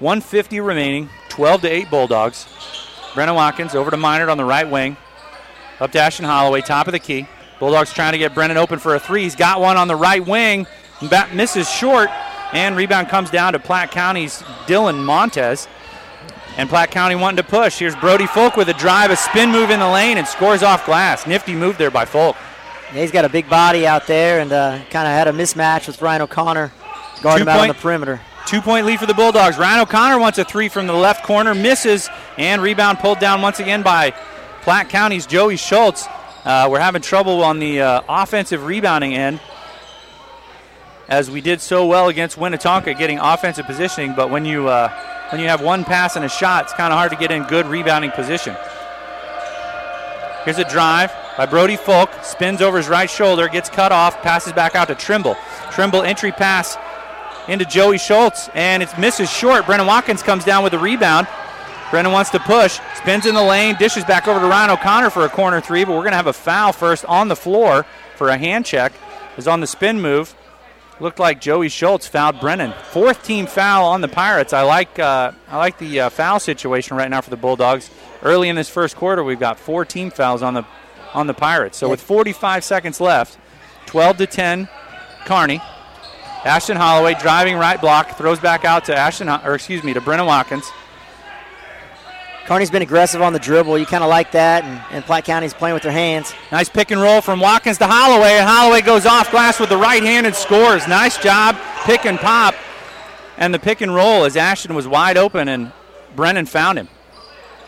150 0.00 0.60
remaining, 0.60 1.08
12 1.28 1.60
to 1.62 1.68
8 1.68 1.90
Bulldogs. 1.90 2.46
Brennan 3.14 3.36
Watkins 3.36 3.74
over 3.74 3.90
to 3.90 3.96
Minert 3.96 4.30
on 4.30 4.36
the 4.36 4.44
right 4.44 4.68
wing. 4.68 4.96
Up 5.80 5.92
to 5.92 6.00
Ashton 6.00 6.24
Holloway, 6.24 6.60
top 6.60 6.88
of 6.88 6.92
the 6.92 6.98
key. 6.98 7.26
Bulldogs 7.60 7.92
trying 7.92 8.12
to 8.12 8.18
get 8.18 8.34
Brennan 8.34 8.56
open 8.56 8.80
for 8.80 8.96
a 8.96 9.00
three. 9.00 9.22
He's 9.22 9.36
got 9.36 9.60
one 9.60 9.76
on 9.76 9.86
the 9.86 9.96
right 9.96 10.26
wing. 10.26 10.66
Misses 11.32 11.70
short, 11.70 12.10
and 12.52 12.76
rebound 12.76 13.08
comes 13.08 13.30
down 13.30 13.52
to 13.52 13.58
Platte 13.58 13.90
County's 13.92 14.42
Dylan 14.66 15.04
Montez. 15.04 15.68
And 16.58 16.68
Platte 16.68 16.90
County 16.90 17.14
wanting 17.14 17.38
to 17.38 17.42
push. 17.42 17.78
Here's 17.78 17.96
Brody 17.96 18.26
Folk 18.26 18.56
with 18.56 18.68
a 18.68 18.74
drive, 18.74 19.10
a 19.10 19.16
spin 19.16 19.50
move 19.50 19.70
in 19.70 19.80
the 19.80 19.88
lane, 19.88 20.18
and 20.18 20.26
scores 20.26 20.62
off 20.62 20.84
glass. 20.84 21.26
Nifty 21.26 21.54
move 21.54 21.78
there 21.78 21.90
by 21.90 22.04
Folk. 22.04 22.36
Yeah, 22.92 23.00
he's 23.00 23.10
got 23.10 23.24
a 23.24 23.30
big 23.30 23.48
body 23.48 23.86
out 23.86 24.06
there 24.06 24.40
and 24.40 24.52
uh, 24.52 24.78
kind 24.90 25.08
of 25.08 25.14
had 25.14 25.28
a 25.28 25.32
mismatch 25.32 25.86
with 25.86 26.02
Ryan 26.02 26.22
O'Connor 26.22 26.70
guarding 27.22 27.46
him 27.46 27.48
out 27.48 27.60
on 27.60 27.68
the 27.68 27.74
perimeter. 27.74 28.20
Two 28.46 28.60
point 28.60 28.84
lead 28.84 28.98
for 28.98 29.06
the 29.06 29.14
Bulldogs. 29.14 29.56
Ryan 29.56 29.80
O'Connor 29.80 30.18
wants 30.18 30.38
a 30.38 30.44
three 30.44 30.68
from 30.68 30.86
the 30.86 30.92
left 30.92 31.24
corner, 31.24 31.54
misses, 31.54 32.10
and 32.36 32.60
rebound 32.60 32.98
pulled 32.98 33.18
down 33.18 33.40
once 33.40 33.60
again 33.60 33.82
by 33.82 34.10
Platte 34.62 34.90
County's 34.90 35.26
Joey 35.26 35.56
Schultz. 35.56 36.06
Uh, 36.44 36.68
we're 36.70 36.80
having 36.80 37.00
trouble 37.00 37.42
on 37.42 37.60
the 37.60 37.80
uh, 37.80 38.02
offensive 38.08 38.66
rebounding 38.66 39.14
end 39.14 39.40
as 41.08 41.30
we 41.30 41.40
did 41.40 41.60
so 41.60 41.86
well 41.86 42.08
against 42.08 42.36
Winnetonka 42.38 42.98
getting 42.98 43.18
offensive 43.18 43.64
positioning, 43.64 44.14
but 44.14 44.28
when 44.28 44.44
you 44.44 44.68
uh, 44.68 44.88
when 45.32 45.40
you 45.40 45.48
have 45.48 45.62
one 45.62 45.82
pass 45.82 46.14
and 46.14 46.26
a 46.26 46.28
shot, 46.28 46.64
it's 46.64 46.74
kind 46.74 46.92
of 46.92 46.98
hard 46.98 47.10
to 47.10 47.16
get 47.16 47.30
in 47.32 47.44
good 47.44 47.64
rebounding 47.66 48.10
position. 48.10 48.54
Here's 50.44 50.58
a 50.58 50.68
drive 50.68 51.10
by 51.38 51.46
Brody 51.46 51.76
Folk, 51.76 52.10
spins 52.22 52.60
over 52.60 52.76
his 52.76 52.86
right 52.86 53.08
shoulder, 53.08 53.48
gets 53.48 53.70
cut 53.70 53.92
off, 53.92 54.20
passes 54.20 54.52
back 54.52 54.74
out 54.74 54.88
to 54.88 54.94
Trimble. 54.94 55.34
Trimble 55.70 56.02
entry 56.02 56.32
pass 56.32 56.76
into 57.48 57.64
Joey 57.64 57.96
Schultz, 57.96 58.50
and 58.54 58.82
it 58.82 58.90
misses 58.98 59.32
short. 59.32 59.64
Brennan 59.64 59.86
Watkins 59.86 60.22
comes 60.22 60.44
down 60.44 60.62
with 60.62 60.74
a 60.74 60.78
rebound. 60.78 61.26
Brennan 61.90 62.12
wants 62.12 62.28
to 62.30 62.38
push, 62.38 62.78
spins 62.96 63.24
in 63.24 63.34
the 63.34 63.42
lane, 63.42 63.74
dishes 63.78 64.04
back 64.04 64.28
over 64.28 64.38
to 64.38 64.46
Ryan 64.46 64.70
O'Connor 64.70 65.08
for 65.08 65.24
a 65.24 65.30
corner 65.30 65.62
three, 65.62 65.84
but 65.84 65.92
we're 65.92 66.00
going 66.00 66.12
to 66.12 66.16
have 66.16 66.26
a 66.26 66.32
foul 66.34 66.72
first 66.72 67.06
on 67.06 67.28
the 67.28 67.36
floor 67.36 67.86
for 68.16 68.28
a 68.28 68.36
hand 68.36 68.66
check. 68.66 68.92
Is 69.38 69.48
on 69.48 69.60
the 69.60 69.66
spin 69.66 70.02
move. 70.02 70.34
Looked 71.02 71.18
like 71.18 71.40
Joey 71.40 71.68
Schultz 71.68 72.06
fouled 72.06 72.38
Brennan. 72.38 72.72
Fourth 72.92 73.24
team 73.24 73.46
foul 73.48 73.86
on 73.86 74.02
the 74.02 74.06
Pirates. 74.06 74.52
I 74.52 74.62
like 74.62 75.00
uh, 75.00 75.32
I 75.48 75.56
like 75.56 75.76
the 75.78 76.02
uh, 76.02 76.10
foul 76.10 76.38
situation 76.38 76.96
right 76.96 77.10
now 77.10 77.20
for 77.20 77.30
the 77.30 77.36
Bulldogs. 77.36 77.90
Early 78.22 78.48
in 78.48 78.54
this 78.54 78.68
first 78.68 78.94
quarter, 78.94 79.24
we've 79.24 79.40
got 79.40 79.58
four 79.58 79.84
team 79.84 80.12
fouls 80.12 80.42
on 80.42 80.54
the 80.54 80.64
on 81.12 81.26
the 81.26 81.34
Pirates. 81.34 81.76
So 81.76 81.88
with 81.88 82.00
45 82.00 82.62
seconds 82.62 83.00
left, 83.00 83.36
12 83.86 84.18
to 84.18 84.26
10, 84.28 84.68
Kearney. 85.24 85.60
Ashton 86.44 86.76
Holloway 86.76 87.14
driving 87.14 87.56
right 87.56 87.80
block, 87.80 88.16
throws 88.16 88.38
back 88.38 88.64
out 88.64 88.84
to 88.84 88.96
Ashton, 88.96 89.28
or 89.28 89.56
excuse 89.56 89.82
me, 89.82 89.94
to 89.94 90.00
Brennan 90.00 90.26
Watkins. 90.26 90.70
Kearney's 92.46 92.70
been 92.70 92.82
aggressive 92.82 93.22
on 93.22 93.32
the 93.32 93.38
dribble. 93.38 93.78
You 93.78 93.86
kind 93.86 94.02
of 94.02 94.10
like 94.10 94.32
that, 94.32 94.64
and, 94.64 94.82
and 94.90 95.04
Platte 95.04 95.24
County's 95.24 95.54
playing 95.54 95.74
with 95.74 95.84
their 95.84 95.92
hands. 95.92 96.34
Nice 96.50 96.68
pick 96.68 96.90
and 96.90 97.00
roll 97.00 97.20
from 97.20 97.38
Watkins 97.38 97.78
to 97.78 97.86
Holloway, 97.86 98.32
and 98.32 98.48
Holloway 98.48 98.80
goes 98.80 99.06
off 99.06 99.30
glass 99.30 99.60
with 99.60 99.68
the 99.68 99.76
right 99.76 100.02
hand 100.02 100.26
and 100.26 100.34
scores. 100.34 100.88
Nice 100.88 101.18
job, 101.18 101.56
pick 101.84 102.04
and 102.04 102.18
pop. 102.18 102.54
And 103.36 103.54
the 103.54 103.58
pick 103.58 103.80
and 103.80 103.94
roll 103.94 104.24
as 104.24 104.36
Ashton 104.36 104.74
was 104.74 104.88
wide 104.88 105.16
open, 105.16 105.48
and 105.48 105.72
Brennan 106.16 106.46
found 106.46 106.78
him. 106.78 106.88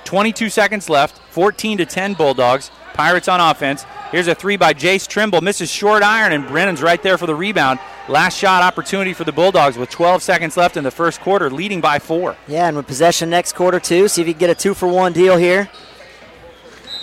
22 0.04 0.50
seconds 0.50 0.90
left, 0.90 1.18
14 1.30 1.78
to 1.78 1.86
10 1.86 2.14
Bulldogs. 2.14 2.70
Pirates 2.94 3.28
on 3.28 3.40
offense. 3.40 3.84
Here's 4.10 4.28
a 4.28 4.34
three 4.34 4.56
by 4.56 4.72
Jace 4.72 5.06
Trimble. 5.06 5.40
Misses 5.40 5.70
short 5.70 6.02
iron, 6.02 6.32
and 6.32 6.46
Brennan's 6.46 6.80
right 6.80 7.02
there 7.02 7.18
for 7.18 7.26
the 7.26 7.34
rebound. 7.34 7.80
Last 8.08 8.38
shot 8.38 8.62
opportunity 8.62 9.12
for 9.12 9.24
the 9.24 9.32
Bulldogs 9.32 9.76
with 9.76 9.90
12 9.90 10.22
seconds 10.22 10.56
left 10.56 10.76
in 10.76 10.84
the 10.84 10.90
first 10.90 11.20
quarter, 11.20 11.50
leading 11.50 11.80
by 11.80 11.98
four. 11.98 12.36
Yeah, 12.46 12.68
and 12.68 12.76
with 12.76 12.86
possession 12.86 13.28
next 13.30 13.54
quarter, 13.54 13.80
too. 13.80 14.08
See 14.08 14.22
if 14.22 14.28
you 14.28 14.34
can 14.34 14.40
get 14.40 14.50
a 14.50 14.54
two 14.54 14.72
for 14.74 14.86
one 14.88 15.12
deal 15.12 15.36
here. 15.36 15.68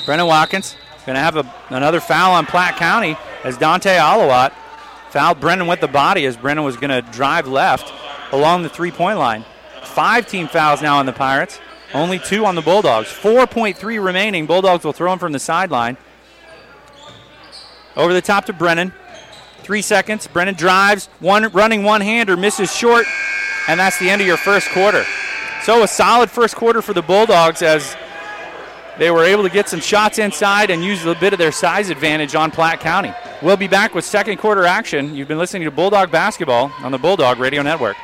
Brennan 0.06 0.26
Watkins 0.28 0.76
going 1.06 1.16
to 1.16 1.22
have 1.22 1.36
a, 1.36 1.54
another 1.70 2.00
foul 2.00 2.34
on 2.34 2.46
Platte 2.46 2.76
County 2.78 3.18
as 3.44 3.58
Dante 3.58 3.98
Alawat 3.98 4.54
fouled 5.10 5.40
Brennan 5.40 5.68
with 5.68 5.82
the 5.82 5.88
body 5.88 6.26
as 6.26 6.38
Brennan 6.38 6.64
was 6.64 6.78
going 6.78 6.90
to 6.90 7.02
drive 7.12 7.48
left 7.48 7.92
along 8.32 8.64
the 8.64 8.70
three 8.70 8.92
point 8.92 9.20
line. 9.20 9.44
five 9.84 10.28
team 10.28 10.48
fouls 10.48 10.82
now 10.82 10.98
on 10.98 11.06
the 11.06 11.14
Pirates, 11.14 11.60
only 11.94 12.20
two 12.20 12.46
on 12.46 12.56
the 12.56 12.62
Bulldogs. 12.62 13.08
4.3 13.10 14.04
remaining. 14.04 14.46
Bulldogs 14.46 14.84
will 14.84 14.94
throw 14.94 15.12
him 15.12 15.20
from 15.20 15.32
the 15.32 15.40
sideline. 15.40 15.98
Over 17.96 18.14
the 18.14 18.22
top 18.22 18.46
to 18.46 18.54
Brennan. 18.54 18.94
Three 19.60 19.82
seconds. 19.82 20.28
Brennan 20.28 20.56
drives, 20.56 21.08
one 21.20 21.48
running 21.52 21.84
one 21.84 22.02
hander, 22.02 22.36
misses 22.36 22.76
short, 22.76 23.06
and 23.68 23.80
that's 23.80 24.00
the 24.00 24.10
end 24.10 24.22
of 24.22 24.28
your 24.28 24.38
first 24.38 24.70
quarter. 24.70 25.06
So 25.64 25.84
a 25.84 25.88
solid 25.88 26.32
first 26.32 26.56
quarter 26.56 26.82
for 26.82 26.94
the 26.94 27.04
Bulldogs 27.04 27.62
as 27.62 27.96
they 28.98 29.12
were 29.12 29.24
able 29.24 29.44
to 29.44 29.50
get 29.50 29.70
some 29.70 29.80
shots 29.80 30.18
inside 30.18 30.72
and 30.72 30.84
use 30.84 31.06
a 31.06 31.16
bit 31.16 31.34
of 31.34 31.40
their 31.40 31.52
size 31.52 31.90
advantage 31.90 32.34
on 32.34 32.50
Platte 32.52 32.80
County. 32.80 33.14
We'll 33.42 33.58
be 33.58 33.68
back 33.68 33.94
with 33.94 34.04
second 34.04 34.38
quarter 34.38 34.66
action. 34.66 35.16
You've 35.16 35.28
been 35.28 35.38
listening 35.38 35.64
to 35.64 35.72
Bulldog 35.72 36.12
Basketball 36.12 36.72
on 36.80 36.92
the 36.92 36.98
Bulldog 36.98 37.40
Radio 37.40 37.62
Network. 37.62 37.98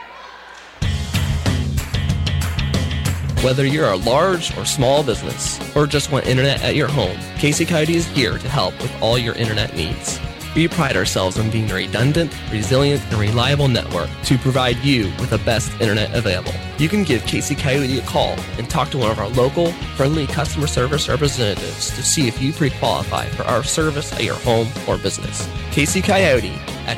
Whether 3.44 3.66
you're 3.68 3.92
a 3.92 3.98
large 3.98 4.58
or 4.58 4.66
small 4.66 5.04
business, 5.04 5.60
or 5.76 5.86
just 5.86 6.12
want 6.12 6.26
internet 6.26 6.64
at 6.64 6.76
your 6.76 6.88
home, 6.88 7.18
Casey 7.38 7.66
Coyote 7.66 7.96
is 7.96 8.08
here 8.08 8.40
to 8.40 8.50
help 8.50 8.74
with 8.82 8.92
all 9.00 9.20
your 9.20 9.36
internet 9.36 9.76
needs. 9.76 10.20
We 10.56 10.68
pride 10.68 10.98
ourselves 10.98 11.38
on 11.38 11.52
being 11.52 11.70
a 11.70 11.76
redundant, 11.76 12.36
resilient, 12.52 13.04
and 13.12 13.14
reliable 13.14 13.68
network 13.68 14.10
to 14.24 14.40
provide 14.40 14.78
you 14.78 15.04
with 15.20 15.30
the 15.30 15.38
best 15.38 15.72
internet 15.80 16.16
available. 16.16 16.52
You 16.80 16.90
can 16.90 17.04
give 17.04 17.24
Casey 17.28 17.54
Coyote 17.54 18.00
a 18.00 18.02
call 18.02 18.36
and 18.58 18.68
talk 18.68 18.90
to 18.90 18.98
one 18.98 19.12
of 19.12 19.20
our 19.20 19.30
local, 19.30 19.72
friendly 19.96 20.26
customer 20.26 20.66
service 20.66 21.08
representatives 21.08 21.92
to 21.92 22.02
see 22.02 22.28
if 22.28 22.42
you 22.42 22.54
pre-qualify 22.54 23.28
for 23.28 23.44
our 23.44 23.64
service 23.64 24.12
at 24.14 24.24
your 24.24 24.34
home 24.38 24.68
or 24.88 24.98
business. 24.98 25.48
Casey 25.72 26.02
Coyote 26.02 26.56
at 26.88 26.98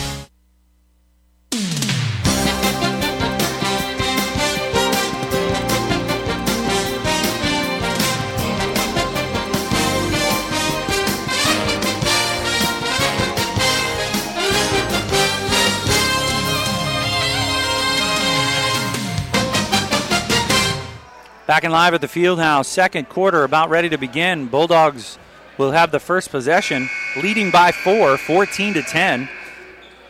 Back 21.57 21.63
in 21.63 21.71
live 21.71 21.95
at 21.95 22.01
the 22.01 22.07
Fieldhouse, 22.07 22.67
second 22.67 23.09
quarter 23.09 23.43
about 23.43 23.71
ready 23.71 23.89
to 23.89 23.97
begin. 23.97 24.45
Bulldogs 24.45 25.17
will 25.57 25.71
have 25.71 25.89
the 25.89 25.99
first 25.99 26.29
possession, 26.29 26.87
leading 27.19 27.49
by 27.49 27.71
four, 27.71 28.15
14 28.15 28.75
to 28.75 28.83
10, 28.83 29.27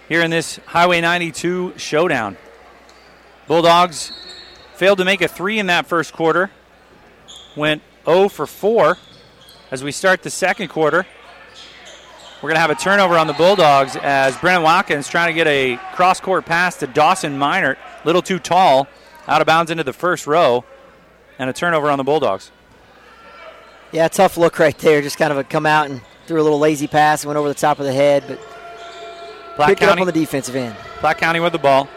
here 0.10 0.22
in 0.24 0.30
this 0.30 0.60
Highway 0.66 1.00
92 1.00 1.76
showdown. 1.78 2.36
Bulldogs 3.48 4.12
failed 4.76 4.98
to 4.98 5.06
make 5.06 5.22
a 5.22 5.30
three 5.30 5.58
in 5.58 5.68
that 5.68 5.86
first 5.86 6.12
quarter, 6.12 6.52
went 7.56 7.82
0 8.06 8.28
for 8.28 8.46
4 8.46 8.98
as 9.72 9.82
we 9.82 9.94
start 9.94 10.24
the 10.24 10.30
second 10.30 10.68
quarter. 10.68 11.08
We're 12.42 12.50
going 12.50 12.56
to 12.56 12.60
have 12.60 12.72
a 12.72 12.76
turnover 12.76 13.18
on 13.18 13.28
the 13.28 13.32
Bulldogs 13.32 13.96
as 13.96 14.36
Brennan 14.36 14.64
Watkins 14.64 15.08
trying 15.08 15.30
to 15.30 15.34
get 15.34 15.48
a 15.48 15.80
cross 15.94 16.20
court 16.20 16.46
pass 16.46 16.76
to 16.80 16.88
Dawson 16.88 17.40
Minert, 17.40 17.78
little 18.04 18.22
too 18.22 18.38
tall, 18.38 18.90
out 19.30 19.40
of 19.40 19.48
bounds 19.48 19.72
into 19.72 19.86
the 19.86 19.94
first 19.94 20.28
row 20.28 20.66
and 21.40 21.50
a 21.50 21.54
turnover 21.54 21.90
on 21.90 21.98
the 21.98 22.04
Bulldogs. 22.04 22.52
Yeah, 23.92 24.08
tough 24.08 24.38
look 24.38 24.60
right 24.60 24.78
there. 24.80 25.02
Just 25.02 25.18
kind 25.18 25.32
of 25.32 25.38
a 25.38 25.44
come 25.44 25.66
out 25.66 25.90
and 25.90 26.02
threw 26.26 26.42
a 26.42 26.44
little 26.44 26.60
lazy 26.60 26.88
pass 26.88 27.24
and 27.24 27.28
went 27.30 27.38
over 27.38 27.48
the 27.48 27.54
top 27.56 27.80
of 27.80 27.86
the 27.86 27.94
head, 27.94 28.24
but 28.28 28.40
Platte 29.56 29.70
picked 29.70 29.80
County- 29.82 29.94
up 29.94 30.00
on 30.02 30.06
the 30.08 30.12
defensive 30.20 30.56
end. 30.56 30.76
Platte 31.00 31.18
County 31.18 31.40
with 31.40 31.54
the 31.54 31.60
ball. 31.60 31.88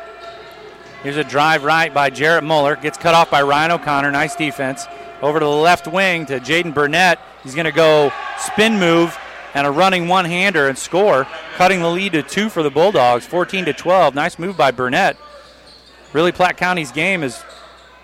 Here's 1.03 1.17
a 1.17 1.25
drive 1.25 1.65
right 1.65 1.93
by 1.93 2.11
Jarrett 2.11 2.45
Muller. 2.45 2.77
Gets 2.77 2.99
cut 2.99 3.15
off 3.15 3.31
by 3.31 3.43
Ryan 3.43 3.73
O'Connor. 3.73 4.11
Nice 4.13 4.37
defense. 4.37 4.87
Over 5.23 5.41
to 5.41 5.45
the 5.45 5.51
left 5.51 5.87
wing 5.87 6.27
to 6.27 6.39
Jaden 6.41 6.75
Burnett. 6.75 7.19
He's 7.43 7.55
going 7.55 7.65
to 7.65 7.73
go 7.73 8.13
spin 8.39 8.79
move 8.79 9.17
and 9.55 9.67
a 9.67 9.71
running 9.71 10.09
one 10.09 10.27
hander 10.27 10.69
and 10.69 10.77
score, 10.79 11.27
cutting 11.57 11.81
the 11.81 11.89
lead 11.91 12.13
to 12.13 12.23
two 12.23 12.49
for 12.51 12.63
the 12.63 12.71
Bulldogs, 12.71 13.27
14 13.27 13.65
to 13.65 13.73
12. 13.73 14.15
Nice 14.15 14.39
move 14.39 14.57
by 14.57 14.71
Burnett. 14.71 15.17
Really, 16.13 16.33
Platte 16.33 16.57
County's 16.57 16.93
game 16.93 17.23
is 17.23 17.43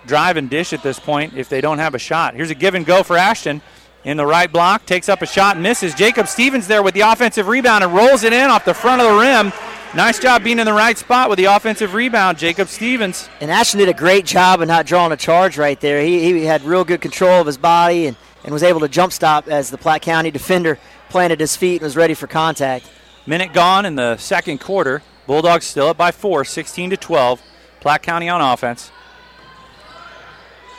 drive 0.07 0.37
and 0.37 0.49
dish 0.49 0.73
at 0.73 0.81
this 0.81 0.99
point 0.99 1.33
if 1.35 1.49
they 1.49 1.61
don't 1.61 1.79
have 1.79 1.93
a 1.93 1.99
shot. 1.99 2.33
Here's 2.33 2.49
a 2.49 2.55
give 2.55 2.75
and 2.75 2.85
go 2.85 3.03
for 3.03 3.17
Ashton 3.17 3.61
in 4.03 4.17
the 4.17 4.25
right 4.25 4.51
block, 4.51 4.85
takes 4.85 5.09
up 5.09 5.21
a 5.21 5.25
shot 5.25 5.55
and 5.55 5.63
misses. 5.63 5.93
Jacob 5.93 6.27
Stevens 6.27 6.67
there 6.67 6.81
with 6.81 6.93
the 6.93 7.01
offensive 7.01 7.47
rebound 7.47 7.83
and 7.83 7.93
rolls 7.93 8.23
it 8.23 8.33
in 8.33 8.49
off 8.49 8.63
the 8.63 8.73
front 8.73 9.01
of 9.01 9.11
the 9.11 9.19
rim. 9.19 9.51
Nice 9.95 10.19
job 10.19 10.43
being 10.43 10.59
in 10.59 10.65
the 10.65 10.73
right 10.73 10.97
spot 10.97 11.29
with 11.29 11.37
the 11.37 11.45
offensive 11.45 11.93
rebound, 11.93 12.37
Jacob 12.37 12.67
Stevens. 12.67 13.29
And 13.41 13.49
Ashton 13.49 13.79
did 13.79 13.89
a 13.89 13.93
great 13.93 14.25
job 14.25 14.61
of 14.61 14.67
not 14.67 14.85
drawing 14.85 15.11
a 15.11 15.17
charge 15.17 15.57
right 15.57 15.79
there. 15.79 16.01
He, 16.01 16.33
he 16.33 16.45
had 16.45 16.61
real 16.63 16.83
good 16.83 17.01
control 17.01 17.41
of 17.41 17.47
his 17.47 17.57
body 17.57 18.07
and, 18.07 18.17
and 18.43 18.53
was 18.53 18.63
able 18.63 18.81
to 18.81 18.87
jump 18.87 19.11
stop 19.13 19.47
as 19.47 19.69
the 19.69 19.77
Platte 19.77 20.01
County 20.01 20.31
defender 20.31 20.77
planted 21.09 21.39
his 21.39 21.55
feet 21.55 21.75
and 21.75 21.83
was 21.83 21.95
ready 21.95 22.13
for 22.13 22.27
contact. 22.27 22.89
Minute 23.25 23.53
gone 23.53 23.85
in 23.85 23.95
the 23.95 24.17
second 24.17 24.59
quarter. 24.59 25.01
Bulldogs 25.25 25.65
still 25.65 25.87
up 25.87 25.97
by 25.97 26.11
four, 26.11 26.45
16 26.45 26.91
to 26.91 26.97
12. 26.97 27.41
Platte 27.81 28.03
County 28.03 28.29
on 28.29 28.41
offense. 28.41 28.91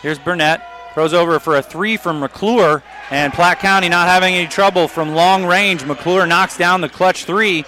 Here's 0.02 0.18
Burnett. 0.18 0.62
Throws 0.94 1.12
over 1.12 1.38
for 1.38 1.56
a 1.56 1.62
three 1.62 1.96
from 1.96 2.20
McClure, 2.20 2.82
and 3.11 3.32
Platte 3.32 3.61
County 3.61 3.88
not 3.88 4.08
having 4.08 4.34
any 4.34 4.48
trouble 4.48 4.88
from 4.88 5.14
long 5.14 5.44
range. 5.44 5.84
McClure 5.84 6.26
knocks 6.26 6.56
down 6.56 6.80
the 6.80 6.88
clutch 6.88 7.24
three, 7.24 7.64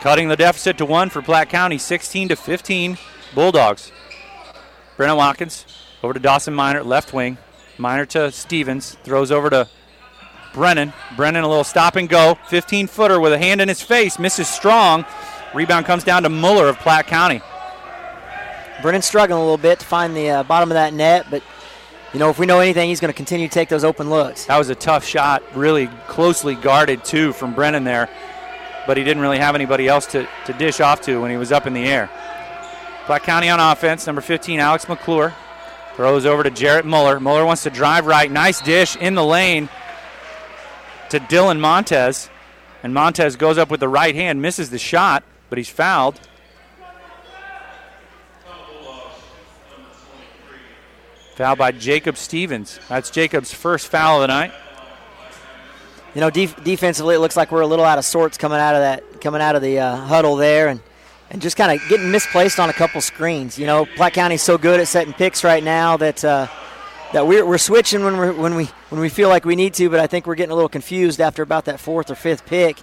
cutting 0.00 0.28
the 0.28 0.36
deficit 0.36 0.78
to 0.78 0.86
one 0.86 1.08
for 1.08 1.22
Platte 1.22 1.48
County, 1.48 1.78
16 1.78 2.28
to 2.28 2.36
15. 2.36 2.98
Bulldogs. 3.34 3.92
Brennan 4.96 5.16
Watkins 5.16 5.66
over 6.02 6.14
to 6.14 6.20
Dawson 6.20 6.54
Minert, 6.54 6.84
left 6.84 7.12
wing. 7.12 7.38
Minert 7.76 8.08
to 8.08 8.32
Stevens, 8.32 8.96
throws 9.04 9.30
over 9.30 9.50
to 9.50 9.68
Brennan. 10.54 10.92
Brennan 11.16 11.44
a 11.44 11.48
little 11.48 11.64
stop 11.64 11.96
and 11.96 12.08
go, 12.08 12.38
15 12.48 12.86
footer 12.86 13.20
with 13.20 13.32
a 13.32 13.38
hand 13.38 13.60
in 13.60 13.68
his 13.68 13.82
face, 13.82 14.18
misses 14.18 14.48
strong. 14.48 15.04
Rebound 15.54 15.86
comes 15.86 16.02
down 16.02 16.22
to 16.22 16.28
Muller 16.28 16.68
of 16.68 16.78
Platte 16.78 17.06
County. 17.06 17.42
Brennan 18.86 19.02
struggling 19.02 19.40
a 19.40 19.42
little 19.42 19.58
bit 19.58 19.80
to 19.80 19.84
find 19.84 20.16
the 20.16 20.30
uh, 20.30 20.42
bottom 20.44 20.70
of 20.70 20.74
that 20.74 20.94
net, 20.94 21.26
but 21.28 21.42
you 22.12 22.20
know 22.20 22.30
if 22.30 22.38
we 22.38 22.46
know 22.46 22.60
anything, 22.60 22.88
he's 22.88 23.00
going 23.00 23.12
to 23.12 23.16
continue 23.16 23.48
to 23.48 23.52
take 23.52 23.68
those 23.68 23.82
open 23.82 24.08
looks. 24.08 24.44
That 24.44 24.58
was 24.58 24.68
a 24.68 24.76
tough 24.76 25.04
shot, 25.04 25.42
really 25.56 25.88
closely 26.06 26.54
guarded 26.54 27.04
too 27.04 27.32
from 27.32 27.52
Brennan 27.52 27.82
there, 27.82 28.08
but 28.86 28.96
he 28.96 29.02
didn't 29.02 29.24
really 29.24 29.38
have 29.38 29.56
anybody 29.56 29.88
else 29.88 30.06
to, 30.12 30.28
to 30.44 30.52
dish 30.52 30.78
off 30.78 31.00
to 31.00 31.20
when 31.20 31.32
he 31.32 31.36
was 31.36 31.50
up 31.50 31.66
in 31.66 31.74
the 31.74 31.84
air. 31.84 32.08
Platte 33.06 33.24
County 33.24 33.48
on 33.48 33.58
offense, 33.58 34.06
number 34.06 34.20
15, 34.20 34.60
Alex 34.60 34.88
McClure. 34.88 35.34
Throws 35.96 36.24
over 36.24 36.44
to 36.44 36.50
Jarrett 36.50 36.86
Muller. 36.86 37.18
Muller 37.18 37.44
wants 37.44 37.64
to 37.64 37.70
drive 37.70 38.06
right. 38.06 38.30
Nice 38.30 38.60
dish 38.60 38.94
in 38.94 39.16
the 39.16 39.24
lane 39.24 39.68
to 41.10 41.18
Dylan 41.18 41.58
Montez. 41.58 42.30
And 42.84 42.94
Montez 42.94 43.34
goes 43.34 43.58
up 43.58 43.68
with 43.68 43.80
the 43.80 43.88
right 43.88 44.14
hand, 44.14 44.40
misses 44.40 44.70
the 44.70 44.78
shot, 44.78 45.24
but 45.50 45.58
he's 45.58 45.68
fouled. 45.68 46.20
Foul 51.36 51.54
by 51.54 51.70
Jacob 51.70 52.16
Stevens. 52.16 52.80
That's 52.88 53.10
Jacob's 53.10 53.52
first 53.52 53.88
foul 53.88 54.22
of 54.22 54.22
the 54.22 54.28
night. 54.28 54.52
You 56.14 56.22
know, 56.22 56.30
def- 56.30 56.64
defensively, 56.64 57.14
it 57.14 57.18
looks 57.18 57.36
like 57.36 57.52
we're 57.52 57.60
a 57.60 57.66
little 57.66 57.84
out 57.84 57.98
of 57.98 58.06
sorts 58.06 58.38
coming 58.38 58.58
out 58.58 58.74
of 58.74 58.80
that, 58.80 59.20
coming 59.20 59.42
out 59.42 59.54
of 59.54 59.60
the 59.60 59.78
uh, 59.78 59.96
huddle 59.96 60.36
there, 60.36 60.68
and 60.68 60.80
and 61.28 61.42
just 61.42 61.58
kind 61.58 61.78
of 61.78 61.86
getting 61.90 62.10
misplaced 62.10 62.58
on 62.58 62.70
a 62.70 62.72
couple 62.72 63.02
screens. 63.02 63.58
You 63.58 63.66
know, 63.66 63.84
Platte 63.84 64.14
County's 64.14 64.40
so 64.40 64.56
good 64.56 64.80
at 64.80 64.88
setting 64.88 65.12
picks 65.12 65.44
right 65.44 65.62
now 65.62 65.98
that 65.98 66.24
uh, 66.24 66.46
that 67.12 67.26
we're, 67.26 67.44
we're 67.44 67.58
switching 67.58 68.02
when 68.02 68.16
we 68.18 68.30
when 68.30 68.54
we 68.54 68.64
when 68.88 69.02
we 69.02 69.10
feel 69.10 69.28
like 69.28 69.44
we 69.44 69.56
need 69.56 69.74
to, 69.74 69.90
but 69.90 70.00
I 70.00 70.06
think 70.06 70.26
we're 70.26 70.36
getting 70.36 70.52
a 70.52 70.54
little 70.54 70.70
confused 70.70 71.20
after 71.20 71.42
about 71.42 71.66
that 71.66 71.80
fourth 71.80 72.10
or 72.10 72.14
fifth 72.14 72.46
pick, 72.46 72.78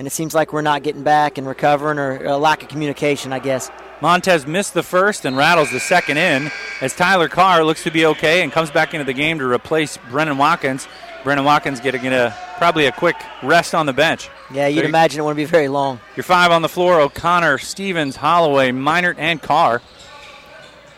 and 0.00 0.06
it 0.06 0.12
seems 0.12 0.34
like 0.34 0.54
we're 0.54 0.62
not 0.62 0.82
getting 0.82 1.02
back 1.02 1.36
and 1.36 1.46
recovering 1.46 1.98
or 1.98 2.24
a 2.24 2.38
lack 2.38 2.62
of 2.62 2.70
communication, 2.70 3.34
I 3.34 3.38
guess. 3.38 3.70
Montez 4.00 4.46
missed 4.46 4.72
the 4.72 4.82
first 4.82 5.26
and 5.26 5.36
rattles 5.36 5.70
the 5.70 5.78
second 5.78 6.16
in 6.16 6.50
as 6.80 6.96
Tyler 6.96 7.28
Carr 7.28 7.62
looks 7.64 7.82
to 7.82 7.90
be 7.90 8.06
okay 8.06 8.42
and 8.42 8.50
comes 8.50 8.70
back 8.70 8.94
into 8.94 9.04
the 9.04 9.12
game 9.12 9.38
to 9.40 9.44
replace 9.44 9.98
Brennan 10.08 10.38
Watkins. 10.38 10.88
Brennan 11.22 11.44
Watkins 11.44 11.80
getting 11.80 12.06
a 12.06 12.34
probably 12.56 12.86
a 12.86 12.92
quick 12.92 13.14
rest 13.42 13.74
on 13.74 13.84
the 13.84 13.92
bench. 13.92 14.30
Yeah, 14.50 14.68
you'd 14.68 14.86
imagine 14.86 15.20
it 15.20 15.22
wouldn't 15.22 15.36
be 15.36 15.44
very 15.44 15.68
long. 15.68 16.00
Your 16.16 16.24
five 16.24 16.50
on 16.50 16.62
the 16.62 16.68
floor: 16.70 16.98
O'Connor, 16.98 17.58
Stevens, 17.58 18.16
Holloway, 18.16 18.70
Minert, 18.70 19.16
and 19.18 19.42
Carr. 19.42 19.82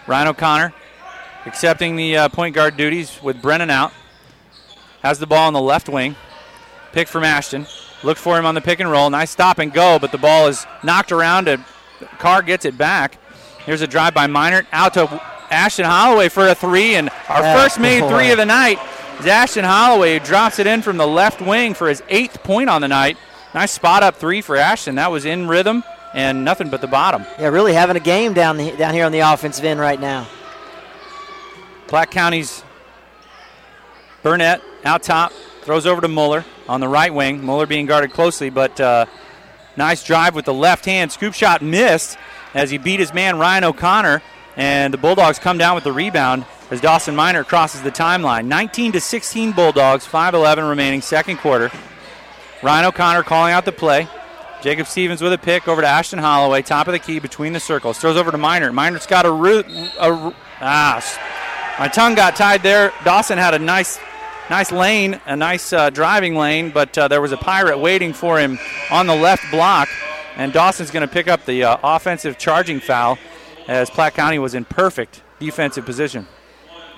Ryan 0.06 0.28
O'Connor 0.28 0.74
accepting 1.44 1.96
the 1.96 2.18
uh, 2.18 2.28
point 2.28 2.54
guard 2.54 2.76
duties 2.76 3.20
with 3.20 3.42
Brennan 3.42 3.68
out. 3.68 3.92
Has 5.02 5.18
the 5.18 5.26
ball 5.26 5.48
on 5.48 5.54
the 5.54 5.60
left 5.60 5.88
wing. 5.88 6.14
Pick 6.92 7.08
from 7.08 7.24
Ashton. 7.24 7.66
Look 8.02 8.18
for 8.18 8.38
him 8.38 8.46
on 8.46 8.54
the 8.54 8.60
pick 8.60 8.80
and 8.80 8.90
roll. 8.90 9.08
Nice 9.10 9.30
stop 9.30 9.58
and 9.58 9.72
go, 9.72 9.98
but 9.98 10.10
the 10.12 10.18
ball 10.18 10.48
is 10.48 10.66
knocked 10.82 11.12
around. 11.12 11.48
And 11.48 11.64
Carr 12.18 12.42
gets 12.42 12.64
it 12.64 12.76
back. 12.76 13.18
Here's 13.64 13.80
a 13.80 13.86
drive 13.86 14.12
by 14.14 14.26
Minert 14.26 14.66
out 14.72 14.94
to 14.94 15.22
Ashton 15.50 15.84
Holloway 15.84 16.28
for 16.28 16.48
a 16.48 16.54
three, 16.54 16.96
and 16.96 17.10
our 17.28 17.42
Oh, 17.44 17.54
first 17.60 17.78
made 17.78 18.08
three 18.08 18.30
of 18.30 18.38
the 18.38 18.46
night 18.46 18.78
is 19.20 19.26
Ashton 19.26 19.64
Holloway 19.64 20.18
who 20.18 20.24
drops 20.24 20.58
it 20.58 20.66
in 20.66 20.82
from 20.82 20.96
the 20.96 21.06
left 21.06 21.40
wing 21.40 21.74
for 21.74 21.88
his 21.88 22.02
eighth 22.08 22.42
point 22.42 22.68
on 22.68 22.80
the 22.80 22.88
night. 22.88 23.16
Nice 23.54 23.70
spot 23.70 24.02
up 24.02 24.16
three 24.16 24.40
for 24.40 24.56
Ashton. 24.56 24.94
That 24.96 25.12
was 25.12 25.24
in 25.26 25.46
rhythm 25.46 25.84
and 26.14 26.44
nothing 26.44 26.70
but 26.70 26.80
the 26.80 26.86
bottom. 26.88 27.24
Yeah, 27.38 27.48
really 27.48 27.74
having 27.74 27.96
a 27.96 28.00
game 28.00 28.32
down 28.32 28.56
the, 28.56 28.72
down 28.72 28.94
here 28.94 29.04
on 29.04 29.12
the 29.12 29.20
offensive 29.20 29.64
end 29.64 29.78
right 29.78 30.00
now. 30.00 30.26
Platte 31.86 32.10
County's 32.10 32.64
Burnett 34.22 34.62
out 34.84 35.02
top, 35.02 35.32
throws 35.62 35.86
over 35.86 36.00
to 36.00 36.08
Muller 36.08 36.44
on 36.68 36.80
the 36.80 36.88
right 36.88 37.12
wing. 37.12 37.44
Muller 37.44 37.66
being 37.66 37.86
guarded 37.86 38.12
closely, 38.12 38.50
but 38.50 38.80
uh, 38.80 39.06
nice 39.76 40.02
drive 40.04 40.34
with 40.34 40.44
the 40.44 40.54
left 40.54 40.84
hand. 40.84 41.12
Scoop 41.12 41.34
shot 41.34 41.62
missed 41.62 42.16
as 42.54 42.70
he 42.70 42.78
beat 42.78 43.00
his 43.00 43.14
man 43.14 43.38
Ryan 43.38 43.64
O'Connor, 43.64 44.22
and 44.56 44.92
the 44.92 44.98
Bulldogs 44.98 45.38
come 45.38 45.58
down 45.58 45.74
with 45.74 45.84
the 45.84 45.92
rebound 45.92 46.44
as 46.70 46.80
Dawson 46.80 47.14
Minert 47.14 47.46
crosses 47.46 47.82
the 47.82 47.90
timeline. 47.90 48.46
19 48.46 48.92
to 48.92 49.00
16 49.00 49.52
Bulldogs, 49.52 50.06
5:11 50.06 50.68
remaining, 50.68 51.00
second 51.00 51.36
quarter. 51.38 51.70
Ryan 52.62 52.86
O'Connor 52.86 53.22
calling 53.24 53.52
out 53.52 53.64
the 53.64 53.72
play. 53.72 54.08
Jacob 54.62 54.86
Stevens 54.86 55.20
with 55.20 55.32
a 55.32 55.38
pick 55.38 55.66
over 55.66 55.82
to 55.82 55.86
Ashton 55.88 56.20
Holloway, 56.20 56.62
top 56.62 56.86
of 56.86 56.92
the 56.92 57.00
key 57.00 57.18
between 57.18 57.52
the 57.52 57.58
circles. 57.58 57.98
Throws 57.98 58.16
over 58.16 58.30
to 58.30 58.38
Minert. 58.38 58.72
Minert's 58.72 59.06
got 59.06 59.26
a 59.26 59.30
root. 59.30 59.66
A, 59.98 60.32
ah, 60.60 61.76
my 61.80 61.88
tongue 61.88 62.14
got 62.14 62.36
tied 62.36 62.62
there. 62.62 62.92
Dawson 63.04 63.38
had 63.38 63.54
a 63.54 63.58
nice, 63.58 63.98
nice 64.52 64.70
lane, 64.70 65.18
a 65.24 65.34
nice 65.34 65.72
uh, 65.72 65.88
driving 65.88 66.36
lane, 66.36 66.68
but 66.68 66.98
uh, 66.98 67.08
there 67.08 67.22
was 67.22 67.32
a 67.32 67.38
pirate 67.38 67.78
waiting 67.78 68.12
for 68.12 68.38
him 68.38 68.58
on 68.90 69.06
the 69.06 69.16
left 69.16 69.50
block, 69.50 69.88
and 70.36 70.52
Dawson's 70.52 70.90
going 70.90 71.08
to 71.08 71.10
pick 71.10 71.26
up 71.26 71.46
the 71.46 71.64
uh, 71.64 71.78
offensive 71.82 72.36
charging 72.36 72.78
foul 72.78 73.16
as 73.66 73.88
Platte 73.88 74.12
County 74.12 74.38
was 74.38 74.54
in 74.54 74.66
perfect 74.66 75.22
defensive 75.40 75.86
position. 75.86 76.26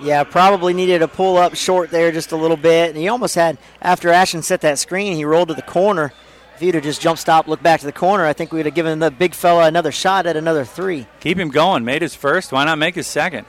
Yeah, 0.01 0.25
probably 0.25 0.73
needed 0.73 0.99
to 0.99 1.07
pull 1.07 1.37
up 1.37 1.55
short 1.55 1.91
there 1.91 2.11
just 2.11 2.33
a 2.33 2.35
little 2.35 2.57
bit. 2.57 2.89
And 2.89 2.97
he 2.97 3.07
almost 3.07 3.35
had, 3.35 3.57
after 3.81 4.09
Ashton 4.09 4.41
set 4.41 4.59
that 4.59 4.77
screen, 4.77 5.15
he 5.15 5.23
rolled 5.23 5.47
to 5.47 5.53
the 5.53 5.61
corner. 5.61 6.11
If 6.55 6.59
he'd 6.59 6.75
have 6.75 6.83
just 6.83 7.01
jump 7.01 7.17
stop, 7.17 7.47
looked 7.47 7.63
back 7.63 7.79
to 7.79 7.85
the 7.85 7.93
corner, 7.93 8.25
I 8.25 8.33
think 8.33 8.51
we 8.51 8.59
would 8.59 8.65
have 8.65 8.75
given 8.75 8.99
the 8.99 9.11
big 9.11 9.33
fella 9.33 9.65
another 9.65 9.93
shot 9.93 10.25
at 10.25 10.35
another 10.35 10.65
three. 10.65 11.07
Keep 11.21 11.39
him 11.39 11.51
going. 11.51 11.85
Made 11.85 12.01
his 12.01 12.15
first. 12.15 12.51
Why 12.51 12.65
not 12.65 12.77
make 12.79 12.95
his 12.95 13.07
second? 13.07 13.47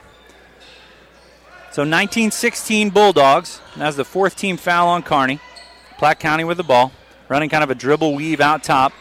So 1.77 1.83
1916 1.83 2.89
Bulldogs. 2.89 3.61
That's 3.75 3.95
the 3.95 4.03
fourth 4.03 4.35
team 4.35 4.57
foul 4.57 4.87
on 4.87 5.03
Kearney. 5.03 5.39
Platte 5.99 6.19
County 6.19 6.43
with 6.43 6.57
the 6.57 6.63
ball. 6.63 6.91
Running 7.29 7.49
kind 7.49 7.63
of 7.63 7.69
a 7.69 7.75
dribble 7.75 8.15
weave 8.15 8.41
out 8.41 8.63
top. 8.63 8.93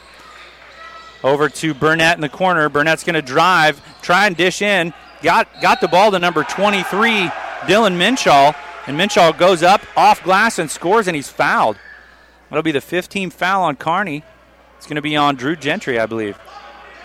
Over 1.25 1.49
to 1.49 1.73
Burnett 1.73 2.17
in 2.17 2.21
the 2.21 2.29
corner. 2.29 2.69
Burnett's 2.69 3.03
going 3.03 3.15
to 3.15 3.23
drive, 3.23 3.81
try 4.03 4.27
and 4.27 4.37
dish 4.37 4.61
in. 4.61 4.93
Got 5.23 5.49
got 5.63 5.81
the 5.81 5.89
ball 5.89 6.11
to 6.11 6.19
number 6.19 6.45
23, 6.45 7.29
Dylan 7.63 7.97
Minshaw, 7.97 8.55
and 8.87 9.01
Minshaw 9.01 9.33
goes 9.39 9.63
up 9.63 9.81
off 9.97 10.23
glass 10.23 10.59
and 10.59 10.71
scores, 10.71 11.07
and 11.07 11.17
he's 11.17 11.31
fouled. 11.31 11.79
That'll 12.51 12.63
be 12.63 12.73
the 12.73 12.81
15th 12.81 13.33
foul 13.33 13.63
on 13.63 13.77
Kearney. 13.77 14.23
It's 14.77 14.87
going 14.87 14.97
to 14.97 15.01
be 15.01 15.17
on 15.17 15.37
Drew 15.37 15.57
Gentry, 15.57 15.99
I 15.99 16.05
believe. 16.05 16.39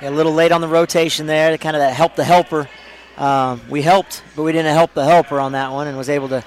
Yeah, 0.01 0.09
a 0.09 0.11
little 0.11 0.33
late 0.33 0.51
on 0.51 0.59
the 0.59 0.67
rotation 0.67 1.27
there 1.27 1.49
to 1.51 1.57
kind 1.57 1.77
of 1.77 1.93
help 1.93 2.17
the 2.17 2.25
helper. 2.25 2.67
Um, 3.21 3.61
we 3.69 3.83
helped, 3.83 4.23
but 4.35 4.41
we 4.41 4.51
didn't 4.51 4.73
help 4.73 4.95
the 4.95 5.05
helper 5.05 5.39
on 5.39 5.51
that 5.51 5.71
one, 5.71 5.87
and 5.87 5.95
was 5.95 6.09
able 6.09 6.27
to. 6.29 6.43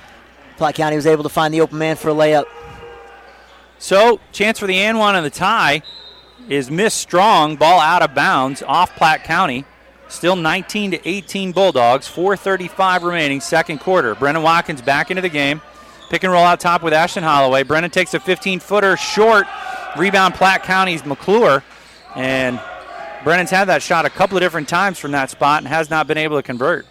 Platte 0.56 0.74
County 0.74 0.96
was 0.96 1.06
able 1.06 1.22
to 1.22 1.28
find 1.28 1.54
the 1.54 1.60
open 1.60 1.78
man 1.78 1.96
for 1.96 2.10
a 2.10 2.12
layup. 2.12 2.46
So, 3.78 4.20
chance 4.32 4.58
for 4.58 4.66
the 4.66 4.76
and 4.76 4.98
one 4.98 5.16
and 5.16 5.24
the 5.24 5.30
tie 5.30 5.82
is 6.48 6.70
Miss 6.70 6.94
Strong. 6.94 7.56
Ball 7.56 7.80
out 7.80 8.02
of 8.02 8.14
bounds 8.14 8.62
off 8.62 8.94
Platte 8.96 9.22
County. 9.24 9.64
Still 10.08 10.36
19 10.36 10.92
to 10.92 11.08
18 11.08 11.52
Bulldogs. 11.52 12.08
4:35 12.08 13.04
remaining, 13.04 13.40
second 13.40 13.78
quarter. 13.78 14.16
Brennan 14.16 14.42
Watkins 14.42 14.82
back 14.82 15.10
into 15.10 15.22
the 15.22 15.28
game. 15.28 15.60
Pick 16.10 16.24
and 16.24 16.32
roll 16.32 16.44
out 16.44 16.58
top 16.58 16.82
with 16.82 16.92
Ashton 16.92 17.22
Holloway. 17.22 17.62
Brennan 17.62 17.90
takes 17.90 18.14
a 18.14 18.18
15-footer 18.18 18.96
short. 18.96 19.46
Rebound 19.96 20.34
Platte 20.34 20.64
County's 20.64 21.04
McClure, 21.04 21.62
and 22.16 22.60
Brennan's 23.24 23.50
had 23.50 23.64
that 23.66 23.82
shot 23.82 24.04
a 24.04 24.10
couple 24.10 24.36
of 24.36 24.42
different 24.42 24.68
times 24.68 24.98
from 24.98 25.12
that 25.12 25.30
spot 25.30 25.62
and 25.62 25.68
has 25.68 25.90
not 25.90 26.06
been 26.06 26.18
able 26.18 26.36
to 26.36 26.42
convert. 26.42 26.86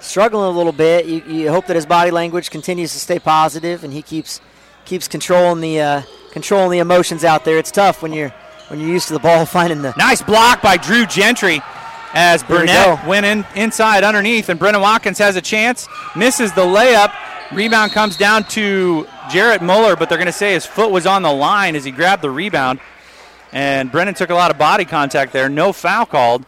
Struggling 0.00 0.46
a 0.46 0.56
little 0.56 0.72
bit. 0.72 1.04
You, 1.04 1.22
you 1.28 1.50
hope 1.50 1.66
that 1.66 1.76
his 1.76 1.84
body 1.84 2.10
language 2.10 2.50
continues 2.50 2.92
to 2.92 2.98
stay 2.98 3.18
positive 3.18 3.84
and 3.84 3.92
he 3.92 4.00
keeps 4.00 4.40
keeps 4.86 5.06
controlling 5.06 5.60
the 5.60 5.80
uh, 5.80 6.02
controlling 6.32 6.70
the 6.70 6.78
emotions 6.78 7.22
out 7.22 7.44
there. 7.44 7.58
It's 7.58 7.70
tough 7.70 8.02
when 8.02 8.12
you're 8.12 8.30
when 8.68 8.80
you're 8.80 8.88
used 8.88 9.08
to 9.08 9.12
the 9.12 9.20
ball 9.20 9.44
finding 9.58 9.82
the 9.82 9.92
nice 9.98 10.22
block 10.22 10.62
by 10.62 10.78
Drew 10.78 11.04
Gentry 11.04 11.60
as 12.12 12.42
Burnett 12.42 13.06
went 13.06 13.26
in 13.26 13.44
inside 13.54 14.02
underneath, 14.02 14.48
and 14.48 14.58
Brennan 14.58 14.80
Watkins 14.80 15.18
has 15.18 15.36
a 15.36 15.40
chance, 15.40 15.86
misses 16.16 16.52
the 16.54 16.62
layup. 16.62 17.14
Rebound 17.52 17.92
comes 17.92 18.16
down 18.16 18.44
to 18.44 19.06
Jarrett 19.30 19.62
Muller, 19.62 19.96
but 19.96 20.08
they're 20.08 20.18
going 20.18 20.26
to 20.26 20.32
say 20.32 20.54
his 20.54 20.66
foot 20.66 20.90
was 20.90 21.06
on 21.06 21.22
the 21.22 21.32
line 21.32 21.76
as 21.76 21.84
he 21.84 21.90
grabbed 21.90 22.22
the 22.22 22.30
rebound. 22.30 22.80
And 23.52 23.90
Brennan 23.90 24.14
took 24.14 24.30
a 24.30 24.34
lot 24.34 24.50
of 24.50 24.58
body 24.58 24.84
contact 24.84 25.32
there. 25.32 25.48
No 25.48 25.72
foul 25.72 26.06
called. 26.06 26.44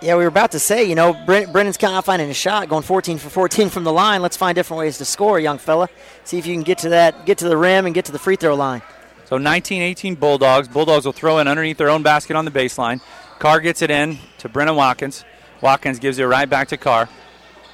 Yeah, 0.00 0.16
we 0.16 0.24
were 0.24 0.28
about 0.28 0.52
to 0.52 0.58
say, 0.58 0.84
you 0.84 0.94
know, 0.94 1.14
Brennan's 1.24 1.78
kind 1.78 1.96
of 1.96 2.04
finding 2.04 2.28
a 2.28 2.34
shot, 2.34 2.68
going 2.68 2.82
14 2.82 3.16
for 3.18 3.30
14 3.30 3.70
from 3.70 3.84
the 3.84 3.92
line. 3.92 4.20
Let's 4.20 4.36
find 4.36 4.54
different 4.54 4.78
ways 4.80 4.98
to 4.98 5.04
score, 5.04 5.40
young 5.40 5.56
fella. 5.56 5.88
See 6.24 6.36
if 6.38 6.46
you 6.46 6.54
can 6.54 6.62
get 6.62 6.78
to 6.78 6.90
that, 6.90 7.24
get 7.24 7.38
to 7.38 7.48
the 7.48 7.56
rim, 7.56 7.86
and 7.86 7.94
get 7.94 8.04
to 8.06 8.12
the 8.12 8.18
free 8.18 8.36
throw 8.36 8.54
line. 8.54 8.82
So 9.24 9.38
19-18 9.38 10.18
Bulldogs. 10.20 10.68
Bulldogs 10.68 11.06
will 11.06 11.12
throw 11.12 11.38
in 11.38 11.48
underneath 11.48 11.78
their 11.78 11.88
own 11.88 12.02
basket 12.02 12.36
on 12.36 12.44
the 12.44 12.50
baseline. 12.50 13.00
Carr 13.38 13.60
gets 13.60 13.80
it 13.80 13.90
in 13.90 14.18
to 14.38 14.48
Brennan 14.50 14.76
Watkins. 14.76 15.24
Watkins 15.62 15.98
gives 15.98 16.18
it 16.18 16.24
right 16.24 16.48
back 16.48 16.68
to 16.68 16.76
Carr. 16.76 17.08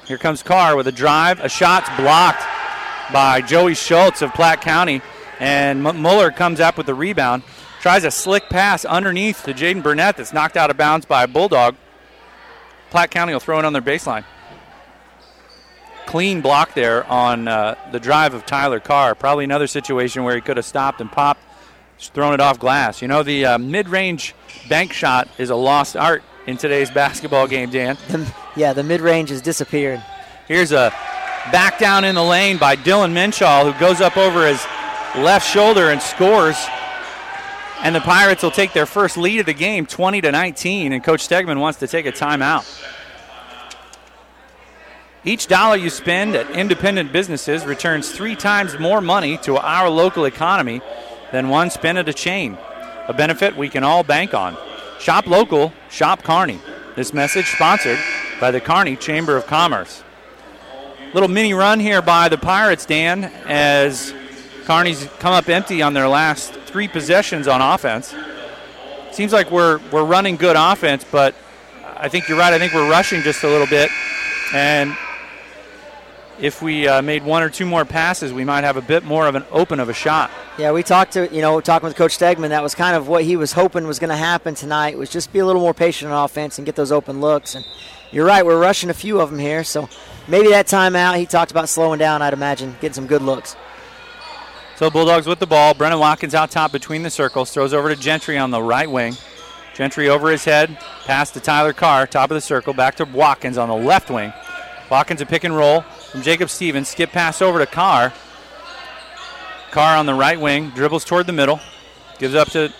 Here 0.07 0.18
comes 0.18 0.42
Carr 0.44 0.76
with 0.76 0.86
a 0.86 0.92
drive. 0.92 1.40
A 1.40 1.48
shot's 1.48 1.88
blocked 1.96 2.42
by 3.12 3.40
Joey 3.40 3.74
Schultz 3.74 4.22
of 4.22 4.32
Platte 4.34 4.61
County. 4.61 5.03
And 5.40 5.84
M- 5.84 6.01
Muller 6.01 6.30
comes 6.30 6.61
up 6.61 6.76
with 6.76 6.86
the 6.86 6.94
rebound. 6.94 7.42
Tries 7.81 8.05
a 8.05 8.11
slick 8.11 8.51
pass 8.51 8.85
underneath 8.85 9.43
to 9.45 9.55
Jaden 9.55 9.83
Burnett 9.83 10.18
that's 10.18 10.35
knocked 10.35 10.59
out 10.59 10.70
of 10.70 10.76
bounds 10.76 11.07
by 11.07 11.24
a 11.24 11.28
Bulldog. 11.28 11.76
Platte 12.91 13.11
County 13.11 13.33
will 13.33 13.41
throw 13.41 13.59
it 13.59 13.64
on 13.64 13.72
their 13.72 13.81
baseline. 13.81 14.24
Clean 16.05 16.43
block 16.43 16.74
there 16.74 17.07
on 17.07 17.49
uh, 17.49 17.76
the 17.91 17.99
drive 17.99 18.35
of 18.35 18.45
Tyler 18.45 18.81
Carr. 18.81 19.14
Probably 19.14 19.45
another 19.45 19.66
situation 19.66 20.24
where 20.24 20.35
he 20.35 20.43
could 20.43 20.59
have 20.59 20.66
stopped 20.66 21.01
and 21.01 21.11
popped, 21.11 21.41
just 21.97 22.12
thrown 22.12 22.35
it 22.35 22.41
off 22.41 22.59
glass. 22.59 23.01
You 23.01 23.09
know, 23.09 23.22
the 23.22 23.47
uh, 23.47 23.59
mid 23.59 23.89
range 23.89 24.35
bank 24.68 24.93
shot 24.93 25.28
is 25.39 25.49
a 25.49 25.57
lost 25.57 25.97
art 25.97 26.22
in 26.47 26.59
today's 26.59 26.91
basketball 26.91 27.47
game, 27.47 27.70
Dan. 27.70 27.97
yeah, 28.57 28.74
the 28.74 28.83
mid 28.83 29.01
range 29.01 29.31
has 29.31 29.41
disappeared. 29.41 30.03
Here's 30.49 30.72
a 30.72 30.91
back 31.51 31.78
down 31.78 32.05
in 32.05 32.14
the 32.14 32.24
lane 32.24 32.59
by 32.59 32.76
Dylan 32.76 33.12
Minshaw, 33.12 33.72
who 33.72 33.78
goes 33.81 34.03
up 34.03 34.18
over 34.18 34.47
his 34.47 34.62
left 35.16 35.49
shoulder 35.49 35.91
and 35.91 36.03
scores. 36.03 36.57
And 37.83 37.95
the 37.95 38.01
Pirates 38.01 38.43
will 38.43 38.51
take 38.51 38.72
their 38.74 38.87
first 38.87 39.16
lead 39.16 39.41
of 39.41 39.47
the 39.47 39.55
game, 39.55 39.87
20 39.87 40.20
to 40.20 40.31
19, 40.31 40.93
and 40.93 41.03
Coach 41.03 41.26
Stegman 41.26 41.59
wants 41.59 41.78
to 41.78 41.87
take 41.87 42.05
a 42.05 42.12
timeout. 42.12 42.66
Each 45.24 45.47
dollar 45.47 45.76
you 45.76 45.91
spend 45.91 46.35
at 46.35 46.51
independent 46.51 47.12
businesses 47.12 47.64
returns 47.64 48.11
three 48.11 48.37
times 48.37 48.78
more 48.78 49.01
money 49.01 49.39
to 49.39 49.57
our 49.57 49.89
local 49.89 50.24
economy 50.24 50.81
than 51.33 51.49
one 51.49 51.70
spent 51.70 51.99
at 51.99 52.09
a 52.09 52.12
chain, 52.12 52.59
a 53.09 53.14
benefit 53.14 53.57
we 53.57 53.68
can 53.68 53.83
all 53.83 54.03
bank 54.03 54.35
on. 54.35 54.57
Shop 54.99 55.26
local, 55.26 55.72
shop 55.89 56.22
Kearney. 56.22 56.59
This 56.97 57.14
message 57.14 57.47
sponsored 57.47 57.99
by 58.41 58.51
the 58.51 58.61
Kearney 58.61 58.97
Chamber 58.97 59.37
of 59.37 59.47
Commerce. 59.47 60.05
Little 61.14 61.28
mini 61.28 61.55
run 61.55 61.81
here 61.81 62.03
by 62.03 62.28
the 62.28 62.39
Pirates, 62.39 62.85
Dan, 62.85 63.24
as 63.47 64.14
Kearney's 64.64 65.07
come 65.18 65.33
up 65.33 65.49
empty 65.49 65.83
on 65.83 65.95
their 65.95 66.09
last 66.09 66.60
three 66.71 66.89
possessions 66.89 67.49
on 67.49 67.61
offense. 67.61 68.14
Seems 69.12 69.33
like 69.33 69.51
we're 69.51 69.81
we're 69.91 70.05
running 70.05 70.37
good 70.37 70.57
offense, 70.57 71.05
but 71.11 71.35
I 71.97 72.09
think 72.09 72.29
you're 72.29 72.39
right. 72.39 72.53
I 72.53 72.59
think 72.59 72.73
we're 72.73 72.89
rushing 72.89 73.23
just 73.23 73.43
a 73.43 73.49
little 73.49 73.66
bit, 73.66 73.91
and 74.55 74.97
if 76.41 76.62
we 76.62 76.89
uh, 76.89 77.03
made 77.03 77.23
one 77.23 77.43
or 77.43 77.51
two 77.51 77.66
more 77.66 77.85
passes, 77.85 78.33
we 78.33 78.45
might 78.45 78.64
have 78.64 78.77
a 78.77 78.83
bit 78.83 79.05
more 79.05 79.27
of 79.27 79.35
an 79.35 79.45
open 79.51 79.79
of 79.79 79.89
a 79.89 79.93
shot. 79.93 80.31
Yeah, 80.59 80.73
we 80.73 80.83
talked 80.83 81.12
to 81.12 81.29
you 81.35 81.43
know 81.43 81.61
talking 81.61 81.87
with 81.89 81.97
Coach 81.97 82.16
Stegman. 82.16 82.51
That 82.51 82.62
was 82.62 82.75
kind 82.75 82.97
of 82.97 83.09
what 83.09 83.25
he 83.25 83.37
was 83.37 83.53
hoping 83.53 83.87
was 83.87 83.99
going 83.99 84.11
to 84.11 84.16
happen 84.16 84.55
tonight. 84.55 84.97
Was 84.97 85.11
just 85.11 85.33
be 85.33 85.41
a 85.41 85.47
little 85.47 85.62
more 85.62 85.75
patient 85.75 86.11
on 86.11 86.25
offense 86.25 86.59
and 86.59 86.66
get 86.66 86.77
those 86.77 86.93
open 86.93 87.21
looks. 87.21 87.55
And 87.55 87.64
you're 88.12 88.27
right, 88.27 88.45
we're 88.45 88.61
rushing 88.61 88.91
a 88.91 88.95
few 88.95 89.21
of 89.21 89.31
them 89.31 89.39
here. 89.39 89.64
So 89.64 89.89
maybe 90.29 90.49
that 90.49 90.66
timeout 90.66 91.18
he 91.18 91.27
talked 91.27 91.51
about 91.51 91.68
slowing 91.68 91.99
down. 91.99 92.23
I'd 92.23 92.33
imagine 92.33 92.77
getting 92.81 92.95
some 92.95 93.07
good 93.07 93.23
looks. 93.23 93.57
So 94.81 94.89
Bulldogs 94.89 95.26
with 95.26 95.41
the 95.41 95.47
ball. 95.47 95.74
Brennan 95.74 95.99
Watkins 95.99 96.35
out 96.35 96.51
top 96.51 96.72
between 96.72 97.03
the 97.03 97.11
circles. 97.11 97.51
Throws 97.51 97.74
over 97.74 97.91
to 97.91 97.97
Gentry 97.97 98.39
on 98.39 98.51
the 98.51 98.62
right 98.62 98.91
wing. 98.91 99.14
Gentry 99.74 100.09
over 100.09 100.31
his 100.31 100.47
head. 100.47 100.78
Pass 101.05 101.31
to 101.33 101.41
Tyler 101.41 101.74
Carr, 101.74 102.07
top 102.07 102.31
of 102.31 102.35
the 102.35 102.41
circle. 102.41 102.72
Back 102.72 102.95
to 102.95 103.05
Watkins 103.05 103.59
on 103.59 103.68
the 103.68 103.74
left 103.74 104.09
wing. 104.09 104.33
Watkins 104.91 105.20
a 105.20 105.26
pick 105.26 105.45
and 105.45 105.55
roll 105.55 105.83
from 105.83 106.22
Jacob 106.22 106.49
Stevens. 106.49 106.89
Skip 106.89 107.12
pass 107.12 107.43
over 107.43 107.59
to 107.59 107.66
Carr. 107.66 108.14
Carr 109.70 109.99
on 109.99 110.07
the 110.07 110.14
right 110.14 110.41
wing, 110.41 110.70
dribbles 110.70 111.05
toward 111.05 111.26
the 111.26 111.35
middle, 111.35 111.61
gives 112.18 112.35
up 112.35 112.49
to 112.53 112.72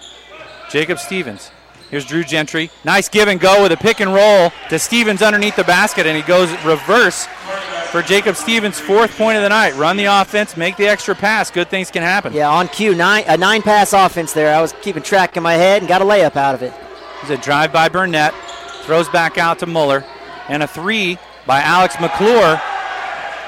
Jacob 0.71 0.99
Stevens. 0.99 1.51
Here's 1.91 2.07
Drew 2.07 2.25
Gentry. 2.25 2.71
Nice 2.83 3.11
give 3.11 3.29
and 3.29 3.39
go 3.39 3.63
with 3.63 3.73
a 3.73 3.77
pick 3.77 4.01
and 4.01 4.15
roll 4.15 4.53
to 4.71 4.79
Stevens 4.79 5.21
underneath 5.21 5.57
the 5.57 5.65
basket, 5.65 6.07
and 6.07 6.17
he 6.17 6.23
goes 6.23 6.51
reverse 6.65 7.29
for 7.91 8.03
Jacob 8.03 8.37
Stevens' 8.37 8.79
fourth 8.79 9.17
point 9.17 9.37
of 9.37 9.43
the 9.43 9.49
night. 9.49 9.75
Run 9.75 9.97
the 9.97 10.05
offense, 10.05 10.57
make 10.57 10.77
the 10.77 10.87
extra 10.87 11.15
pass. 11.15 11.51
Good 11.51 11.69
things 11.69 11.91
can 11.91 12.03
happen. 12.03 12.33
Yeah, 12.33 12.49
on 12.49 12.69
cue, 12.69 12.95
nine 12.95 13.25
a 13.27 13.37
nine 13.37 13.63
pass 13.63 13.93
offense 13.93 14.33
there. 14.33 14.55
I 14.55 14.61
was 14.61 14.73
keeping 14.81 15.03
track 15.03 15.37
in 15.37 15.43
my 15.43 15.55
head 15.55 15.83
and 15.83 15.89
got 15.89 16.01
a 16.01 16.05
layup 16.05 16.37
out 16.37 16.55
of 16.55 16.63
it. 16.63 16.73
It's 17.23 17.31
a 17.31 17.37
drive 17.37 17.73
by 17.73 17.89
Burnett, 17.89 18.33
throws 18.85 19.09
back 19.09 19.39
out 19.39 19.59
to 19.59 19.67
Muller, 19.67 20.05
and 20.49 20.63
a 20.63 20.67
three 20.67 21.19
by 21.47 21.61
Alex 21.61 21.97
McClure. 22.01 22.61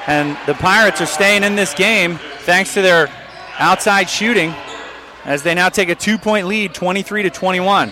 And 0.07 0.37
the 0.45 0.53
Pirates 0.55 0.99
are 0.99 1.05
staying 1.05 1.43
in 1.43 1.55
this 1.55 1.73
game 1.73 2.19
thanks 2.41 2.73
to 2.73 2.81
their 2.81 3.09
outside 3.57 4.09
shooting 4.09 4.53
as 5.23 5.43
they 5.43 5.55
now 5.55 5.69
take 5.69 5.89
a 5.89 5.95
two 5.95 6.17
point 6.17 6.47
lead, 6.47 6.73
23 6.73 7.23
to 7.23 7.29
21. 7.29 7.91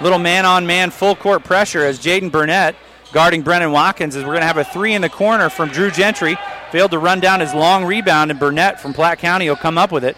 Little 0.00 0.18
man 0.18 0.44
on 0.44 0.66
man 0.66 0.90
full 0.90 1.16
court 1.16 1.44
pressure 1.44 1.84
as 1.84 1.98
Jaden 1.98 2.30
Burnett 2.30 2.76
guarding 3.12 3.42
Brennan 3.42 3.72
Watkins 3.72 4.16
as 4.16 4.24
we're 4.24 4.32
going 4.32 4.42
to 4.42 4.46
have 4.46 4.56
a 4.56 4.64
three 4.64 4.94
in 4.94 5.02
the 5.02 5.08
corner 5.08 5.48
from 5.48 5.68
Drew 5.70 5.90
Gentry. 5.90 6.36
Failed 6.70 6.92
to 6.92 6.98
run 6.98 7.20
down 7.20 7.40
his 7.40 7.52
long 7.52 7.84
rebound, 7.84 8.30
and 8.30 8.38
Burnett 8.38 8.80
from 8.80 8.92
Platte 8.92 9.18
County 9.18 9.48
will 9.48 9.56
come 9.56 9.76
up 9.76 9.90
with 9.90 10.04
it. 10.04 10.16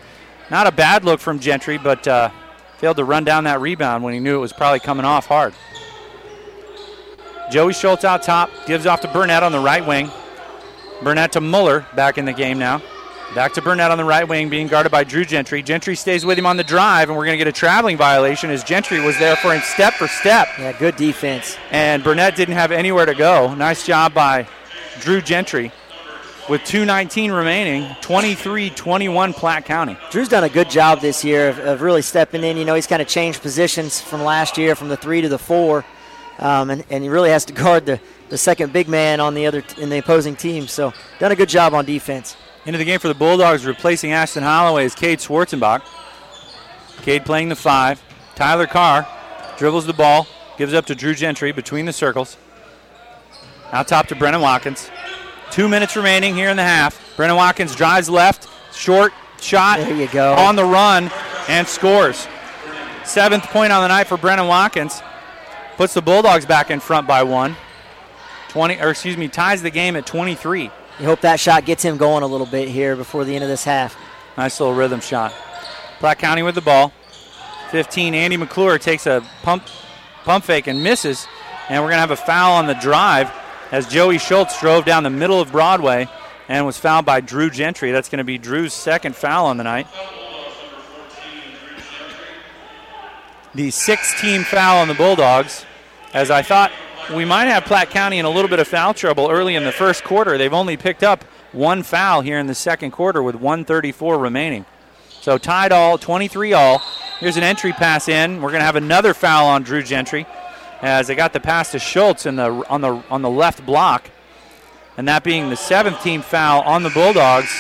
Not 0.51 0.67
a 0.67 0.73
bad 0.73 1.05
look 1.05 1.19
from 1.19 1.39
Gentry, 1.39 1.79
but 1.79 2.07
uh, 2.07 2.31
failed 2.77 2.99
to 2.99 3.05
run 3.05 3.25
down 3.25 3.45
that 3.45 3.61
rebound 3.61 4.05
when 4.05 4.13
he 4.13 4.21
knew 4.21 4.37
it 4.37 4.41
was 4.41 4.53
probably 4.53 4.81
coming 4.81 5.07
off 5.07 5.27
hard. 5.27 5.55
Joey 7.51 7.73
Schultz 7.73 8.05
out 8.05 8.23
top, 8.23 8.51
gives 8.67 8.87
off 8.87 9.01
to 9.01 9.09
Burnett 9.09 9.43
on 9.43 9.53
the 9.53 9.61
right 9.61 9.87
wing. 9.87 10.11
Burnett 11.03 11.33
to 11.33 11.41
Muller 11.41 11.87
back 11.97 12.19
in 12.19 12.25
the 12.25 12.33
game 12.33 12.59
now. 12.59 12.83
Back 13.35 13.55
to 13.55 13.63
Burnett 13.63 13.91
on 13.91 13.97
the 13.97 14.05
right 14.05 14.29
wing, 14.29 14.51
being 14.51 14.67
guarded 14.67 14.93
by 14.93 15.05
Drew 15.05 15.25
Gentry. 15.25 15.63
Gentry 15.63 15.97
stays 15.97 16.27
with 16.27 16.39
him 16.39 16.45
on 16.45 16.59
the 16.59 16.65
drive, 16.65 17.09
and 17.09 17.17
we're 17.17 17.25
going 17.25 17.39
to 17.39 17.43
get 17.43 17.49
a 17.49 17.53
traveling 17.53 17.97
violation 17.97 18.51
as 18.51 18.63
Gentry 18.63 19.01
was 19.01 19.19
there 19.19 19.37
for 19.37 19.55
him 19.55 19.63
step 19.63 19.95
for 19.95 20.07
step. 20.07 20.49
Yeah, 20.59 20.79
good 20.79 20.97
defense. 20.97 21.57
And 21.71 22.05
Burnett 22.05 22.37
didn't 22.37 22.57
have 22.57 22.73
anywhere 22.73 23.07
to 23.07 23.15
go. 23.15 23.55
Nice 23.55 23.87
job 23.87 24.13
by 24.13 24.47
Drew 25.01 25.23
Gentry. 25.23 25.73
With 26.51 26.61
2.19 26.63 27.35
remaining, 27.35 27.97
23 28.03 28.69
21 28.69 29.33
Platte 29.33 29.65
County. 29.65 29.97
Drew's 30.11 30.29
done 30.29 30.45
a 30.45 30.51
good 30.51 30.69
job 30.69 31.01
this 31.01 31.25
year 31.25 31.49
of, 31.49 31.59
of 31.61 31.81
really 31.81 32.03
stepping 32.03 32.45
in. 32.45 32.59
You 32.59 32.67
know, 32.67 32.75
he's 32.75 32.87
kind 32.87 33.01
of 33.01 33.09
changed 33.09 33.41
positions 33.41 33.99
from 33.99 34.23
last 34.23 34.59
year 34.59 34.75
from 34.75 34.89
the 34.89 34.97
three 34.99 35.23
to 35.23 35.31
the 35.31 35.39
four. 35.39 35.87
Um, 36.39 36.69
and, 36.69 36.85
and 36.91 37.03
he 37.03 37.09
really 37.09 37.31
has 37.31 37.47
to 37.47 37.53
guard 37.55 37.87
the, 37.87 37.99
the 38.29 38.37
second 38.37 38.75
big 38.75 38.89
man 38.89 39.21
on 39.21 39.33
the 39.33 39.47
other 39.47 39.63
in 39.79 39.89
the 39.89 39.99
opposing 39.99 40.37
team. 40.37 40.67
So 40.67 40.93
done 41.19 41.33
a 41.33 41.37
good 41.37 41.49
job 41.49 41.73
on 41.73 41.87
defense. 41.87 42.37
Into 42.65 42.79
the 42.79 42.85
game 42.85 43.01
for 43.01 43.09
the 43.09 43.15
Bulldogs, 43.15 43.67
replacing 43.67 44.13
Ashton 44.13 44.45
Holloway 44.45 44.85
is 44.85 44.95
Cade 44.95 45.19
Schwarzenbach. 45.19 45.83
Cade 47.03 47.25
playing 47.25 47.49
the 47.49 47.57
five. 47.57 48.01
Tyler 48.37 48.69
Carr 48.69 49.07
dribbles 49.59 49.87
the 49.87 49.93
ball, 49.93 50.29
gives 50.57 50.73
up 50.73 50.87
to 50.87 50.95
Drew 50.95 51.15
Gentry 51.15 51.51
between 51.51 51.87
the 51.87 51.93
circles. 51.93 52.37
Out 53.73 53.89
top 53.89 54.07
to 54.09 54.15
Brennan 54.15 54.41
Watkins. 54.41 54.91
Two 55.51 55.69
minutes 55.69 55.97
remaining 55.97 56.37
here 56.37 56.51
in 56.51 56.57
the 56.57 56.63
half. 56.63 57.01
Brennan 57.17 57.37
Watkins 57.37 57.75
drives 57.75 58.09
left, 58.09 58.49
short 58.73 59.13
shot. 59.41 59.81
There 59.81 59.97
you 59.97 60.09
go. 60.09 60.35
On 60.35 60.55
the 60.55 60.65
run 60.65 61.11
and 61.49 61.67
scores. 61.67 62.29
Seventh 63.05 63.45
point 63.45 63.73
on 63.73 63.83
the 63.83 63.89
night 63.89 64.07
for 64.07 64.17
Brennan 64.17 64.47
Watkins. 64.47 65.03
Puts 65.77 65.95
the 65.95 66.03
Bulldogs 66.03 66.47
back 66.47 66.71
in 66.71 66.79
front 66.79 67.09
by 67.09 67.25
one. 67.25 67.57
20, 68.51 68.81
or 68.81 68.91
excuse 68.91 69.17
me, 69.17 69.27
ties 69.27 69.63
the 69.63 69.71
game 69.71 69.97
at 69.97 70.07
23. 70.07 70.71
You 71.03 71.09
hope 71.09 71.23
that 71.23 71.41
shot 71.41 71.65
gets 71.65 71.83
him 71.83 71.97
going 71.97 72.23
a 72.23 72.29
little 72.29 72.47
bit 72.47 72.69
here 72.69 72.95
before 72.95 73.25
the 73.25 73.35
end 73.35 73.43
of 73.43 73.51
this 73.51 73.65
half. 73.65 73.97
Nice 74.39 74.61
little 74.61 74.73
rhythm 74.73 75.01
shot. 75.01 75.35
Platte 75.99 76.21
County 76.21 76.45
with 76.45 76.55
the 76.55 76.61
ball. 76.61 76.93
15. 77.73 78.15
Andy 78.15 78.37
McClure 78.37 78.79
takes 78.79 79.05
a 79.09 79.27
pump 79.43 79.65
pump 80.23 80.45
fake 80.45 80.69
and 80.69 80.85
misses. 80.85 81.27
And 81.69 81.83
we're 81.83 81.89
going 81.89 81.97
to 81.97 82.03
have 82.03 82.13
a 82.13 82.17
foul 82.17 82.53
on 82.53 82.69
the 82.69 82.75
drive 82.75 83.33
as 83.73 83.89
Joey 83.89 84.19
Schultz 84.19 84.61
drove 84.61 84.85
down 84.85 85.03
the 85.03 85.11
middle 85.11 85.41
of 85.41 85.51
Broadway 85.51 86.07
and 86.49 86.65
was 86.65 86.79
fouled 86.79 87.05
by 87.05 87.21
Drew 87.21 87.51
Gentry. 87.51 87.91
That's 87.91 88.09
going 88.09 88.19
to 88.19 88.25
be 88.25 88.39
Drew's 88.39 88.73
second 88.73 89.17
foul 89.17 89.47
on 89.47 89.57
the 89.57 89.65
night. 89.65 89.89
The 93.57 93.73
sixth 93.73 94.21
team 94.21 94.45
foul 94.45 94.79
on 94.79 94.87
the 94.87 94.95
Bulldogs. 94.95 95.67
As 96.15 96.31
I 96.31 96.43
thought 96.43 96.71
we 97.11 97.25
might 97.25 97.47
have 97.47 97.65
Platte 97.65 97.91
County 97.91 98.19
in 98.19 98.25
a 98.25 98.31
little 98.31 98.49
bit 98.49 98.59
of 98.59 98.69
foul 98.69 98.95
trouble 98.95 99.29
early 99.31 99.55
in 99.55 99.65
the 99.65 99.73
first 99.73 100.05
quarter. 100.05 100.39
They've 100.39 100.53
only 100.53 100.77
picked 100.77 101.03
up 101.03 101.25
one 101.53 101.83
foul 101.83 102.21
here 102.21 102.39
in 102.39 102.47
the 102.47 102.55
second 102.55 102.93
quarter 102.93 103.23
with 103.23 103.35
134 103.35 104.19
remaining. 104.19 104.65
So 105.21 105.39
tied 105.39 105.73
all, 105.73 105.99
23 105.99 106.53
all. 106.53 106.83
Here's 107.21 107.37
an 107.37 107.43
entry 107.43 107.73
pass 107.73 108.09
in. 108.09 108.43
We're 108.43 108.51
going 108.51 108.61
to 108.61 108.67
have 108.67 108.77
another 108.77 109.15
foul 109.15 109.47
on 109.47 109.63
Drew 109.63 109.83
Gentry 109.83 110.27
as 110.81 111.07
they 111.07 111.15
got 111.15 111.33
the 111.33 111.41
pass 111.41 111.71
to 111.73 111.79
Schultz 111.79 112.27
in 112.27 112.37
the 112.37 112.51
on 112.69 112.81
the 112.81 113.03
on 113.09 113.23
the 113.23 113.31
left 113.31 113.65
block, 113.65 114.11
and 114.97 115.07
that 115.07 115.23
being 115.23 115.49
the 115.49 115.57
seventh 115.57 116.03
team 116.03 116.23
foul 116.23 116.63
on 116.63 116.83
the 116.83 116.91
Bulldogs. 116.91 117.53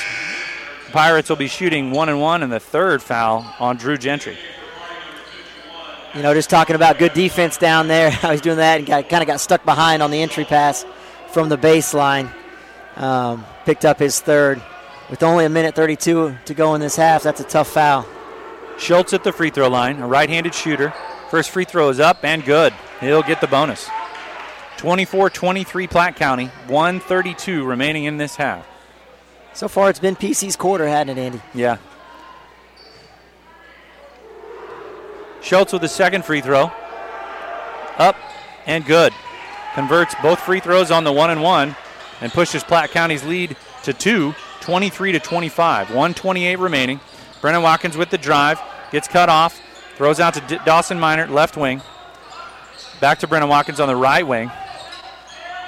Pirates 0.90 1.30
will 1.30 1.36
be 1.36 1.48
shooting 1.48 1.90
one 1.90 2.10
and 2.10 2.20
one, 2.20 2.42
and 2.42 2.52
the 2.52 2.60
third 2.60 3.02
foul 3.02 3.54
on 3.58 3.76
Drew 3.76 3.96
Gentry. 3.96 4.36
You 6.14 6.20
know, 6.22 6.34
just 6.34 6.50
talking 6.50 6.76
about 6.76 6.98
good 6.98 7.14
defense 7.14 7.56
down 7.56 7.88
there. 7.88 8.16
I 8.22 8.30
was 8.30 8.42
doing 8.42 8.58
that 8.58 8.78
and 8.78 8.86
got, 8.86 9.08
kind 9.08 9.22
of 9.22 9.26
got 9.26 9.40
stuck 9.40 9.64
behind 9.64 10.02
on 10.02 10.10
the 10.10 10.20
entry 10.20 10.44
pass 10.44 10.84
from 11.32 11.48
the 11.48 11.56
baseline. 11.56 12.30
Um, 12.96 13.46
picked 13.64 13.84
up 13.84 13.98
his 13.98 14.20
third. 14.20 14.62
With 15.08 15.22
only 15.22 15.44
a 15.44 15.48
minute 15.48 15.74
32 15.74 16.36
to 16.44 16.54
go 16.54 16.74
in 16.74 16.80
this 16.80 16.96
half, 16.96 17.22
that's 17.22 17.40
a 17.40 17.44
tough 17.44 17.68
foul. 17.68 18.06
Schultz 18.78 19.12
at 19.12 19.24
the 19.24 19.32
free 19.32 19.50
throw 19.50 19.68
line, 19.68 20.00
a 20.00 20.06
right 20.06 20.28
handed 20.28 20.54
shooter. 20.54 20.92
First 21.30 21.50
free 21.50 21.64
throw 21.64 21.88
is 21.88 22.00
up 22.00 22.24
and 22.24 22.44
good. 22.44 22.74
He'll 23.00 23.22
get 23.22 23.40
the 23.40 23.46
bonus. 23.46 23.88
24 24.78 25.30
23 25.30 25.86
Platte 25.86 26.16
County, 26.16 26.46
132 26.66 27.64
remaining 27.64 28.04
in 28.04 28.16
this 28.16 28.36
half. 28.36 28.66
So 29.54 29.68
far, 29.68 29.90
it's 29.90 30.00
been 30.00 30.16
PC's 30.16 30.56
quarter, 30.56 30.86
hadn't 30.86 31.16
it, 31.16 31.20
Andy? 31.20 31.40
Yeah. 31.54 31.76
Schultz 35.42 35.72
with 35.72 35.82
the 35.82 35.88
second 35.88 36.24
free 36.24 36.40
throw. 36.40 36.70
Up 37.98 38.16
and 38.66 38.84
good. 38.84 39.12
Converts 39.74 40.14
both 40.22 40.40
free 40.40 40.60
throws 40.60 40.90
on 40.90 41.04
the 41.04 41.12
one 41.12 41.30
and 41.30 41.42
one 41.42 41.76
and 42.20 42.32
pushes 42.32 42.62
Platte 42.62 42.90
County's 42.90 43.24
lead 43.24 43.56
to 43.82 43.92
two, 43.92 44.34
23 44.60 45.12
to 45.12 45.18
25. 45.18 45.88
128 45.88 46.58
remaining. 46.58 47.00
Brennan 47.40 47.62
Watkins 47.62 47.96
with 47.96 48.10
the 48.10 48.18
drive. 48.18 48.60
Gets 48.92 49.08
cut 49.08 49.28
off. 49.28 49.60
Throws 49.96 50.20
out 50.20 50.34
to 50.34 50.40
D- 50.42 50.58
Dawson 50.64 50.98
Minert, 50.98 51.30
left 51.30 51.56
wing. 51.56 51.82
Back 53.00 53.18
to 53.18 53.26
Brennan 53.26 53.48
Watkins 53.48 53.80
on 53.80 53.88
the 53.88 53.96
right 53.96 54.26
wing. 54.26 54.50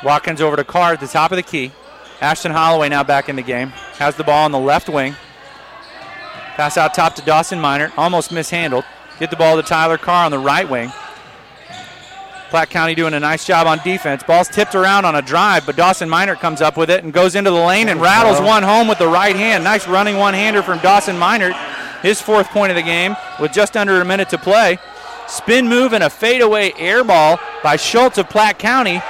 Watkins 0.05 0.41
over 0.41 0.57
to 0.57 0.65
Carr 0.65 0.93
at 0.93 1.01
the 1.01 1.09
top 1.09 1.33
of 1.33 1.37
the 1.37 1.43
key. 1.43 1.73
Ashton 2.21 2.53
Holloway 2.53 2.89
now 2.89 3.03
back 3.03 3.29
in 3.29 3.37
the 3.37 3.43
game. 3.43 3.69
Has 3.99 4.17
the 4.17 4.25
ball 4.25 4.45
on 4.45 4.53
the 4.53 4.59
left 4.59 4.89
wing. 4.89 5.17
Pass 6.55 6.77
out 6.79 6.95
top 6.95 7.17
to 7.17 7.23
Dawson 7.23 7.59
Minert. 7.59 7.93
Almost 7.99 8.31
mishandled. 8.31 8.85
Get 9.19 9.31
the 9.31 9.37
ball 9.37 9.57
to 9.57 9.63
Tyler 9.63 9.99
Carr 9.99 10.25
on 10.25 10.31
the 10.31 10.39
right 10.39 10.69
wing. 10.69 10.93
Platte 12.51 12.71
County 12.71 12.95
doing 12.95 13.15
a 13.15 13.21
nice 13.21 13.45
job 13.45 13.67
on 13.67 13.79
defense. 13.79 14.23
Ball's 14.23 14.49
tipped 14.49 14.75
around 14.75 15.05
on 15.05 15.17
a 15.17 15.23
drive, 15.23 15.67
but 15.67 15.77
Dawson 15.77 16.09
Minert 16.09 16.39
comes 16.39 16.61
up 16.61 16.77
with 16.77 16.89
it 16.89 17.03
and 17.03 17.13
goes 17.13 17.35
into 17.35 17.51
the 17.51 17.57
lane 17.57 17.89
and 17.89 18.01
rattles 18.01 18.37
uh-huh. 18.37 18.47
one 18.47 18.63
home 18.63 18.87
with 18.87 18.99
the 18.99 19.09
right 19.09 19.35
hand. 19.35 19.65
Nice 19.65 19.89
running 19.89 20.17
one 20.17 20.35
hander 20.35 20.63
from 20.63 20.79
Dawson 20.79 21.17
Minert. 21.17 21.55
His 22.03 22.21
fourth 22.21 22.49
point 22.51 22.71
of 22.71 22.77
the 22.77 22.83
game 22.83 23.17
with 23.41 23.53
just 23.53 23.77
under 23.77 24.01
a 24.01 24.05
minute 24.05 24.29
to 24.29 24.39
play. 24.39 24.79
Spin 25.27 25.69
move 25.69 25.93
and 25.95 26.05
a 26.05 26.11
fadeaway 26.11 26.73
air 26.79 27.03
ball 27.03 27.41
by 27.63 27.77
Schultz 27.77 28.19
of 28.19 28.29
Platte 28.29 28.59
County. 28.59 29.01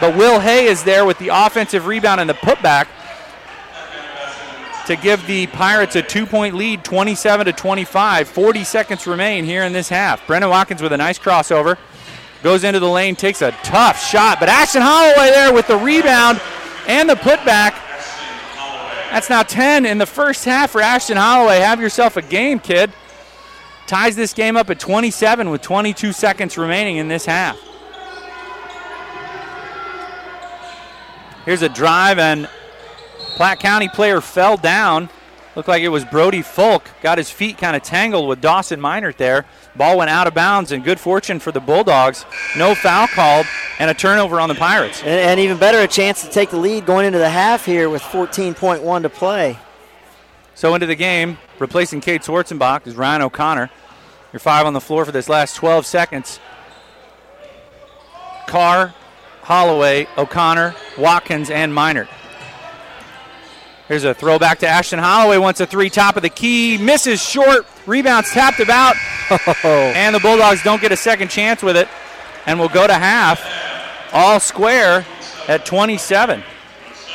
But 0.00 0.16
Will 0.16 0.40
Hay 0.40 0.66
is 0.66 0.84
there 0.84 1.06
with 1.06 1.18
the 1.18 1.28
offensive 1.28 1.86
rebound 1.86 2.20
and 2.20 2.28
the 2.28 2.34
putback 2.34 2.88
to 4.86 4.96
give 4.96 5.26
the 5.26 5.46
Pirates 5.48 5.96
a 5.96 6.02
two 6.02 6.26
point 6.26 6.54
lead, 6.54 6.84
27 6.84 7.46
to 7.46 7.52
25. 7.52 8.28
40 8.28 8.64
seconds 8.64 9.06
remain 9.06 9.44
here 9.44 9.64
in 9.64 9.72
this 9.72 9.88
half. 9.88 10.26
Brennan 10.26 10.50
Watkins 10.50 10.82
with 10.82 10.92
a 10.92 10.96
nice 10.96 11.18
crossover. 11.18 11.78
Goes 12.42 12.62
into 12.64 12.80
the 12.80 12.88
lane, 12.88 13.16
takes 13.16 13.40
a 13.40 13.52
tough 13.62 14.02
shot, 14.02 14.38
but 14.38 14.50
Ashton 14.50 14.82
Holloway 14.82 15.30
there 15.30 15.52
with 15.52 15.66
the 15.66 15.78
rebound 15.78 16.40
and 16.86 17.08
the 17.08 17.14
putback. 17.14 17.72
That's 19.10 19.30
now 19.30 19.42
10 19.42 19.86
in 19.86 19.98
the 19.98 20.06
first 20.06 20.44
half 20.44 20.72
for 20.72 20.80
Ashton 20.80 21.16
Holloway. 21.16 21.60
Have 21.60 21.80
yourself 21.80 22.16
a 22.16 22.22
game, 22.22 22.58
kid. 22.58 22.92
Ties 23.86 24.16
this 24.16 24.34
game 24.34 24.56
up 24.56 24.70
at 24.70 24.80
27 24.80 25.50
with 25.50 25.62
22 25.62 26.12
seconds 26.12 26.58
remaining 26.58 26.96
in 26.96 27.08
this 27.08 27.24
half. 27.24 27.58
Here's 31.44 31.62
a 31.62 31.68
drive, 31.68 32.18
and 32.18 32.48
Platte 33.34 33.58
County 33.58 33.88
player 33.88 34.20
fell 34.20 34.56
down. 34.56 35.10
Looked 35.56 35.68
like 35.68 35.82
it 35.82 35.88
was 35.88 36.04
Brody 36.04 36.42
Folk. 36.42 36.88
Got 37.00 37.18
his 37.18 37.30
feet 37.30 37.58
kind 37.58 37.76
of 37.76 37.82
tangled 37.82 38.28
with 38.28 38.40
Dawson 38.40 38.80
Minert 38.80 39.16
there. 39.16 39.44
Ball 39.76 39.98
went 39.98 40.10
out 40.10 40.26
of 40.26 40.34
bounds, 40.34 40.72
and 40.72 40.82
good 40.82 40.98
fortune 40.98 41.38
for 41.38 41.52
the 41.52 41.60
Bulldogs. 41.60 42.24
No 42.56 42.74
foul 42.74 43.06
called, 43.08 43.46
and 43.78 43.90
a 43.90 43.94
turnover 43.94 44.40
on 44.40 44.48
the 44.48 44.54
Pirates. 44.54 45.00
And, 45.00 45.08
and 45.08 45.40
even 45.40 45.58
better, 45.58 45.78
a 45.80 45.88
chance 45.88 46.22
to 46.22 46.30
take 46.30 46.50
the 46.50 46.56
lead 46.56 46.86
going 46.86 47.06
into 47.06 47.18
the 47.18 47.28
half 47.28 47.64
here 47.64 47.88
with 47.88 48.02
14.1 48.02 49.02
to 49.02 49.08
play. 49.08 49.58
So 50.56 50.74
into 50.74 50.86
the 50.86 50.96
game, 50.96 51.38
replacing 51.58 52.00
Cade 52.00 52.22
Schwarzenbach 52.22 52.86
is 52.86 52.96
Ryan 52.96 53.22
O'Connor. 53.22 53.70
Your 54.32 54.40
five 54.40 54.66
on 54.66 54.72
the 54.72 54.80
floor 54.80 55.04
for 55.04 55.12
this 55.12 55.28
last 55.28 55.54
12 55.56 55.86
seconds. 55.86 56.40
Carr, 58.48 58.94
Holloway, 59.42 60.08
O'Connor, 60.16 60.74
Watkins, 60.98 61.50
and 61.50 61.72
Minert. 61.72 62.08
Here's 63.88 64.04
a 64.04 64.14
throwback 64.14 64.60
to 64.60 64.66
Ashton 64.66 64.98
Holloway. 64.98 65.36
Wants 65.36 65.60
a 65.60 65.66
three 65.66 65.90
top 65.90 66.16
of 66.16 66.22
the 66.22 66.30
key. 66.30 66.78
Misses 66.78 67.22
short. 67.22 67.66
Rebounds 67.86 68.30
tapped 68.30 68.60
about. 68.60 68.96
and 69.64 70.14
the 70.14 70.20
Bulldogs 70.20 70.62
don't 70.62 70.80
get 70.80 70.90
a 70.90 70.96
second 70.96 71.28
chance 71.28 71.62
with 71.62 71.76
it. 71.76 71.88
And 72.46 72.58
we'll 72.58 72.70
go 72.70 72.86
to 72.86 72.94
half. 72.94 73.44
All 74.12 74.40
square 74.40 75.04
at 75.48 75.66
27. 75.66 76.42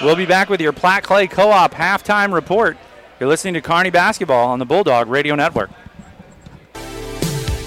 We'll 0.01 0.15
be 0.15 0.27
back 0.27 0.49
with 0.49 0.61
your 0.61 0.71
Platte 0.71 1.03
Clay 1.03 1.27
Co 1.27 1.49
op 1.49 1.73
halftime 1.73 2.33
report. 2.33 2.77
You're 3.19 3.29
listening 3.29 3.55
to 3.55 3.61
Kearney 3.61 3.89
Basketball 3.89 4.47
on 4.47 4.59
the 4.59 4.65
Bulldog 4.65 5.07
Radio 5.09 5.35
Network. 5.35 5.71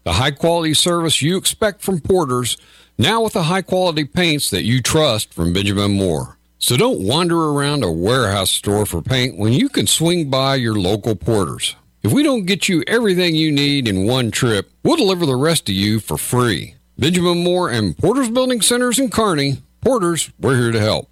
The 0.04 0.14
high 0.14 0.30
quality 0.30 0.72
service 0.72 1.20
you 1.20 1.36
expect 1.36 1.82
from 1.82 2.00
Porter's, 2.00 2.56
now 2.96 3.22
with 3.22 3.34
the 3.34 3.42
high 3.42 3.60
quality 3.60 4.04
paints 4.04 4.48
that 4.48 4.64
you 4.64 4.80
trust 4.80 5.34
from 5.34 5.52
Benjamin 5.52 5.92
Moore. 5.92 6.38
So 6.58 6.78
don't 6.78 7.06
wander 7.06 7.38
around 7.38 7.84
a 7.84 7.92
warehouse 7.92 8.50
store 8.50 8.86
for 8.86 9.02
paint 9.02 9.36
when 9.36 9.52
you 9.52 9.68
can 9.68 9.86
swing 9.86 10.30
by 10.30 10.54
your 10.54 10.76
local 10.76 11.14
Porter's. 11.14 11.76
If 12.02 12.10
we 12.10 12.22
don't 12.22 12.46
get 12.46 12.70
you 12.70 12.84
everything 12.86 13.34
you 13.34 13.52
need 13.52 13.86
in 13.86 14.06
one 14.06 14.30
trip, 14.30 14.70
we'll 14.82 14.96
deliver 14.96 15.26
the 15.26 15.36
rest 15.36 15.66
to 15.66 15.74
you 15.74 16.00
for 16.00 16.16
free. 16.16 16.76
Benjamin 16.98 17.44
Moore 17.44 17.68
and 17.68 17.98
Porter's 17.98 18.30
Building 18.30 18.62
Centers 18.62 18.98
in 18.98 19.10
Kearney. 19.10 19.58
Porter's, 19.82 20.30
we're 20.40 20.56
here 20.56 20.72
to 20.72 20.80
help. 20.80 21.10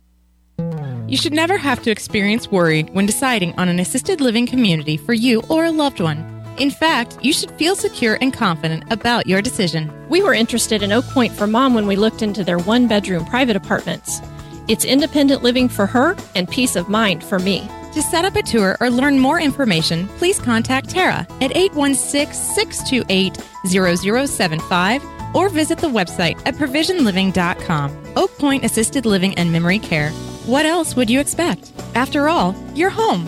You 1.12 1.18
should 1.18 1.34
never 1.34 1.58
have 1.58 1.82
to 1.82 1.90
experience 1.90 2.50
worry 2.50 2.84
when 2.84 3.04
deciding 3.04 3.52
on 3.58 3.68
an 3.68 3.78
assisted 3.80 4.22
living 4.22 4.46
community 4.46 4.96
for 4.96 5.12
you 5.12 5.42
or 5.50 5.66
a 5.66 5.70
loved 5.70 6.00
one. 6.00 6.24
In 6.56 6.70
fact, 6.70 7.18
you 7.20 7.34
should 7.34 7.50
feel 7.50 7.76
secure 7.76 8.16
and 8.22 8.32
confident 8.32 8.90
about 8.90 9.26
your 9.26 9.42
decision. 9.42 9.92
We 10.08 10.22
were 10.22 10.32
interested 10.32 10.82
in 10.82 10.90
Oak 10.90 11.04
Point 11.08 11.34
for 11.34 11.46
mom 11.46 11.74
when 11.74 11.86
we 11.86 11.96
looked 11.96 12.22
into 12.22 12.42
their 12.42 12.56
one 12.56 12.88
bedroom 12.88 13.26
private 13.26 13.56
apartments. 13.56 14.22
It's 14.68 14.86
independent 14.86 15.42
living 15.42 15.68
for 15.68 15.84
her 15.84 16.16
and 16.34 16.48
peace 16.48 16.76
of 16.76 16.88
mind 16.88 17.22
for 17.22 17.38
me. 17.38 17.68
To 17.92 18.00
set 18.00 18.24
up 18.24 18.36
a 18.36 18.42
tour 18.42 18.78
or 18.80 18.88
learn 18.88 19.18
more 19.18 19.38
information, 19.38 20.08
please 20.16 20.38
contact 20.38 20.88
Tara 20.88 21.26
at 21.42 21.54
816 21.54 22.32
628 22.32 23.36
0075 23.66 25.04
or 25.34 25.50
visit 25.50 25.76
the 25.76 25.88
website 25.90 26.40
at 26.46 26.54
provisionliving.com. 26.54 28.02
Oak 28.16 28.38
Point 28.38 28.64
Assisted 28.64 29.04
Living 29.04 29.34
and 29.34 29.52
Memory 29.52 29.78
Care. 29.78 30.10
What 30.46 30.66
else 30.66 30.96
would 30.96 31.08
you 31.08 31.20
expect? 31.20 31.70
After 31.94 32.28
all, 32.28 32.56
you're 32.74 32.90
home. 32.90 33.24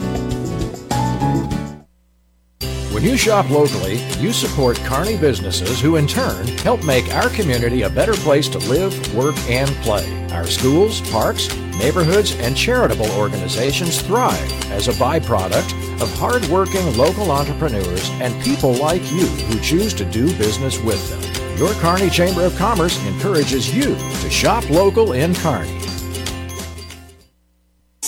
When 2.93 3.05
you 3.05 3.17
shop 3.17 3.49
locally, 3.51 3.99
you 4.19 4.33
support 4.33 4.77
Kearney 4.79 5.17
businesses 5.17 5.81
who 5.81 5.95
in 5.95 6.09
turn 6.09 6.49
help 6.59 6.85
make 6.85 7.15
our 7.15 7.29
community 7.29 7.83
a 7.83 7.91
better 7.91 8.15
place 8.15 8.49
to 8.49 8.59
live, 8.59 9.15
work, 9.15 9.37
and 9.49 9.71
play. 9.77 10.27
Our 10.33 10.47
schools, 10.47 11.09
parks, 11.13 11.55
neighborhoods, 11.79 12.35
and 12.41 12.57
charitable 12.57 13.11
organizations 13.13 14.03
thrive 14.03 14.73
as 14.73 14.89
a 14.89 14.93
byproduct 14.93 16.03
of 16.03 16.13
hardworking 16.19 16.97
local 16.97 17.31
entrepreneurs 17.31 18.11
and 18.15 18.43
people 18.43 18.73
like 18.73 19.03
you 19.13 19.27
who 19.27 19.61
choose 19.61 19.95
to 19.95 20.05
do 20.05 20.37
business 20.37 20.81
with 20.81 21.09
them. 21.11 21.59
Your 21.59 21.75
Kearney 21.75 22.11
Chamber 22.11 22.45
of 22.45 22.57
Commerce 22.57 22.99
encourages 23.07 23.73
you 23.73 23.95
to 23.95 24.31
shop 24.31 24.69
local 24.69 25.13
in 25.13 25.33
Kearney. 25.37 25.84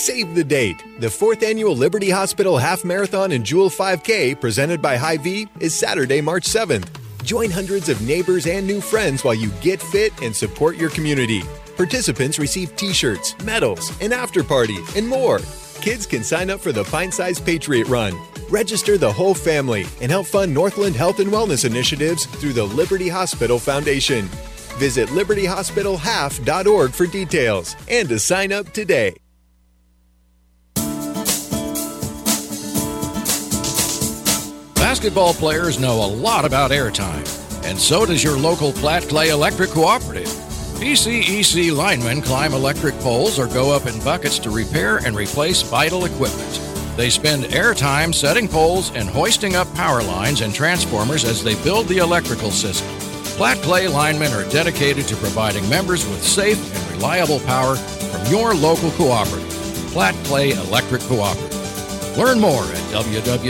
Save 0.06 0.36
the 0.36 0.44
date. 0.44 0.84
The 1.00 1.10
fourth 1.10 1.42
annual 1.42 1.74
Liberty 1.74 2.10
Hospital 2.10 2.58
Half 2.58 2.84
Marathon 2.84 3.32
and 3.32 3.44
Jewel 3.44 3.68
5K, 3.68 4.40
presented 4.40 4.80
by 4.80 4.96
Hy-Vee, 4.96 5.48
is 5.58 5.74
Saturday, 5.74 6.20
March 6.20 6.44
7th. 6.44 6.86
Join 7.24 7.50
hundreds 7.50 7.88
of 7.88 8.00
neighbors 8.02 8.46
and 8.46 8.64
new 8.64 8.80
friends 8.80 9.24
while 9.24 9.34
you 9.34 9.50
get 9.60 9.82
fit 9.82 10.12
and 10.22 10.34
support 10.34 10.76
your 10.76 10.90
community. 10.90 11.42
Participants 11.76 12.38
receive 12.38 12.76
t 12.76 12.92
shirts, 12.92 13.36
medals, 13.42 14.00
an 14.00 14.12
after 14.12 14.44
party, 14.44 14.78
and 14.94 15.08
more. 15.08 15.40
Kids 15.80 16.06
can 16.06 16.22
sign 16.22 16.50
up 16.50 16.60
for 16.60 16.70
the 16.70 16.84
Pint 16.84 17.12
Size 17.12 17.40
Patriot 17.40 17.88
Run. 17.88 18.14
Register 18.48 18.96
the 18.96 19.12
whole 19.12 19.34
family 19.34 19.86
and 20.00 20.12
help 20.12 20.28
fund 20.28 20.54
Northland 20.54 20.94
Health 20.94 21.18
and 21.18 21.32
Wellness 21.32 21.64
initiatives 21.64 22.26
through 22.26 22.52
the 22.52 22.62
Liberty 22.62 23.08
Hospital 23.08 23.58
Foundation. 23.58 24.26
Visit 24.78 25.08
libertyhospitalhalf.org 25.08 26.92
for 26.92 27.06
details 27.08 27.74
and 27.88 28.08
to 28.08 28.20
sign 28.20 28.52
up 28.52 28.72
today. 28.72 29.16
Basketball 34.96 35.34
players 35.34 35.78
know 35.78 36.02
a 36.02 36.08
lot 36.08 36.46
about 36.46 36.70
airtime, 36.70 37.22
and 37.66 37.78
so 37.78 38.06
does 38.06 38.24
your 38.24 38.38
local 38.38 38.72
Platte 38.72 39.06
Clay 39.06 39.28
Electric 39.28 39.68
Cooperative. 39.68 40.26
PCEC 40.80 41.70
linemen 41.76 42.22
climb 42.22 42.54
electric 42.54 42.94
poles 43.00 43.38
or 43.38 43.46
go 43.48 43.70
up 43.70 43.84
in 43.84 44.02
buckets 44.02 44.38
to 44.38 44.48
repair 44.48 44.96
and 44.96 45.14
replace 45.14 45.60
vital 45.60 46.06
equipment. 46.06 46.50
They 46.96 47.10
spend 47.10 47.44
airtime 47.44 48.14
setting 48.14 48.48
poles 48.48 48.90
and 48.92 49.06
hoisting 49.06 49.54
up 49.54 49.72
power 49.74 50.02
lines 50.02 50.40
and 50.40 50.54
transformers 50.54 51.26
as 51.26 51.44
they 51.44 51.62
build 51.62 51.88
the 51.88 51.98
electrical 51.98 52.50
system. 52.50 52.88
Platte 53.36 53.58
Clay 53.58 53.88
linemen 53.88 54.32
are 54.32 54.48
dedicated 54.48 55.06
to 55.08 55.16
providing 55.16 55.68
members 55.68 56.08
with 56.08 56.24
safe 56.24 56.74
and 56.74 56.94
reliable 56.96 57.40
power 57.40 57.76
from 57.76 58.32
your 58.32 58.54
local 58.54 58.90
cooperative. 58.92 59.50
Platte 59.92 60.16
Clay 60.24 60.52
Electric 60.52 61.02
Cooperative. 61.02 61.55
Learn 62.16 62.40
more 62.40 62.62
at 62.62 62.82
www.pcec.coop. 62.92 63.46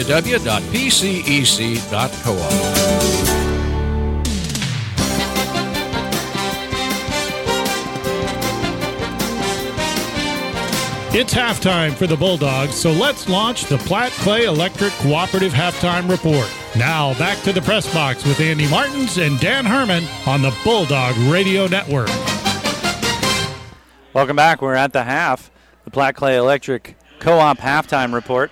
It's 11.19 11.33
halftime 11.33 11.95
for 11.95 12.07
the 12.07 12.14
Bulldogs, 12.14 12.75
so 12.75 12.93
let's 12.93 13.27
launch 13.27 13.64
the 13.64 13.79
Platte 13.79 14.12
Clay 14.12 14.45
Electric 14.45 14.93
Cooperative 14.95 15.51
Halftime 15.51 16.11
Report. 16.11 16.47
Now 16.77 17.14
back 17.19 17.43
to 17.45 17.55
the 17.55 17.62
press 17.62 17.91
box 17.95 18.27
with 18.27 18.39
Andy 18.39 18.69
Martins 18.69 19.17
and 19.17 19.41
Dan 19.41 19.64
Herman 19.64 20.05
on 20.27 20.43
the 20.43 20.55
Bulldog 20.62 21.17
Radio 21.33 21.69
Network. 21.69 22.11
Welcome 24.12 24.37
back. 24.37 24.61
We're 24.61 24.75
at 24.75 24.93
the 24.93 25.05
half. 25.05 25.51
The 25.85 25.91
Platte 25.91 26.17
Clay 26.17 26.37
Electric 26.37 26.99
Co-op 27.19 27.59
halftime 27.59 28.12
report. 28.12 28.51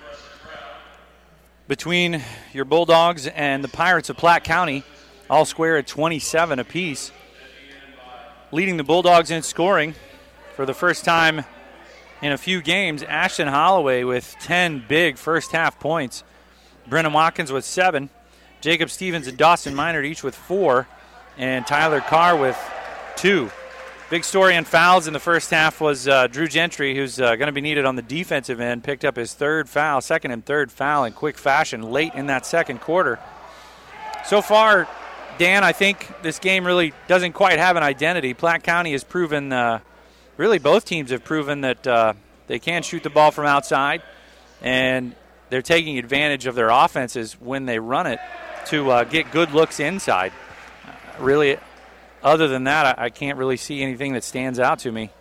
Between 1.67 2.21
your 2.53 2.65
Bulldogs 2.65 3.27
and 3.27 3.63
the 3.63 3.67
Pirates 3.67 4.09
of 4.09 4.17
Platte 4.17 4.43
County, 4.43 4.83
all 5.29 5.45
square 5.45 5.77
at 5.77 5.87
27 5.87 6.59
apiece. 6.59 7.11
Leading 8.51 8.77
the 8.77 8.83
Bulldogs 8.83 9.31
in 9.31 9.41
scoring 9.43 9.95
for 10.55 10.65
the 10.65 10.73
first 10.73 11.05
time 11.05 11.43
in 12.21 12.31
a 12.31 12.37
few 12.37 12.61
games, 12.61 13.03
Ashton 13.03 13.47
Holloway 13.47 14.03
with 14.03 14.35
10 14.41 14.85
big 14.87 15.17
first 15.17 15.51
half 15.51 15.79
points. 15.79 16.23
Brennan 16.87 17.13
Watkins 17.13 17.51
with 17.51 17.65
seven. 17.65 18.09
Jacob 18.61 18.89
Stevens 18.89 19.27
and 19.27 19.37
Dawson 19.37 19.75
Minert 19.75 20.05
each 20.05 20.23
with 20.23 20.35
four. 20.35 20.87
And 21.37 21.67
Tyler 21.67 22.01
Carr 22.01 22.37
with 22.37 22.57
two. 23.15 23.51
Big 24.07 24.23
story 24.23 24.55
in 24.55 24.65
fouls 24.65 25.07
in 25.07 25.13
the 25.13 25.19
first 25.19 25.49
half 25.49 25.81
was 25.81 26.07
uh, 26.07 26.27
Drew 26.27 26.47
Gentry, 26.47 26.95
who's 26.95 27.19
uh, 27.19 27.35
going 27.37 27.47
to 27.47 27.51
be 27.51 27.59
needed 27.59 27.85
on 27.85 27.95
the 27.95 28.03
defensive 28.03 28.59
end, 28.59 28.83
picked 28.83 29.03
up 29.03 29.15
his 29.15 29.33
third 29.33 29.67
foul, 29.67 29.99
second 29.99 30.29
and 30.29 30.45
third 30.45 30.71
foul 30.71 31.05
in 31.05 31.13
quick 31.13 31.39
fashion 31.39 31.81
late 31.81 32.13
in 32.13 32.27
that 32.27 32.45
second 32.45 32.81
quarter. 32.81 33.17
So 34.23 34.43
far, 34.43 34.87
Dan, 35.39 35.63
I 35.63 35.71
think 35.71 36.07
this 36.21 36.37
game 36.37 36.67
really 36.67 36.93
doesn't 37.07 37.33
quite 37.33 37.57
have 37.57 37.77
an 37.77 37.83
identity. 37.83 38.35
Platte 38.35 38.61
County 38.61 38.91
has 38.91 39.03
proven, 39.03 39.51
uh, 39.51 39.79
really, 40.37 40.59
both 40.59 40.85
teams 40.85 41.09
have 41.09 41.23
proven 41.23 41.61
that 41.61 41.87
uh, 41.87 42.13
They 42.47 42.59
can 42.59 42.83
shoot 42.83 43.03
the 43.03 43.09
ball 43.09 43.31
from 43.31 43.45
outside, 43.45 44.03
and 44.61 45.15
they're 45.49 45.61
taking 45.61 45.97
advantage 45.97 46.45
of 46.45 46.55
their 46.55 46.69
offenses 46.69 47.33
when 47.33 47.65
they 47.65 47.79
run 47.79 48.07
it 48.07 48.19
to 48.67 48.91
uh, 48.91 49.03
get 49.03 49.31
good 49.31 49.51
looks 49.51 49.79
inside. 49.79 50.31
Really, 51.19 51.57
other 52.25 52.47
than 52.47 52.65
that, 52.65 52.97
I, 52.99 53.05
I 53.05 53.09
can't 53.09 53.37
really 53.37 53.55
see 53.55 53.81
anything 53.81 54.13
that 54.13 54.23
stands 54.23 54.59
out 54.59 54.79
to 54.79 54.91
me 54.91 55.11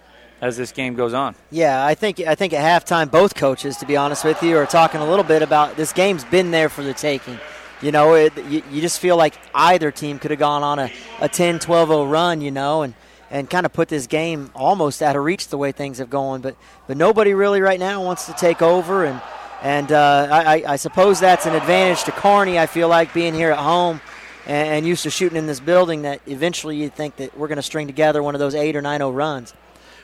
as 0.41 0.57
this 0.57 0.73
game 0.73 0.95
goes 0.95 1.15
on. 1.15 1.37
Yeah, 1.51 1.85
I 1.85 1.95
think 1.95 2.19
I 2.21 2.35
think 2.35 2.53
at 2.53 2.85
halftime 2.85 3.11
both 3.11 3.35
coaches, 3.35 3.77
to 3.77 3.87
be 3.87 3.97
honest 3.97 4.25
with 4.25 4.43
you, 4.43 4.57
are 4.57 4.67
talking 4.67 5.01
a 5.01 5.09
little 5.09 5.25
bit 5.25 5.43
about 5.43 5.77
this 5.77 5.93
game's 5.93 6.25
been 6.25 6.51
there 6.51 6.69
for 6.69 6.83
the 6.83 6.95
taking. 6.95 7.39
You 7.83 7.93
know, 7.93 8.15
it, 8.15 8.33
you, 8.49 8.63
you 8.71 8.81
just 8.81 8.99
feel 8.99 9.17
like 9.17 9.35
either 9.55 9.91
team 9.91 10.19
could 10.19 10.31
have 10.31 10.41
gone 10.41 10.63
on 10.63 10.79
a, 10.79 10.91
a 11.21 11.29
10 11.29 11.59
12 11.59 11.89
0 11.89 12.07
run, 12.07 12.41
you 12.41 12.51
know, 12.51 12.83
and, 12.83 12.95
and 13.31 13.51
kind 13.51 13.67
of 13.67 13.73
put 13.73 13.89
this 13.89 14.07
game 14.07 14.51
almost 14.55 15.03
out 15.03 15.17
of 15.17 15.25
reach 15.25 15.49
the 15.49 15.59
way 15.59 15.73
things 15.73 15.99
have 15.99 16.09
gone. 16.09 16.41
But, 16.41 16.57
but 16.87 16.97
nobody 16.97 17.35
really 17.35 17.61
right 17.61 17.79
now 17.79 18.03
wants 18.03 18.27
to 18.27 18.33
take 18.33 18.63
over. 18.63 19.05
And, 19.05 19.21
and 19.61 19.93
uh, 19.93 20.29
I, 20.31 20.65
I 20.67 20.77
suppose 20.77 21.21
that's 21.21 21.45
an 21.45 21.55
advantage 21.55 22.05
to 22.05 22.13
Kearney. 22.13 22.59
I 22.59 22.67
feel 22.67 22.89
like, 22.89 23.13
being 23.13 23.35
here 23.35 23.51
at 23.51 23.59
home 23.59 24.01
and, 24.47 24.87
used 24.87 25.03
to 25.05 25.11
shooting 25.11 25.39
in 25.39 25.47
this 25.47 25.61
building 25.61 26.03
that 26.03 26.21
eventually 26.27 26.77
you'd 26.77 26.95
think 26.95 27.17
that 27.17 27.37
we're 27.37 27.49
going 27.49 27.57
to 27.57 27.63
string 27.63 27.87
together 27.87 28.23
one 28.23 28.35
of 28.35 28.39
those 28.39 28.55
8 28.55 28.77
or 28.77 28.83
9 28.83 28.99
0 28.99 29.11
runs. 29.11 29.55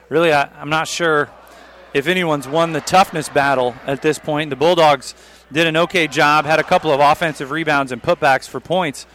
Really, 0.09 0.33
I, 0.33 0.49
I'm 0.61 0.71
not 0.71 0.89
sure 0.89 1.31
if 1.93 2.07
anyone's 2.07 2.49
won 2.49 2.73
the 2.73 2.81
toughness 2.81 3.29
battle 3.29 3.75
at 3.87 4.03
this 4.03 4.19
point. 4.19 4.51
The 4.51 4.57
Bulldogs 4.57 5.15
did 5.53 5.67
an 5.67 5.77
okay 5.77 6.07
job, 6.07 6.45
had 6.45 6.59
a 6.59 6.65
couple 6.65 6.91
of 6.91 7.01
offensive 7.01 7.51
rebounds 7.51 7.93
and 7.93 8.03
putbacks 8.03 8.49
for 8.49 8.61
points, 8.61 9.07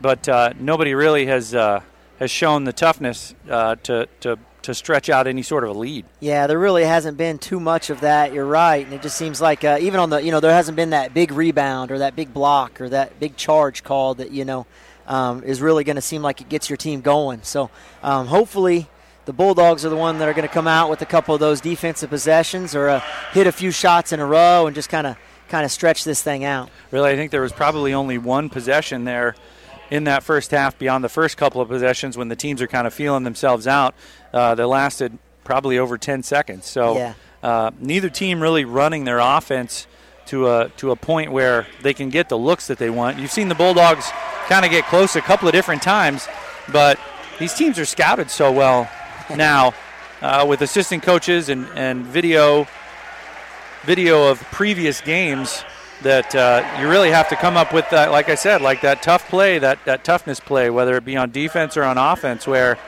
but 0.00 0.28
uh, 0.28 0.52
nobody 0.58 0.94
really 0.94 1.26
has 1.26 1.54
uh, 1.54 1.80
has 2.18 2.30
shown 2.30 2.64
the 2.64 2.72
toughness 2.72 3.34
uh, 3.48 3.76
to, 3.82 4.08
to 4.20 4.38
to 4.66 4.74
stretch 4.74 5.08
out 5.08 5.26
any 5.26 5.42
sort 5.42 5.64
of 5.64 5.70
a 5.70 5.72
lead. 5.78 6.04
Yeah, 6.20 6.46
there 6.46 6.58
really 6.58 6.84
hasn't 6.84 7.16
been 7.16 7.38
too 7.38 7.58
much 7.58 7.90
of 7.90 8.00
that. 8.00 8.32
You're 8.32 8.46
right, 8.46 8.84
and 8.84 8.94
it 8.94 9.02
just 9.02 9.16
seems 9.16 9.40
like 9.40 9.64
uh, 9.64 9.78
even 9.80 9.98
on 9.98 10.10
the 10.10 10.22
you 10.22 10.30
know 10.30 10.40
there 10.40 10.52
hasn't 10.52 10.76
been 10.76 10.90
that 10.90 11.14
big 11.14 11.32
rebound 11.32 11.90
or 11.90 11.98
that 11.98 12.14
big 12.14 12.34
block 12.34 12.80
or 12.80 12.88
that 12.88 13.18
big 13.18 13.36
charge 13.36 13.82
call 13.82 14.14
that 14.14 14.30
you 14.30 14.44
know 14.44 14.66
um, 15.06 15.42
is 15.44 15.60
really 15.62 15.84
going 15.84 15.96
to 15.96 16.02
seem 16.02 16.20
like 16.20 16.40
it 16.40 16.48
gets 16.48 16.68
your 16.68 16.76
team 16.76 17.00
going. 17.00 17.42
So 17.42 17.70
um, 18.02 18.26
hopefully 18.26 18.88
the 19.24 19.32
Bulldogs 19.32 19.84
are 19.84 19.88
the 19.88 19.96
one 19.96 20.18
that 20.18 20.28
are 20.28 20.34
going 20.34 20.46
to 20.46 20.52
come 20.52 20.68
out 20.68 20.90
with 20.90 21.00
a 21.02 21.06
couple 21.06 21.34
of 21.34 21.40
those 21.40 21.60
defensive 21.60 22.10
possessions 22.10 22.74
or 22.74 22.88
uh, 22.88 23.00
hit 23.32 23.46
a 23.46 23.52
few 23.52 23.70
shots 23.70 24.12
in 24.12 24.20
a 24.20 24.26
row 24.26 24.66
and 24.66 24.74
just 24.74 24.88
kind 24.88 25.06
of 25.06 25.16
kind 25.48 25.64
of 25.64 25.70
stretch 25.70 26.02
this 26.02 26.22
thing 26.22 26.44
out. 26.44 26.70
Really, 26.90 27.10
I 27.10 27.16
think 27.16 27.30
there 27.30 27.40
was 27.40 27.52
probably 27.52 27.94
only 27.94 28.18
one 28.18 28.48
possession 28.48 29.04
there 29.04 29.36
in 29.90 30.04
that 30.04 30.22
first 30.22 30.50
half 30.50 30.78
beyond 30.78 31.04
the 31.04 31.08
first 31.08 31.36
couple 31.36 31.60
of 31.60 31.68
possessions 31.68 32.16
when 32.16 32.28
the 32.28 32.36
teams 32.36 32.60
are 32.60 32.66
kind 32.66 32.86
of 32.86 32.94
feeling 32.94 33.24
themselves 33.24 33.66
out 33.66 33.94
uh, 34.32 34.54
that 34.54 34.66
lasted 34.66 35.18
probably 35.44 35.78
over 35.78 35.96
10 35.96 36.22
seconds. 36.22 36.66
So 36.66 36.96
yeah. 36.96 37.14
uh, 37.42 37.70
neither 37.78 38.10
team 38.10 38.42
really 38.42 38.64
running 38.64 39.04
their 39.04 39.18
offense 39.18 39.86
to 40.26 40.48
a 40.48 40.68
to 40.76 40.90
a 40.90 40.96
point 40.96 41.30
where 41.30 41.66
they 41.82 41.94
can 41.94 42.10
get 42.10 42.28
the 42.28 42.36
looks 42.36 42.66
that 42.66 42.78
they 42.78 42.90
want. 42.90 43.18
You've 43.18 43.30
seen 43.30 43.48
the 43.48 43.54
Bulldogs 43.54 44.10
kind 44.48 44.64
of 44.64 44.70
get 44.70 44.84
close 44.86 45.14
a 45.14 45.20
couple 45.20 45.46
of 45.46 45.52
different 45.52 45.82
times, 45.82 46.26
but 46.72 46.98
these 47.38 47.54
teams 47.54 47.78
are 47.78 47.84
scouted 47.84 48.30
so 48.30 48.50
well 48.50 48.90
now 49.36 49.72
uh, 50.20 50.44
with 50.48 50.62
assistant 50.62 51.02
coaches 51.02 51.48
and, 51.48 51.66
and 51.74 52.04
video 52.04 52.66
video 53.84 54.28
of 54.28 54.40
previous 54.50 55.00
games 55.00 55.64
that 56.02 56.34
uh, 56.34 56.78
you 56.80 56.88
really 56.88 57.10
have 57.10 57.28
to 57.30 57.36
come 57.36 57.56
up 57.56 57.72
with 57.72 57.88
that, 57.90 58.10
like 58.10 58.28
I 58.28 58.34
said, 58.34 58.60
like 58.60 58.82
that 58.82 59.02
tough 59.02 59.28
play, 59.28 59.58
that, 59.58 59.78
that 59.84 60.04
toughness 60.04 60.40
play, 60.40 60.70
whether 60.70 60.96
it 60.96 61.04
be 61.04 61.16
on 61.16 61.30
defense 61.30 61.76
or 61.76 61.84
on 61.84 61.98
offense, 61.98 62.46
where 62.46 62.78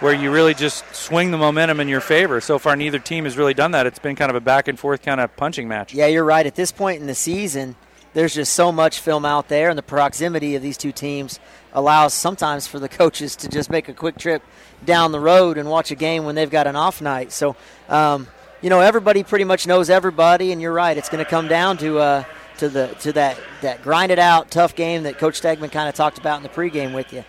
where 0.00 0.14
you 0.14 0.30
really 0.30 0.54
just 0.54 0.84
swing 0.94 1.32
the 1.32 1.38
momentum 1.38 1.80
in 1.80 1.88
your 1.88 2.00
favor. 2.00 2.40
So 2.40 2.58
far, 2.58 2.76
neither 2.76 3.00
team 3.00 3.24
has 3.24 3.36
really 3.36 3.54
done 3.54 3.72
that. 3.72 3.86
It's 3.86 3.98
been 3.98 4.14
kind 4.14 4.30
of 4.30 4.36
a 4.36 4.40
back 4.40 4.68
and 4.68 4.78
forth 4.78 5.02
kind 5.02 5.20
of 5.20 5.34
punching 5.36 5.66
match. 5.66 5.92
Yeah, 5.92 6.06
you're 6.06 6.24
right. 6.24 6.46
At 6.46 6.54
this 6.54 6.70
point 6.70 7.00
in 7.00 7.08
the 7.08 7.16
season, 7.16 7.74
there's 8.14 8.34
just 8.34 8.52
so 8.52 8.70
much 8.70 9.00
film 9.00 9.24
out 9.24 9.48
there, 9.48 9.68
and 9.68 9.76
the 9.76 9.82
proximity 9.82 10.54
of 10.54 10.62
these 10.62 10.76
two 10.76 10.92
teams 10.92 11.40
allows 11.72 12.14
sometimes 12.14 12.66
for 12.66 12.78
the 12.78 12.88
coaches 13.00 13.34
to 13.36 13.48
just 13.48 13.70
make 13.70 13.88
a 13.88 13.92
quick 13.92 14.16
trip 14.18 14.42
down 14.84 15.10
the 15.10 15.20
road 15.20 15.58
and 15.58 15.68
watch 15.68 15.90
a 15.90 15.96
game 15.96 16.24
when 16.24 16.36
they've 16.36 16.50
got 16.50 16.66
an 16.66 16.76
off 16.76 17.02
night. 17.02 17.32
So, 17.32 17.56
um, 17.88 18.28
you 18.62 18.70
know, 18.70 18.80
everybody 18.80 19.24
pretty 19.24 19.44
much 19.44 19.66
knows 19.66 19.90
everybody, 19.90 20.52
and 20.52 20.62
you're 20.62 20.72
right. 20.72 20.96
It's 20.96 21.08
going 21.08 21.24
to 21.24 21.28
come 21.28 21.48
down 21.48 21.76
to 21.78 21.98
uh, 21.98 22.24
to 22.58 22.68
the 22.68 22.88
to 23.00 23.12
that 23.12 23.38
that 23.62 23.82
grinded 23.82 24.18
out 24.18 24.50
tough 24.50 24.74
game 24.74 25.02
that 25.04 25.18
Coach 25.18 25.40
Stegman 25.40 25.72
kind 25.72 25.88
of 25.88 25.94
talked 25.94 26.18
about 26.18 26.36
in 26.36 26.42
the 26.42 26.48
pregame 26.48 26.94
with 26.94 27.12
you. 27.12 27.24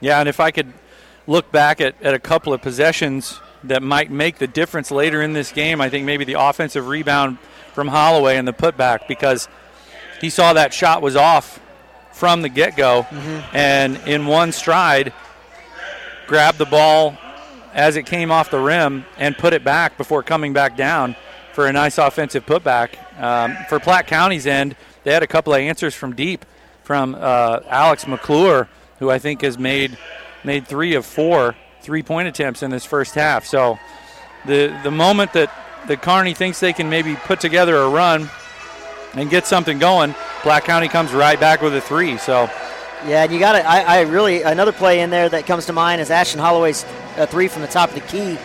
Yeah, 0.00 0.20
and 0.20 0.28
if 0.28 0.40
I 0.40 0.50
could 0.50 0.72
look 1.26 1.52
back 1.52 1.80
at, 1.80 2.00
at 2.02 2.14
a 2.14 2.18
couple 2.18 2.52
of 2.52 2.62
possessions 2.62 3.40
that 3.64 3.82
might 3.82 4.10
make 4.10 4.38
the 4.38 4.48
difference 4.48 4.90
later 4.90 5.22
in 5.22 5.32
this 5.32 5.52
game, 5.52 5.80
I 5.80 5.88
think 5.88 6.04
maybe 6.04 6.24
the 6.24 6.40
offensive 6.40 6.88
rebound 6.88 7.38
from 7.72 7.88
Holloway 7.88 8.36
and 8.36 8.46
the 8.46 8.52
putback 8.52 9.06
because 9.06 9.48
he 10.20 10.30
saw 10.30 10.52
that 10.54 10.74
shot 10.74 11.02
was 11.02 11.16
off 11.16 11.60
from 12.12 12.42
the 12.42 12.48
get 12.48 12.76
go, 12.76 13.02
mm-hmm. 13.02 13.56
and 13.56 13.96
in 14.06 14.26
one 14.26 14.52
stride, 14.52 15.12
grabbed 16.26 16.58
the 16.58 16.66
ball 16.66 17.16
as 17.72 17.96
it 17.96 18.06
came 18.06 18.30
off 18.30 18.50
the 18.50 18.58
rim 18.58 19.04
and 19.16 19.36
put 19.36 19.52
it 19.52 19.64
back 19.64 19.96
before 19.96 20.22
coming 20.22 20.52
back 20.52 20.76
down 20.76 21.16
for 21.52 21.66
a 21.66 21.72
nice 21.72 21.98
offensive 21.98 22.44
putback. 22.46 22.90
Um, 23.22 23.56
for 23.68 23.78
Platte 23.78 24.06
County's 24.08 24.46
end, 24.46 24.76
they 25.04 25.12
had 25.12 25.22
a 25.22 25.26
couple 25.26 25.54
of 25.54 25.60
answers 25.60 25.94
from 25.94 26.14
deep 26.14 26.44
from 26.82 27.14
uh, 27.14 27.60
Alex 27.68 28.06
McClure, 28.06 28.68
who 28.98 29.10
I 29.10 29.18
think 29.18 29.42
has 29.42 29.58
made 29.58 29.96
made 30.44 30.66
three 30.66 30.94
of 30.94 31.06
four 31.06 31.54
three 31.80 32.02
point 32.02 32.28
attempts 32.28 32.62
in 32.62 32.70
this 32.70 32.84
first 32.84 33.14
half. 33.14 33.46
So 33.46 33.78
the 34.44 34.76
the 34.82 34.90
moment 34.90 35.32
that 35.34 35.50
the 35.86 35.96
Kearney 35.96 36.34
thinks 36.34 36.60
they 36.60 36.72
can 36.72 36.90
maybe 36.90 37.14
put 37.14 37.40
together 37.40 37.76
a 37.76 37.88
run 37.88 38.28
and 39.14 39.30
get 39.30 39.46
something 39.46 39.78
going, 39.78 40.14
Platte 40.40 40.64
County 40.64 40.88
comes 40.88 41.12
right 41.12 41.38
back 41.38 41.62
with 41.62 41.74
a 41.74 41.80
three. 41.80 42.18
So 42.18 42.50
yeah, 43.06 43.24
and 43.24 43.32
you 43.32 43.38
got 43.38 43.52
to. 43.52 43.66
I, 43.66 43.98
I, 43.98 44.00
really 44.02 44.42
another 44.42 44.72
play 44.72 45.00
in 45.00 45.10
there 45.10 45.28
that 45.28 45.46
comes 45.46 45.66
to 45.66 45.72
mind 45.72 46.00
is 46.00 46.10
Ashton 46.10 46.40
Holloway's 46.40 46.84
uh, 47.16 47.26
three 47.26 47.48
from 47.48 47.62
the 47.62 47.68
top 47.68 47.88
of 47.88 47.94
the 47.94 48.00
key. 48.02 48.38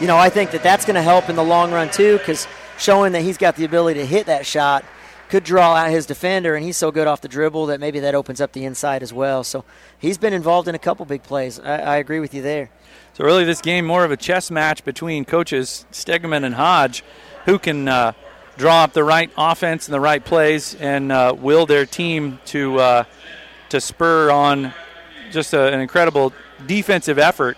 You 0.00 0.06
know, 0.06 0.16
I 0.16 0.28
think 0.28 0.50
that 0.52 0.62
that's 0.62 0.84
going 0.84 0.94
to 0.94 1.02
help 1.02 1.28
in 1.28 1.36
the 1.36 1.44
long 1.44 1.72
run 1.72 1.90
too, 1.90 2.18
because 2.18 2.46
showing 2.78 3.12
that 3.12 3.22
he's 3.22 3.38
got 3.38 3.56
the 3.56 3.64
ability 3.64 4.00
to 4.00 4.06
hit 4.06 4.26
that 4.26 4.46
shot 4.46 4.84
could 5.28 5.44
draw 5.44 5.74
out 5.74 5.90
his 5.90 6.06
defender, 6.06 6.54
and 6.54 6.64
he's 6.64 6.76
so 6.76 6.90
good 6.90 7.06
off 7.06 7.20
the 7.20 7.28
dribble 7.28 7.66
that 7.66 7.80
maybe 7.80 8.00
that 8.00 8.14
opens 8.14 8.40
up 8.40 8.52
the 8.52 8.64
inside 8.64 9.02
as 9.02 9.12
well. 9.12 9.42
So 9.42 9.64
he's 9.98 10.18
been 10.18 10.32
involved 10.32 10.68
in 10.68 10.74
a 10.74 10.78
couple 10.78 11.04
big 11.06 11.22
plays. 11.22 11.58
I, 11.58 11.78
I 11.78 11.96
agree 11.96 12.20
with 12.20 12.34
you 12.34 12.42
there. 12.42 12.70
So 13.14 13.24
really, 13.24 13.44
this 13.44 13.60
game 13.60 13.86
more 13.86 14.04
of 14.04 14.10
a 14.10 14.16
chess 14.16 14.50
match 14.50 14.84
between 14.84 15.24
coaches 15.24 15.86
Stegman 15.92 16.44
and 16.44 16.54
Hodge, 16.54 17.02
who 17.46 17.58
can 17.58 17.88
uh, 17.88 18.12
draw 18.56 18.84
up 18.84 18.92
the 18.92 19.04
right 19.04 19.30
offense 19.36 19.88
and 19.88 19.94
the 19.94 20.00
right 20.00 20.24
plays 20.24 20.74
and 20.74 21.10
uh, 21.10 21.34
will 21.36 21.66
their 21.66 21.86
team 21.86 22.38
to 22.46 22.78
uh, 22.78 23.04
to 23.70 23.80
spur 23.80 24.30
on 24.30 24.72
just 25.30 25.52
a, 25.52 25.72
an 25.72 25.80
incredible 25.80 26.32
defensive 26.66 27.18
effort 27.18 27.56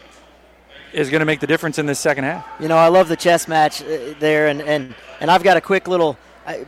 is 0.96 1.10
going 1.10 1.20
to 1.20 1.26
make 1.26 1.40
the 1.40 1.46
difference 1.46 1.78
in 1.78 1.86
this 1.86 2.00
second 2.00 2.24
half. 2.24 2.46
You 2.58 2.68
know, 2.68 2.78
I 2.78 2.88
love 2.88 3.08
the 3.08 3.16
chess 3.16 3.46
match 3.46 3.82
uh, 3.82 4.14
there, 4.18 4.48
and, 4.48 4.62
and, 4.62 4.94
and 5.20 5.30
I've 5.30 5.42
got 5.42 5.56
a 5.56 5.60
quick 5.60 5.86
little. 5.88 6.16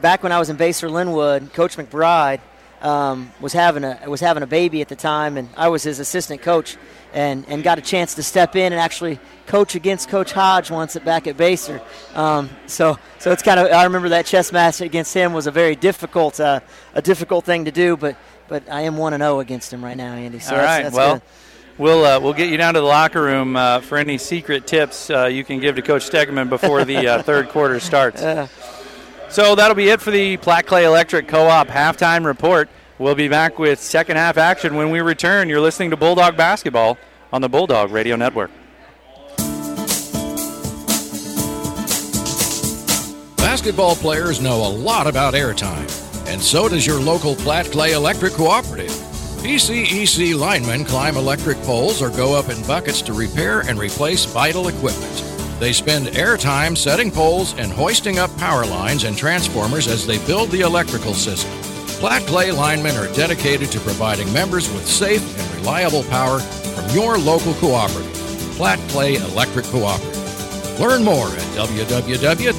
Back 0.00 0.22
when 0.22 0.32
I 0.32 0.38
was 0.38 0.50
in 0.50 0.56
Basehor 0.56 0.90
Linwood, 0.90 1.52
Coach 1.54 1.76
McBride 1.76 2.40
um, 2.82 3.32
was 3.40 3.52
having 3.52 3.84
a 3.84 4.00
was 4.06 4.20
having 4.20 4.42
a 4.42 4.46
baby 4.46 4.80
at 4.82 4.88
the 4.88 4.96
time, 4.96 5.36
and 5.36 5.48
I 5.56 5.68
was 5.68 5.82
his 5.82 5.98
assistant 5.98 6.42
coach, 6.42 6.76
and, 7.14 7.44
and 7.48 7.62
got 7.62 7.78
a 7.78 7.80
chance 7.82 8.14
to 8.16 8.22
step 8.22 8.54
in 8.56 8.72
and 8.72 8.80
actually 8.80 9.18
coach 9.46 9.74
against 9.74 10.08
Coach 10.08 10.32
Hodge 10.32 10.70
once 10.70 10.94
at 10.96 11.04
back 11.04 11.26
at 11.26 11.36
Basehor. 11.36 11.80
Um, 12.16 12.50
so 12.66 12.98
so 13.18 13.32
it's 13.32 13.42
kind 13.42 13.60
of 13.60 13.72
I 13.72 13.84
remember 13.84 14.10
that 14.10 14.26
chess 14.26 14.52
match 14.52 14.80
against 14.80 15.14
him 15.14 15.32
was 15.32 15.46
a 15.46 15.52
very 15.52 15.76
difficult 15.76 16.38
uh, 16.38 16.60
a 16.92 17.00
difficult 17.00 17.44
thing 17.44 17.64
to 17.64 17.72
do, 17.72 17.96
but 17.96 18.16
but 18.48 18.68
I 18.68 18.82
am 18.82 18.96
one 18.96 19.12
and 19.12 19.22
zero 19.22 19.36
oh 19.36 19.40
against 19.40 19.72
him 19.72 19.84
right 19.84 19.96
now, 19.96 20.14
Andy. 20.14 20.40
So 20.40 20.54
All 20.54 20.60
that's, 20.60 20.66
right, 20.66 20.82
that's 20.82 20.96
well. 20.96 21.14
good. 21.14 21.22
We'll, 21.78 22.04
uh, 22.04 22.18
we'll 22.18 22.32
get 22.32 22.50
you 22.50 22.56
down 22.56 22.74
to 22.74 22.80
the 22.80 22.86
locker 22.86 23.22
room 23.22 23.54
uh, 23.54 23.80
for 23.80 23.98
any 23.98 24.18
secret 24.18 24.66
tips 24.66 25.10
uh, 25.10 25.26
you 25.26 25.44
can 25.44 25.60
give 25.60 25.76
to 25.76 25.82
Coach 25.82 26.10
Stegman 26.10 26.48
before 26.48 26.84
the 26.84 27.06
uh, 27.06 27.22
third 27.22 27.48
quarter 27.50 27.78
starts. 27.78 28.20
So 29.30 29.54
that'll 29.54 29.76
be 29.76 29.88
it 29.88 30.00
for 30.00 30.10
the 30.10 30.38
Platte 30.38 30.66
Clay 30.66 30.84
Electric 30.84 31.28
Co-op 31.28 31.68
halftime 31.68 32.24
report. 32.24 32.68
We'll 32.98 33.14
be 33.14 33.28
back 33.28 33.60
with 33.60 33.78
second 33.78 34.16
half 34.16 34.38
action 34.38 34.74
when 34.74 34.90
we 34.90 35.00
return. 35.00 35.48
You're 35.48 35.60
listening 35.60 35.90
to 35.90 35.96
Bulldog 35.96 36.36
Basketball 36.36 36.98
on 37.32 37.42
the 37.42 37.48
Bulldog 37.48 37.92
Radio 37.92 38.16
Network. 38.16 38.50
Basketball 43.36 43.94
players 43.96 44.40
know 44.40 44.66
a 44.66 44.70
lot 44.70 45.06
about 45.06 45.34
airtime, 45.34 45.88
and 46.26 46.42
so 46.42 46.68
does 46.68 46.86
your 46.86 47.00
local 47.00 47.36
Platte 47.36 47.70
Clay 47.70 47.92
Electric 47.92 48.32
Cooperative. 48.32 49.07
PCEC 49.38 50.36
linemen 50.38 50.84
climb 50.84 51.16
electric 51.16 51.58
poles 51.62 52.02
or 52.02 52.10
go 52.10 52.34
up 52.34 52.48
in 52.48 52.60
buckets 52.66 53.00
to 53.02 53.12
repair 53.12 53.60
and 53.60 53.78
replace 53.78 54.24
vital 54.24 54.66
equipment. 54.68 55.24
They 55.60 55.72
spend 55.72 56.08
airtime 56.08 56.76
setting 56.76 57.10
poles 57.10 57.54
and 57.54 57.72
hoisting 57.72 58.18
up 58.18 58.36
power 58.36 58.66
lines 58.66 59.04
and 59.04 59.16
transformers 59.16 59.86
as 59.86 60.06
they 60.06 60.18
build 60.26 60.50
the 60.50 60.62
electrical 60.62 61.14
system. 61.14 61.52
Platte 62.00 62.26
Clay 62.26 62.50
linemen 62.52 62.96
are 62.96 63.12
dedicated 63.14 63.70
to 63.72 63.80
providing 63.80 64.32
members 64.32 64.68
with 64.72 64.86
safe 64.86 65.22
and 65.38 65.54
reliable 65.58 66.02
power 66.04 66.40
from 66.40 66.88
your 66.90 67.16
local 67.18 67.54
cooperative. 67.54 68.12
Platte 68.56 68.80
Clay 68.90 69.16
Electric 69.16 69.66
Cooperative. 69.66 70.80
Learn 70.80 71.04
more 71.04 71.26
at 71.26 71.42
www.pcec.coop. 71.56 72.58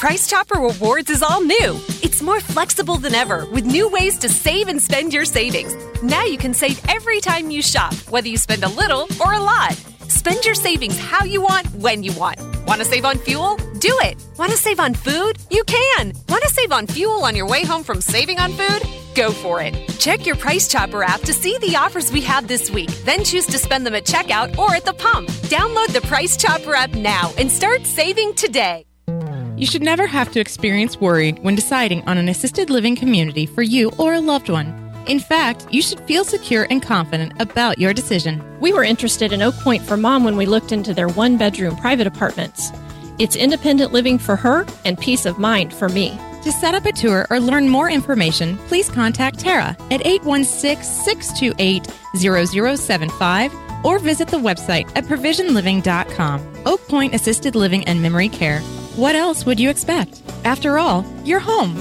Price 0.00 0.26
Chopper 0.26 0.58
Rewards 0.58 1.10
is 1.10 1.22
all 1.22 1.42
new. 1.42 1.78
It's 2.02 2.22
more 2.22 2.40
flexible 2.40 2.96
than 2.96 3.14
ever 3.14 3.44
with 3.44 3.66
new 3.66 3.86
ways 3.86 4.16
to 4.20 4.30
save 4.30 4.68
and 4.68 4.80
spend 4.80 5.12
your 5.12 5.26
savings. 5.26 5.76
Now 6.02 6.24
you 6.24 6.38
can 6.38 6.54
save 6.54 6.80
every 6.88 7.20
time 7.20 7.50
you 7.50 7.60
shop, 7.60 7.92
whether 8.08 8.26
you 8.26 8.38
spend 8.38 8.64
a 8.64 8.68
little 8.70 9.06
or 9.22 9.34
a 9.34 9.38
lot. 9.38 9.74
Spend 10.08 10.42
your 10.46 10.54
savings 10.54 10.98
how 10.98 11.24
you 11.24 11.42
want, 11.42 11.66
when 11.74 12.02
you 12.02 12.14
want. 12.14 12.40
Want 12.66 12.80
to 12.80 12.86
save 12.86 13.04
on 13.04 13.18
fuel? 13.18 13.56
Do 13.78 13.94
it. 14.00 14.16
Want 14.38 14.50
to 14.52 14.56
save 14.56 14.80
on 14.80 14.94
food? 14.94 15.36
You 15.50 15.64
can. 15.64 16.14
Want 16.30 16.44
to 16.44 16.48
save 16.48 16.72
on 16.72 16.86
fuel 16.86 17.22
on 17.22 17.36
your 17.36 17.46
way 17.46 17.62
home 17.62 17.84
from 17.84 18.00
saving 18.00 18.38
on 18.38 18.52
food? 18.52 18.82
Go 19.14 19.32
for 19.32 19.60
it. 19.60 19.74
Check 19.98 20.24
your 20.24 20.36
Price 20.36 20.66
Chopper 20.66 21.02
app 21.02 21.20
to 21.22 21.34
see 21.34 21.58
the 21.58 21.76
offers 21.76 22.10
we 22.10 22.22
have 22.22 22.48
this 22.48 22.70
week. 22.70 22.88
Then 23.04 23.22
choose 23.22 23.44
to 23.48 23.58
spend 23.58 23.84
them 23.84 23.94
at 23.94 24.06
checkout 24.06 24.56
or 24.56 24.74
at 24.74 24.86
the 24.86 24.94
pump. 24.94 25.28
Download 25.50 25.88
the 25.88 26.00
Price 26.08 26.38
Chopper 26.38 26.74
app 26.74 26.94
now 26.94 27.34
and 27.36 27.52
start 27.52 27.84
saving 27.84 28.32
today. 28.32 28.86
You 29.60 29.66
should 29.66 29.82
never 29.82 30.06
have 30.06 30.32
to 30.32 30.40
experience 30.40 30.98
worry 30.98 31.32
when 31.32 31.54
deciding 31.54 32.02
on 32.08 32.16
an 32.16 32.30
assisted 32.30 32.70
living 32.70 32.96
community 32.96 33.44
for 33.44 33.60
you 33.60 33.92
or 33.98 34.14
a 34.14 34.20
loved 34.20 34.48
one. 34.48 34.68
In 35.06 35.20
fact, 35.20 35.66
you 35.70 35.82
should 35.82 36.00
feel 36.00 36.24
secure 36.24 36.66
and 36.70 36.82
confident 36.82 37.34
about 37.42 37.78
your 37.78 37.92
decision. 37.92 38.42
We 38.60 38.72
were 38.72 38.84
interested 38.84 39.34
in 39.34 39.42
Oak 39.42 39.54
Point 39.56 39.82
for 39.82 39.98
mom 39.98 40.24
when 40.24 40.38
we 40.38 40.46
looked 40.46 40.72
into 40.72 40.94
their 40.94 41.08
one 41.08 41.36
bedroom 41.36 41.76
private 41.76 42.06
apartments. 42.06 42.70
It's 43.18 43.36
independent 43.36 43.92
living 43.92 44.16
for 44.16 44.34
her 44.34 44.64
and 44.86 44.98
peace 44.98 45.26
of 45.26 45.38
mind 45.38 45.74
for 45.74 45.90
me. 45.90 46.18
To 46.44 46.52
set 46.52 46.74
up 46.74 46.86
a 46.86 46.92
tour 46.92 47.26
or 47.28 47.38
learn 47.38 47.68
more 47.68 47.90
information, 47.90 48.56
please 48.66 48.88
contact 48.88 49.40
Tara 49.40 49.76
at 49.90 50.06
816 50.06 50.82
628 50.82 51.86
0075 52.16 53.54
or 53.84 53.98
visit 53.98 54.28
the 54.28 54.38
website 54.38 54.90
at 54.96 55.04
provisionliving.com. 55.04 56.62
Oak 56.64 56.88
Point 56.88 57.14
Assisted 57.14 57.54
Living 57.54 57.86
and 57.86 58.00
Memory 58.00 58.30
Care. 58.30 58.62
What 59.00 59.16
else 59.16 59.46
would 59.46 59.58
you 59.58 59.70
expect? 59.70 60.20
After 60.44 60.78
all, 60.78 61.06
you're 61.24 61.40
home. 61.40 61.74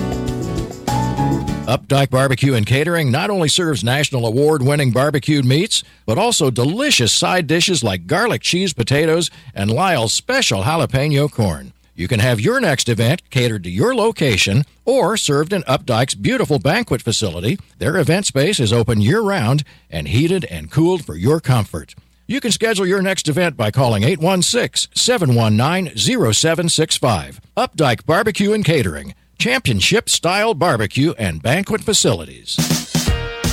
Updike 1.68 2.10
Barbecue 2.10 2.54
and 2.54 2.66
Catering 2.66 3.12
not 3.12 3.30
only 3.30 3.50
serves 3.50 3.84
national 3.84 4.26
award 4.26 4.62
winning 4.62 4.92
barbecued 4.92 5.44
meats, 5.44 5.84
but 6.06 6.18
also 6.18 6.50
delicious 6.50 7.12
side 7.12 7.46
dishes 7.46 7.84
like 7.84 8.08
garlic 8.08 8.42
cheese 8.42 8.72
potatoes 8.72 9.30
and 9.54 9.70
Lyle's 9.70 10.14
special 10.14 10.64
jalapeno 10.64 11.30
corn. 11.30 11.74
You 11.94 12.08
can 12.08 12.22
have 12.22 12.40
your 12.40 12.62
next 12.62 12.88
event 12.88 13.30
catered 13.30 13.66
to 13.66 13.70
your 13.70 13.94
location 13.94 14.64
or 14.86 15.18
served 15.18 15.52
in 15.52 15.64
Updike's 15.64 16.16
beautiful 16.16 16.58
banquet 16.58 17.02
facility. 17.02 17.60
Their 17.80 17.98
event 17.98 18.28
space 18.28 18.62
is 18.62 18.72
open 18.72 19.02
year 19.02 19.20
round 19.20 19.66
and 19.90 20.08
heated 20.08 20.46
and 20.46 20.72
cooled 20.72 21.04
for 21.04 21.16
your 21.16 21.42
comfort. 21.42 21.96
You 22.30 22.40
can 22.40 22.52
schedule 22.52 22.86
your 22.86 23.02
next 23.02 23.28
event 23.28 23.58
by 23.58 23.72
calling 23.72 24.04
816 24.04 24.92
719 24.94 25.98
0765. 25.98 27.42
Updike 27.58 28.06
Barbecue 28.06 28.54
and 28.54 28.64
Catering, 28.64 29.16
championship 29.40 30.08
style 30.12 30.54
barbecue 30.54 31.16
and 31.18 31.42
banquet 31.42 31.82
facilities. 31.82 32.56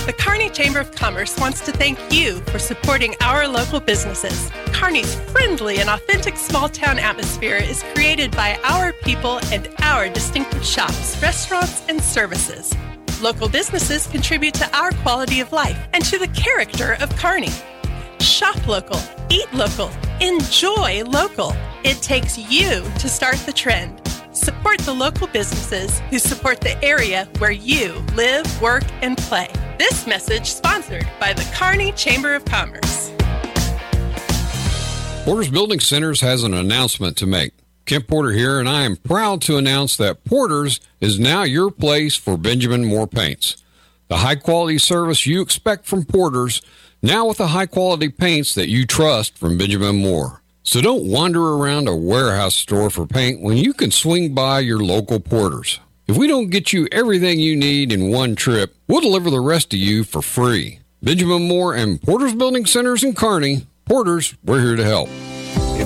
The 0.04 0.14
Kearney 0.18 0.50
Chamber 0.50 0.78
of 0.78 0.92
Commerce 0.92 1.38
wants 1.38 1.62
to 1.62 1.72
thank 1.72 1.98
you 2.12 2.40
for 2.50 2.58
supporting 2.58 3.14
our 3.22 3.48
local 3.48 3.80
businesses. 3.80 4.50
Kearney's 4.74 5.14
friendly 5.30 5.78
and 5.78 5.88
authentic 5.88 6.36
small 6.36 6.68
town 6.68 6.98
atmosphere 6.98 7.56
is 7.56 7.82
created 7.94 8.30
by 8.32 8.60
our 8.62 8.92
people 8.92 9.40
and 9.44 9.70
our 9.78 10.10
distinctive 10.10 10.66
shops, 10.66 11.16
restaurants, 11.22 11.82
and 11.88 11.98
services. 11.98 12.74
Local 13.22 13.48
businesses 13.48 14.06
contribute 14.06 14.52
to 14.52 14.76
our 14.76 14.92
quality 15.00 15.40
of 15.40 15.50
life 15.50 15.78
and 15.94 16.04
to 16.04 16.18
the 16.18 16.28
character 16.28 16.98
of 17.00 17.08
Kearney. 17.16 17.48
Shop 18.20 18.66
local, 18.66 18.98
eat 19.28 19.52
local, 19.52 19.90
enjoy 20.20 21.04
local. 21.04 21.54
It 21.84 22.02
takes 22.02 22.38
you 22.38 22.82
to 22.98 23.08
start 23.08 23.36
the 23.38 23.52
trend. 23.52 24.00
Support 24.32 24.80
the 24.80 24.92
local 24.92 25.26
businesses 25.28 26.00
who 26.10 26.18
support 26.18 26.60
the 26.60 26.82
area 26.84 27.28
where 27.38 27.50
you 27.50 28.04
live, 28.14 28.60
work, 28.60 28.84
and 29.02 29.16
play. 29.16 29.48
This 29.78 30.06
message 30.06 30.46
sponsored 30.46 31.08
by 31.18 31.32
the 31.32 31.48
Kearney 31.54 31.92
Chamber 31.92 32.34
of 32.34 32.44
Commerce. 32.44 33.12
Porter's 35.24 35.50
Building 35.50 35.80
Centers 35.80 36.20
has 36.20 36.42
an 36.42 36.54
announcement 36.54 37.16
to 37.16 37.26
make. 37.26 37.52
Kent 37.84 38.08
Porter 38.08 38.32
here, 38.32 38.58
and 38.58 38.68
I 38.68 38.82
am 38.82 38.96
proud 38.96 39.40
to 39.42 39.56
announce 39.56 39.96
that 39.96 40.24
Porter's 40.24 40.80
is 41.00 41.20
now 41.20 41.44
your 41.44 41.70
place 41.70 42.16
for 42.16 42.36
Benjamin 42.36 42.84
Moore 42.84 43.06
paints. 43.06 43.62
The 44.08 44.18
high 44.18 44.36
quality 44.36 44.78
service 44.78 45.26
you 45.26 45.40
expect 45.40 45.86
from 45.86 46.04
Porter's, 46.04 46.62
now 47.02 47.26
with 47.26 47.38
the 47.38 47.48
high 47.48 47.66
quality 47.66 48.08
paints 48.08 48.54
that 48.54 48.68
you 48.68 48.86
trust 48.86 49.36
from 49.38 49.58
Benjamin 49.58 49.96
Moore. 49.96 50.42
So 50.62 50.80
don't 50.80 51.06
wander 51.06 51.54
around 51.54 51.88
a 51.88 51.94
warehouse 51.94 52.54
store 52.54 52.90
for 52.90 53.06
paint 53.06 53.40
when 53.40 53.56
you 53.56 53.72
can 53.72 53.90
swing 53.90 54.34
by 54.34 54.60
your 54.60 54.80
local 54.80 55.20
Porter's. 55.20 55.78
If 56.08 56.16
we 56.16 56.26
don't 56.26 56.50
get 56.50 56.72
you 56.72 56.88
everything 56.90 57.40
you 57.40 57.56
need 57.56 57.92
in 57.92 58.10
one 58.10 58.34
trip, 58.34 58.74
we'll 58.88 59.00
deliver 59.00 59.30
the 59.30 59.40
rest 59.40 59.70
to 59.70 59.78
you 59.78 60.04
for 60.04 60.22
free. 60.22 60.80
Benjamin 61.02 61.46
Moore 61.46 61.74
and 61.74 62.00
Porter's 62.02 62.34
Building 62.34 62.66
Centers 62.66 63.04
in 63.04 63.14
Kearney. 63.14 63.66
Porter's, 63.84 64.34
we're 64.44 64.60
here 64.60 64.76
to 64.76 64.84
help. 64.84 65.08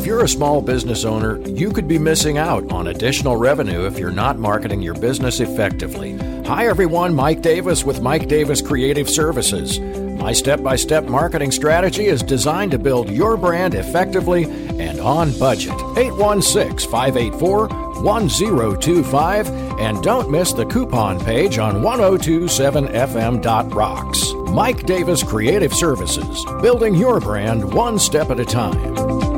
If 0.00 0.06
you're 0.06 0.24
a 0.24 0.28
small 0.28 0.62
business 0.62 1.04
owner, 1.04 1.38
you 1.46 1.70
could 1.72 1.86
be 1.86 1.98
missing 1.98 2.38
out 2.38 2.72
on 2.72 2.86
additional 2.86 3.36
revenue 3.36 3.84
if 3.84 3.98
you're 3.98 4.10
not 4.10 4.38
marketing 4.38 4.80
your 4.80 4.94
business 4.94 5.40
effectively. 5.40 6.16
Hi, 6.46 6.68
everyone. 6.68 7.14
Mike 7.14 7.42
Davis 7.42 7.84
with 7.84 8.00
Mike 8.00 8.26
Davis 8.26 8.62
Creative 8.62 9.06
Services. 9.06 9.78
My 9.78 10.32
step 10.32 10.62
by 10.62 10.76
step 10.76 11.04
marketing 11.04 11.50
strategy 11.50 12.06
is 12.06 12.22
designed 12.22 12.70
to 12.70 12.78
build 12.78 13.10
your 13.10 13.36
brand 13.36 13.74
effectively 13.74 14.44
and 14.80 14.98
on 15.00 15.38
budget. 15.38 15.74
816 15.98 16.90
584 16.90 17.68
1025. 17.68 19.48
And 19.80 20.02
don't 20.02 20.30
miss 20.30 20.54
the 20.54 20.64
coupon 20.64 21.22
page 21.22 21.58
on 21.58 21.82
1027fm.rocks. 21.82 24.32
Mike 24.50 24.86
Davis 24.86 25.22
Creative 25.22 25.74
Services, 25.74 26.42
building 26.62 26.94
your 26.94 27.20
brand 27.20 27.74
one 27.74 27.98
step 27.98 28.30
at 28.30 28.40
a 28.40 28.46
time. 28.46 29.29